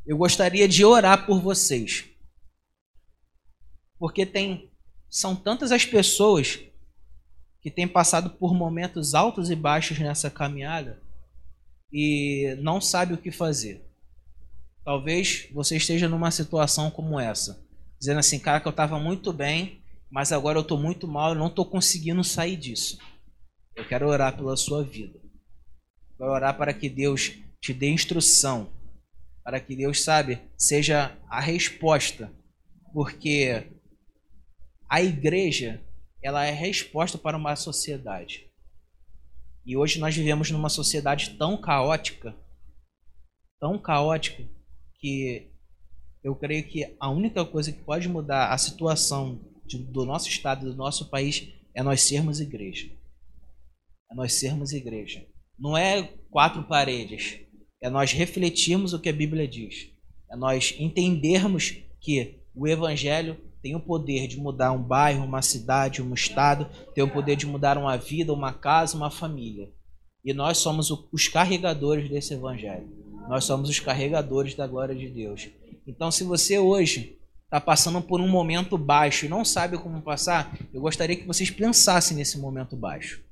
eu 0.06 0.16
gostaria 0.16 0.66
de 0.66 0.84
orar 0.84 1.26
por 1.26 1.40
vocês. 1.40 2.04
Porque 3.98 4.26
tem 4.26 4.70
são 5.08 5.36
tantas 5.36 5.70
as 5.70 5.84
pessoas 5.84 6.58
que 7.60 7.70
têm 7.70 7.86
passado 7.86 8.30
por 8.30 8.54
momentos 8.54 9.14
altos 9.14 9.50
e 9.50 9.54
baixos 9.54 9.98
nessa 9.98 10.30
caminhada 10.30 11.01
e 11.93 12.57
não 12.61 12.80
sabe 12.80 13.14
o 13.14 13.18
que 13.18 13.30
fazer. 13.30 13.84
Talvez 14.84 15.49
você 15.53 15.76
esteja 15.76 16.09
numa 16.09 16.30
situação 16.30 16.90
como 16.90 17.20
essa, 17.20 17.64
dizendo 17.99 18.18
assim, 18.18 18.38
cara, 18.38 18.61
que 18.61 18.66
eu 18.66 18.70
estava 18.70 18.99
muito 18.99 19.32
bem, 19.32 19.82
mas 20.11 20.32
agora 20.32 20.59
eu 20.59 20.62
estou 20.62 20.78
muito 20.78 21.07
mal, 21.07 21.32
eu 21.32 21.38
não 21.38 21.47
estou 21.47 21.64
conseguindo 21.64 22.24
sair 22.24 22.57
disso. 22.57 22.99
Eu 23.76 23.86
quero 23.86 24.09
orar 24.09 24.36
pela 24.36 24.57
sua 24.57 24.82
vida. 24.82 25.20
Quero 26.18 26.30
orar 26.30 26.57
para 26.57 26.74
que 26.74 26.88
Deus 26.88 27.32
te 27.61 27.72
dê 27.72 27.90
instrução, 27.90 28.70
para 29.45 29.61
que 29.61 29.76
Deus, 29.76 30.03
sabe, 30.03 30.40
seja 30.59 31.16
a 31.28 31.40
resposta, 31.40 32.32
porque 32.93 33.66
a 34.88 35.03
igreja, 35.03 35.80
ela 36.22 36.45
é 36.45 36.51
resposta 36.51 37.16
para 37.16 37.36
uma 37.36 37.57
sociedade. 37.57 38.51
E 39.64 39.76
hoje 39.76 39.98
nós 39.98 40.14
vivemos 40.14 40.50
numa 40.50 40.68
sociedade 40.68 41.30
tão 41.38 41.56
caótica, 41.56 42.34
tão 43.60 43.78
caótica, 43.78 44.44
que 44.98 45.50
eu 46.22 46.34
creio 46.34 46.66
que 46.68 46.96
a 46.98 47.10
única 47.10 47.44
coisa 47.44 47.72
que 47.72 47.82
pode 47.82 48.08
mudar 48.08 48.52
a 48.52 48.58
situação 48.58 49.40
de, 49.66 49.78
do 49.78 50.04
nosso 50.04 50.28
estado, 50.28 50.70
do 50.70 50.76
nosso 50.76 51.10
país, 51.10 51.48
é 51.74 51.82
nós 51.82 52.02
sermos 52.02 52.40
igreja. 52.40 52.90
É 54.10 54.14
nós 54.14 54.34
sermos 54.34 54.72
igreja. 54.72 55.26
Não 55.58 55.76
é 55.76 56.02
quatro 56.30 56.62
paredes. 56.64 57.40
É 57.80 57.90
nós 57.90 58.12
refletirmos 58.12 58.92
o 58.92 59.00
que 59.00 59.08
a 59.08 59.12
Bíblia 59.12 59.46
diz. 59.46 59.90
É 60.30 60.36
nós 60.36 60.74
entendermos 60.78 61.76
que 62.00 62.40
o 62.54 62.66
Evangelho 62.66 63.36
tem 63.62 63.76
o 63.76 63.80
poder 63.80 64.26
de 64.26 64.38
mudar 64.38 64.72
um 64.72 64.82
bairro, 64.82 65.24
uma 65.24 65.40
cidade, 65.40 66.02
um 66.02 66.12
estado, 66.12 66.68
tem 66.94 67.04
o 67.04 67.10
poder 67.10 67.36
de 67.36 67.46
mudar 67.46 67.78
uma 67.78 67.96
vida, 67.96 68.32
uma 68.32 68.52
casa, 68.52 68.96
uma 68.96 69.10
família. 69.10 69.70
E 70.24 70.34
nós 70.34 70.58
somos 70.58 70.90
os 71.12 71.28
carregadores 71.28 72.10
desse 72.10 72.34
Evangelho. 72.34 72.88
Nós 73.28 73.44
somos 73.44 73.68
os 73.68 73.78
carregadores 73.78 74.54
da 74.54 74.66
glória 74.66 74.94
de 74.94 75.08
Deus. 75.08 75.48
Então, 75.86 76.10
se 76.10 76.24
você 76.24 76.58
hoje 76.58 77.18
está 77.44 77.60
passando 77.60 78.00
por 78.02 78.20
um 78.20 78.28
momento 78.28 78.76
baixo 78.76 79.26
e 79.26 79.28
não 79.28 79.44
sabe 79.44 79.78
como 79.78 80.02
passar, 80.02 80.56
eu 80.72 80.80
gostaria 80.80 81.16
que 81.16 81.26
vocês 81.26 81.50
pensassem 81.50 82.16
nesse 82.16 82.38
momento 82.38 82.76
baixo. 82.76 83.22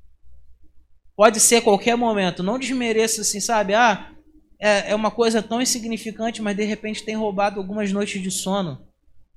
Pode 1.15 1.39
ser 1.39 1.61
qualquer 1.61 1.97
momento, 1.97 2.41
não 2.41 2.57
desmereça 2.57 3.21
assim, 3.21 3.39
sabe? 3.39 3.73
Ah, 3.73 4.11
é, 4.59 4.91
é 4.91 4.95
uma 4.95 5.11
coisa 5.11 5.41
tão 5.41 5.61
insignificante, 5.61 6.41
mas 6.41 6.55
de 6.55 6.63
repente 6.63 7.03
tem 7.03 7.15
roubado 7.15 7.59
algumas 7.59 7.91
noites 7.91 8.21
de 8.21 8.31
sono. 8.31 8.90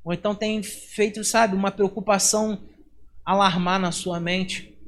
Ou 0.04 0.12
então 0.12 0.34
tem 0.34 0.62
feito, 0.62 1.24
sabe, 1.24 1.56
uma 1.56 1.70
preocupação 1.70 2.68
alarmar 3.24 3.80
na 3.80 3.90
sua 3.90 4.20
mente. 4.20 4.78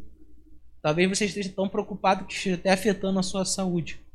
Talvez 0.82 1.08
você 1.08 1.24
esteja 1.24 1.50
tão 1.50 1.68
preocupado 1.68 2.26
que 2.26 2.34
esteja 2.34 2.56
até 2.56 2.70
afetando 2.70 3.18
a 3.18 3.22
sua 3.22 3.44
saúde 3.44 4.06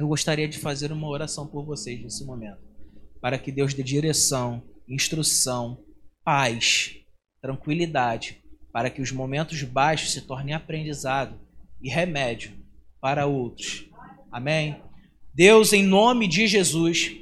eu 0.00 0.08
gostaria 0.08 0.48
de 0.48 0.58
fazer 0.58 0.92
uma 0.92 1.08
oração 1.08 1.46
por 1.46 1.64
vocês 1.64 2.00
nesse 2.00 2.24
momento, 2.24 2.62
para 3.20 3.38
que 3.38 3.52
Deus 3.52 3.74
dê 3.74 3.82
direção, 3.82 4.62
instrução, 4.88 5.78
paz, 6.24 6.96
tranquilidade, 7.42 8.42
para 8.72 8.88
que 8.88 9.02
os 9.02 9.12
momentos 9.12 9.62
baixos 9.62 10.12
se 10.12 10.22
tornem 10.22 10.54
aprendizado 10.54 11.38
e 11.82 11.90
remédio 11.90 12.52
para 12.98 13.26
outros. 13.26 13.90
Amém? 14.32 14.80
Deus, 15.34 15.74
em 15.74 15.84
nome 15.84 16.26
de 16.26 16.46
Jesus, 16.46 17.14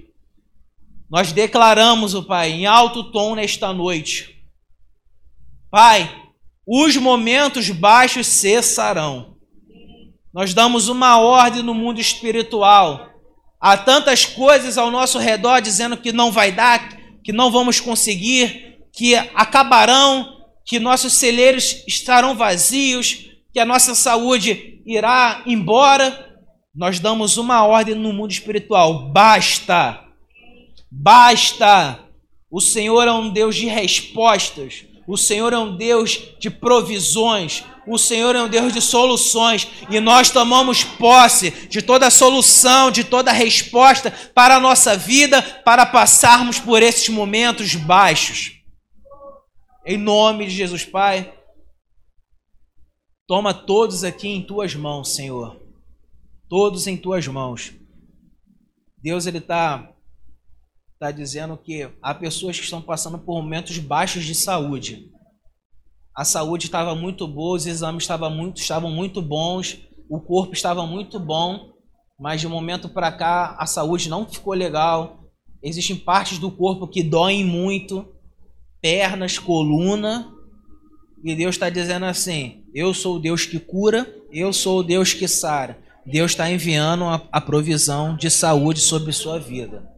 nós 1.11 1.33
declaramos, 1.33 2.15
o 2.15 2.23
Pai, 2.23 2.51
em 2.51 2.67
alto 2.67 3.11
tom 3.11 3.35
nesta 3.35 3.73
noite. 3.73 4.43
Pai, 5.71 6.11
os 6.67 6.97
momentos 6.97 7.71
baixos 7.71 8.27
cessarão 8.27 9.39
nós 10.33 10.53
damos 10.55 10.89
uma 10.89 11.19
ordem 11.19 11.63
no 11.63 11.75
mundo 11.75 12.01
espiritual. 12.01 13.11
Há 13.61 13.77
tantas 13.77 14.25
coisas 14.25 14.79
ao 14.79 14.91
nosso 14.91 15.19
redor 15.19 15.61
dizendo 15.61 15.97
que 15.97 16.13
não 16.13 16.31
vai 16.31 16.53
dar, 16.53 16.97
que 17.25 17.33
não 17.33 17.51
vamos 17.51 17.81
conseguir, 17.81 18.79
que 18.93 19.17
acabarão, 19.17 20.45
que 20.65 20.79
nossos 20.79 21.15
celeiros 21.15 21.83
estarão 21.89 22.37
vazios, 22.37 23.27
que 23.53 23.59
a 23.59 23.65
nossa 23.65 23.95
saúde 23.95 24.81
irá 24.87 25.43
embora. 25.45 26.27
Nós 26.73 27.01
damos 27.01 27.37
uma 27.37 27.65
ordem 27.65 27.95
no 27.95 28.13
mundo 28.13 28.31
espiritual: 28.31 29.11
basta, 29.11 30.05
basta. 30.91 32.05
O 32.51 32.61
Senhor 32.61 33.07
é 33.07 33.13
um 33.13 33.31
Deus 33.31 33.55
de 33.57 33.67
respostas, 33.67 34.87
o 35.07 35.17
Senhor 35.17 35.53
é 35.53 35.59
um 35.59 35.77
Deus 35.77 36.19
de 36.39 36.49
provisões, 36.49 37.63
o 37.87 37.99
Senhor 37.99 38.35
é 38.35 38.43
um 38.43 38.49
Deus 38.49 38.73
de 38.73 38.81
soluções 38.81 39.69
e 39.91 40.01
nós 40.01 40.31
tomamos 40.31 40.85
posse 40.85 41.51
de 41.69 41.83
toda 41.83 42.11
solução, 42.11 42.91
de 42.91 43.05
toda 43.05 43.33
resposta 43.33 44.11
para 44.35 44.57
a 44.57 44.61
nossa 44.61 44.97
vida, 44.97 45.43
para 45.43 45.85
passarmos 45.87 46.59
por 46.59 46.83
esses 46.83 47.09
momentos 47.09 47.75
baixos. 47.75 48.59
Em 49.87 49.97
nome 49.97 50.45
de 50.45 50.51
Jesus, 50.51 50.85
Pai, 50.85 51.35
toma 53.27 53.55
todos 53.55 54.05
aqui 54.05 54.29
em 54.29 54.43
tuas 54.43 54.75
mãos, 54.75 55.15
Senhor. 55.15 55.59
Todos 56.49 56.87
em 56.87 56.97
tuas 56.97 57.27
mãos. 57.27 57.73
Deus, 59.03 59.27
Ele 59.27 59.39
está 59.39 59.91
tá 60.99 61.11
dizendo 61.11 61.57
que 61.57 61.89
há 62.03 62.15
pessoas 62.15 62.59
que 62.59 62.65
estão 62.65 62.83
passando 62.83 63.19
por 63.19 63.41
momentos 63.41 63.79
baixos 63.79 64.25
de 64.25 64.35
saúde 64.35 65.11
a 66.19 66.25
saúde 66.25 66.67
estava 66.67 66.97
muito 66.97 67.29
boa, 67.29 67.57
os 67.57 67.65
exames 67.65 68.03
estavam 68.03 68.29
muito, 68.29 68.61
estavam 68.61 68.91
muito 68.91 69.23
bons, 69.23 69.79
o 70.11 70.19
corpo 70.19 70.53
estava 70.53 70.85
muito 70.85 71.21
bom, 71.21 71.71
mas 72.19 72.41
de 72.41 72.47
um 72.49 72.51
momento 72.51 72.89
para 72.89 73.13
cá 73.13 73.55
a 73.57 73.67
saúde 73.67 74.09
não 74.09 74.27
ficou 74.27 74.53
legal. 74.53 75.31
Existem 75.63 75.95
partes 75.95 76.41
do 76.41 76.51
corpo 76.51 76.89
que 76.89 77.05
doem 77.05 77.45
muito, 77.45 78.05
pernas, 78.83 79.39
coluna, 79.39 80.29
e 81.23 81.37
Deus 81.37 81.55
está 81.55 81.71
dizendo 81.71 82.07
assim: 82.07 82.65
Eu 82.75 82.93
sou 82.93 83.15
o 83.15 83.21
Deus 83.21 83.47
que 83.47 83.61
cura, 83.61 84.13
eu 84.33 84.53
sou 84.53 84.81
o 84.81 84.83
Deus 84.83 85.15
que 85.15 85.29
sara. 85.29 85.79
Deus 86.05 86.33
está 86.33 86.51
enviando 86.51 87.05
a, 87.05 87.23
a 87.31 87.41
provisão 87.41 88.17
de 88.17 88.29
saúde 88.29 88.81
sobre 88.81 89.13
sua 89.13 89.39
vida. 89.39 89.89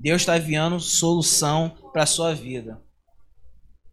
Deus 0.00 0.22
está 0.22 0.38
enviando 0.38 0.80
solução 0.80 1.76
para 1.92 2.06
sua 2.06 2.34
vida. 2.34 2.80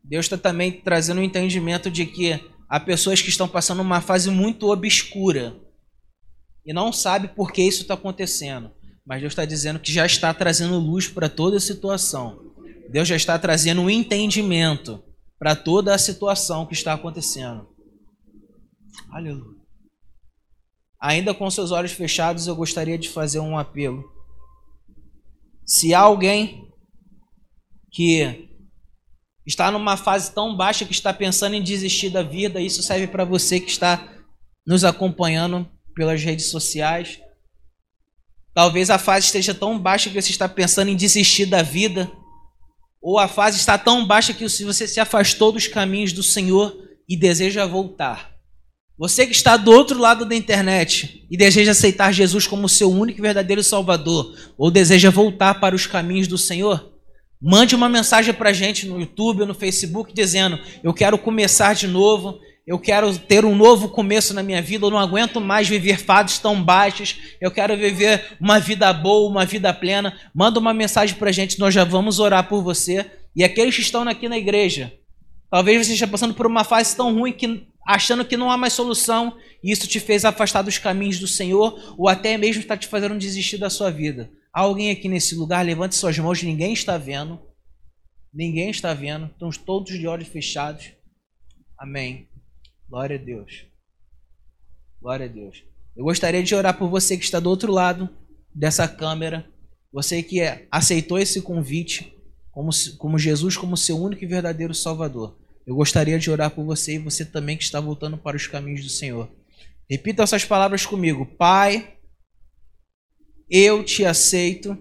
Deus 0.02 0.26
está 0.26 0.38
também 0.38 0.72
trazendo 0.72 1.18
o 1.18 1.22
um 1.22 1.24
entendimento 1.24 1.92
de 1.92 2.06
que 2.06 2.40
há 2.70 2.80
pessoas 2.80 3.22
que 3.22 3.28
estão 3.28 3.48
passando 3.48 3.82
uma 3.82 4.00
fase 4.00 4.32
muito 4.32 4.72
obscura 4.72 5.54
e 6.66 6.72
não 6.72 6.94
sabe 6.94 7.28
por 7.28 7.52
que 7.52 7.62
isso 7.62 7.82
está 7.82 7.96
acontecendo. 7.96 8.72
Mas 9.06 9.20
Deus 9.20 9.32
está 9.32 9.44
dizendo 9.44 9.80
que 9.80 9.92
já 9.92 10.06
está 10.06 10.34
trazendo 10.34 10.80
luz 10.80 11.10
para 11.10 11.28
toda 11.28 11.58
a 11.58 11.62
situação. 11.62 12.54
Deus 12.90 13.08
já 13.08 13.16
está 13.18 13.38
trazendo 13.38 13.82
um 13.82 13.90
entendimento 13.90 15.04
para 15.38 15.58
toda 15.58 15.94
a 15.94 15.98
situação 15.98 16.66
que 16.66 16.74
está 16.74 16.94
acontecendo. 16.94 17.68
Aleluia. 19.12 19.58
Ainda 21.02 21.34
com 21.34 21.50
seus 21.52 21.72
olhos 21.72 21.92
fechados, 21.92 22.48
eu 22.48 22.56
gostaria 22.56 22.98
de 22.98 23.10
fazer 23.10 23.40
um 23.40 23.58
apelo. 23.58 24.17
Se 25.68 25.94
há 25.94 26.00
alguém 26.00 26.72
que 27.92 28.48
está 29.46 29.70
numa 29.70 29.98
fase 29.98 30.32
tão 30.32 30.56
baixa 30.56 30.86
que 30.86 30.94
está 30.94 31.14
pensando 31.14 31.56
em 31.56 31.62
desistir 31.62 32.10
da 32.10 32.24
vida, 32.24 32.62
isso 32.62 32.82
serve 32.82 33.08
para 33.08 33.26
você 33.26 33.60
que 33.60 33.70
está 33.70 34.14
nos 34.66 34.86
acompanhando 34.86 35.70
pelas 35.94 36.24
redes 36.24 36.50
sociais. 36.50 37.20
Talvez 38.54 38.90
a 38.90 38.98
fase 38.98 39.26
esteja 39.26 39.54
tão 39.54 39.78
baixa 39.78 40.10
que 40.10 40.22
você 40.22 40.32
está 40.32 40.48
pensando 40.48 40.90
em 40.90 40.96
desistir 40.96 41.46
da 41.46 41.62
vida, 41.62 42.10
ou 43.02 43.20
a 43.20 43.28
fase 43.28 43.58
está 43.58 43.78
tão 43.78 44.08
baixa 44.08 44.34
que 44.34 44.48
você 44.48 44.88
se 44.88 45.02
afastou 45.02 45.52
dos 45.52 45.68
caminhos 45.68 46.14
do 46.14 46.24
Senhor 46.24 46.78
e 47.10 47.18
deseja 47.18 47.66
voltar. 47.66 48.37
Você 48.98 49.26
que 49.28 49.34
está 49.34 49.56
do 49.58 49.72
outro 49.72 50.00
lado 50.00 50.26
da 50.26 50.36
internet 50.36 51.26
e 51.30 51.38
deseja 51.38 51.72
aceitar 51.72 52.12
Jesus 52.12 52.48
como 52.48 52.68
seu 52.68 52.92
único 52.92 53.20
e 53.20 53.22
verdadeiro 53.22 53.64
Salvador, 53.64 54.36
ou 54.58 54.72
deseja 54.72 55.12
voltar 55.12 55.60
para 55.60 55.76
os 55.76 55.86
caminhos 55.86 56.28
do 56.28 56.38
Senhor, 56.38 56.98
Mande 57.40 57.76
uma 57.76 57.88
mensagem 57.88 58.34
para 58.34 58.50
a 58.50 58.54
gente 58.54 58.88
no 58.88 59.00
YouTube, 59.00 59.46
no 59.46 59.54
Facebook, 59.54 60.12
dizendo: 60.12 60.60
Eu 60.84 60.92
quero 60.92 61.20
começar 61.20 61.76
de 61.76 61.88
novo, 61.88 62.40
eu 62.66 62.80
quero 62.80 63.16
ter 63.18 63.46
um 63.46 63.56
novo 63.56 63.90
começo 63.90 64.34
na 64.34 64.42
minha 64.42 64.62
vida, 64.62 64.88
eu 64.88 64.90
não 64.90 64.98
aguento 64.98 65.40
mais 65.40 65.68
viver 65.68 66.00
fados 66.00 66.40
tão 66.40 66.62
baixos, 66.62 67.16
eu 67.40 67.52
quero 67.52 67.78
viver 67.78 68.38
uma 68.42 68.60
vida 68.60 68.92
boa, 68.92 69.30
uma 69.30 69.46
vida 69.46 69.72
plena. 69.72 70.18
Manda 70.34 70.60
uma 70.60 70.74
mensagem 70.74 71.16
para 71.16 71.30
a 71.30 71.32
gente, 71.32 71.60
nós 71.60 71.74
já 71.74 71.84
vamos 71.84 72.18
orar 72.18 72.50
por 72.50 72.64
você. 72.64 73.06
E 73.36 73.44
aqueles 73.44 73.76
que 73.76 73.82
estão 73.82 74.02
aqui 74.02 74.28
na 74.28 74.38
igreja, 74.38 74.92
talvez 75.52 75.86
você 75.86 75.94
esteja 75.94 76.12
passando 76.12 76.34
por 76.34 76.48
uma 76.48 76.64
fase 76.64 76.96
tão 76.96 77.14
ruim 77.14 77.34
que 77.34 77.68
achando 77.88 78.26
que 78.26 78.36
não 78.36 78.52
há 78.52 78.58
mais 78.58 78.74
solução, 78.74 79.38
e 79.64 79.72
isso 79.72 79.88
te 79.88 80.00
fez 80.00 80.26
afastar 80.26 80.62
dos 80.62 80.78
caminhos 80.78 81.20
do 81.20 81.28
Senhor, 81.28 81.96
ou 81.98 82.10
até 82.10 82.38
mesmo 82.38 82.62
está 82.62 82.76
te 82.76 82.88
fazendo 82.88 83.18
desistir 83.18 83.58
da 83.58 83.70
sua 83.70 83.90
vida. 83.90 84.30
alguém 84.52 84.92
aqui 84.92 85.08
nesse 85.08 85.36
lugar, 85.36 85.66
levante 85.66 85.96
suas 85.96 86.18
mãos, 86.20 86.44
ninguém 86.44 86.74
está 86.74 86.98
vendo. 86.98 87.40
Ninguém 88.34 88.70
está 88.70 88.94
vendo. 88.94 89.28
Estamos 89.28 89.58
todos 89.58 89.98
de 89.98 90.06
olhos 90.06 90.28
fechados. 90.28 90.92
Amém. 91.80 92.28
Glória 92.90 93.16
a 93.16 93.24
Deus. 93.24 93.66
Glória 95.02 95.26
a 95.26 95.30
Deus. 95.30 95.64
Eu 95.96 96.04
gostaria 96.04 96.44
de 96.44 96.54
orar 96.54 96.78
por 96.78 96.90
você 96.90 97.18
que 97.18 97.24
está 97.24 97.40
do 97.40 97.50
outro 97.50 97.72
lado 97.72 98.10
dessa 98.54 98.88
câmera. 98.88 99.50
Você 99.94 100.22
que 100.22 100.42
aceitou 100.70 101.18
esse 101.18 101.42
convite 101.42 102.14
como, 102.52 102.70
como 102.98 103.18
Jesus 103.18 103.56
como 103.56 103.78
seu 103.78 103.98
único 103.98 104.24
e 104.24 104.28
verdadeiro 104.28 104.74
Salvador. 104.74 105.38
Eu 105.68 105.76
gostaria 105.76 106.18
de 106.18 106.32
orar 106.32 106.50
por 106.56 106.64
você 106.64 106.96
e 106.96 106.98
você 106.98 107.26
também 107.26 107.58
que 107.58 107.64
está 107.66 107.82
voltando 107.82 108.18
para 108.18 108.38
os 108.38 108.48
caminhos 108.48 108.82
do 108.82 108.90
Senhor. 108.90 109.30
Repita 109.90 110.24
essas 110.24 110.46
palavras 110.46 110.86
comigo. 110.86 111.26
Pai, 111.26 111.98
eu 113.50 113.84
te 113.84 114.06
aceito 114.06 114.78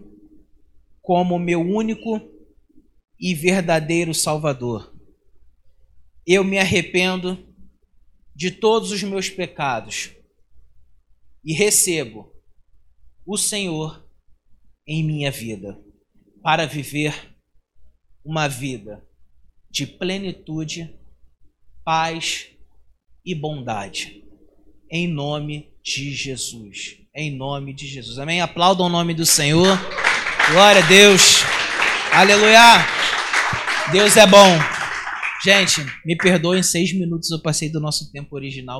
como 1.03 1.41
meu 1.41 1.61
único 1.61 2.20
e 3.18 3.34
verdadeiro 3.34 4.14
Salvador. 4.14 4.97
Eu 6.24 6.45
me 6.45 6.57
arrependo 6.57 7.53
de 8.32 8.53
todos 8.53 8.93
os 8.93 9.03
meus 9.03 9.28
pecados 9.28 10.12
e 11.45 11.53
recebo 11.53 12.32
o 13.26 13.37
Senhor 13.37 14.09
em 14.87 15.03
minha 15.03 15.32
vida 15.32 15.82
para 16.45 16.64
viver 16.64 17.37
uma 18.24 18.47
vida 18.47 19.05
de 19.77 19.87
plenitude, 19.87 20.91
paz 21.85 22.47
e 23.22 23.35
bondade. 23.35 24.24
Em 24.91 25.07
nome 25.07 25.68
de 25.85 26.14
Jesus. 26.14 26.97
Em 27.14 27.37
nome 27.37 27.74
de 27.74 27.87
Jesus. 27.87 28.18
Amém? 28.18 28.41
Aplaudam 28.41 28.87
o 28.87 28.89
nome 28.89 29.12
do 29.12 29.27
Senhor. 29.27 29.79
Glória 30.51 30.83
a 30.83 30.87
Deus. 30.87 31.43
Aleluia. 32.11 32.87
Deus 33.93 34.16
é 34.16 34.27
bom. 34.27 34.57
Gente, 35.45 35.85
me 36.07 36.16
perdoem, 36.16 36.62
seis 36.62 36.95
minutos 36.95 37.31
eu 37.31 37.43
passei 37.43 37.70
do 37.70 37.79
nosso 37.79 38.11
tempo 38.11 38.35
original. 38.35 38.79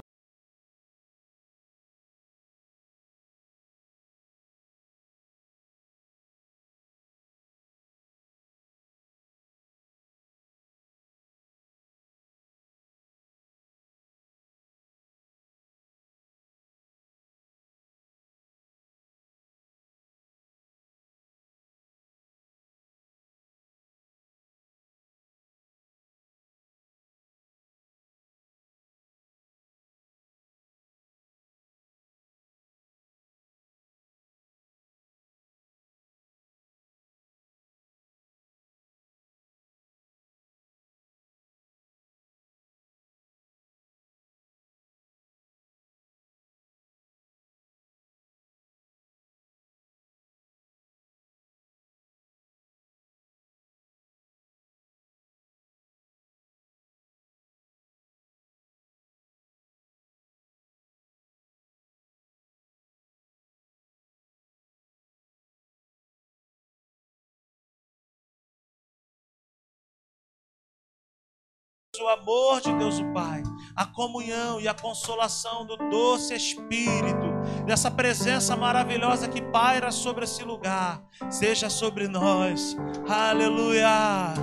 O 71.99 72.09
amor 72.09 72.61
de 72.61 72.73
Deus 72.75 72.99
o 72.99 73.13
Pai, 73.13 73.43
a 73.75 73.85
comunhão 73.87 74.61
e 74.61 74.69
a 74.69 74.75
consolação 74.75 75.65
do 75.67 75.77
doce 75.77 76.35
Espírito, 76.35 77.27
dessa 77.65 77.91
presença 77.91 78.57
maravilhosa 78.57 79.29
que 79.29 79.43
paira 79.43 79.91
sobre 79.91 80.25
esse 80.25 80.43
lugar, 80.43 81.03
seja 81.31 81.69
sobre 81.71 82.09
nós. 82.09 82.77
Aleluia. 83.09 84.35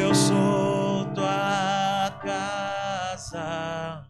Eu 0.00 0.14
sou 0.14 1.04
tua 1.14 2.10
casa. 2.22 4.06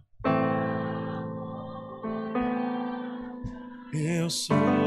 Eu 3.92 4.30
sou 4.30 4.77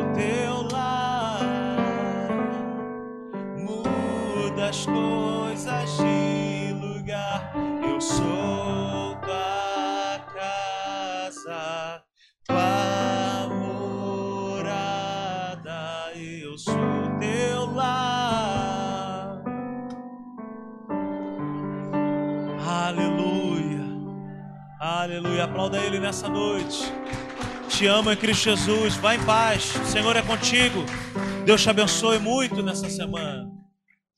Aleluia. 25.42 25.46
Aplauda 25.46 25.78
ele 25.80 26.00
nessa 26.00 26.30
noite. 26.30 26.78
Te 27.70 27.88
amo 27.88 28.12
em 28.12 28.18
Cristo 28.18 28.44
Jesus. 28.44 28.96
Vá 28.96 29.16
em 29.16 29.26
paz. 29.26 29.76
O 29.76 29.86
Senhor 29.86 30.16
é 30.16 30.22
contigo. 30.22 30.84
Deus 31.46 31.62
te 31.62 31.70
abençoe 31.70 32.20
muito 32.20 32.62
nessa 32.62 32.90
semana. 32.90 33.50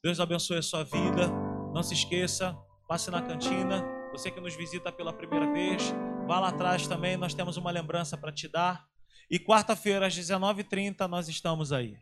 Deus 0.03 0.19
abençoe 0.19 0.57
a 0.57 0.61
sua 0.61 0.83
vida. 0.83 1.29
Não 1.73 1.81
se 1.81 1.93
esqueça, 1.93 2.55
passe 2.87 3.09
na 3.09 3.21
cantina. 3.21 3.83
Você 4.11 4.29
que 4.29 4.39
nos 4.39 4.55
visita 4.55 4.91
pela 4.91 5.13
primeira 5.13 5.51
vez, 5.51 5.93
vá 6.27 6.39
lá 6.39 6.49
atrás 6.49 6.87
também. 6.87 7.15
Nós 7.15 7.33
temos 7.33 7.57
uma 7.57 7.71
lembrança 7.71 8.17
para 8.17 8.31
te 8.31 8.47
dar. 8.47 8.83
E 9.29 9.39
quarta-feira, 9.39 10.07
às 10.07 10.15
19h30, 10.15 11.07
nós 11.07 11.27
estamos 11.29 11.71
aí. 11.71 11.95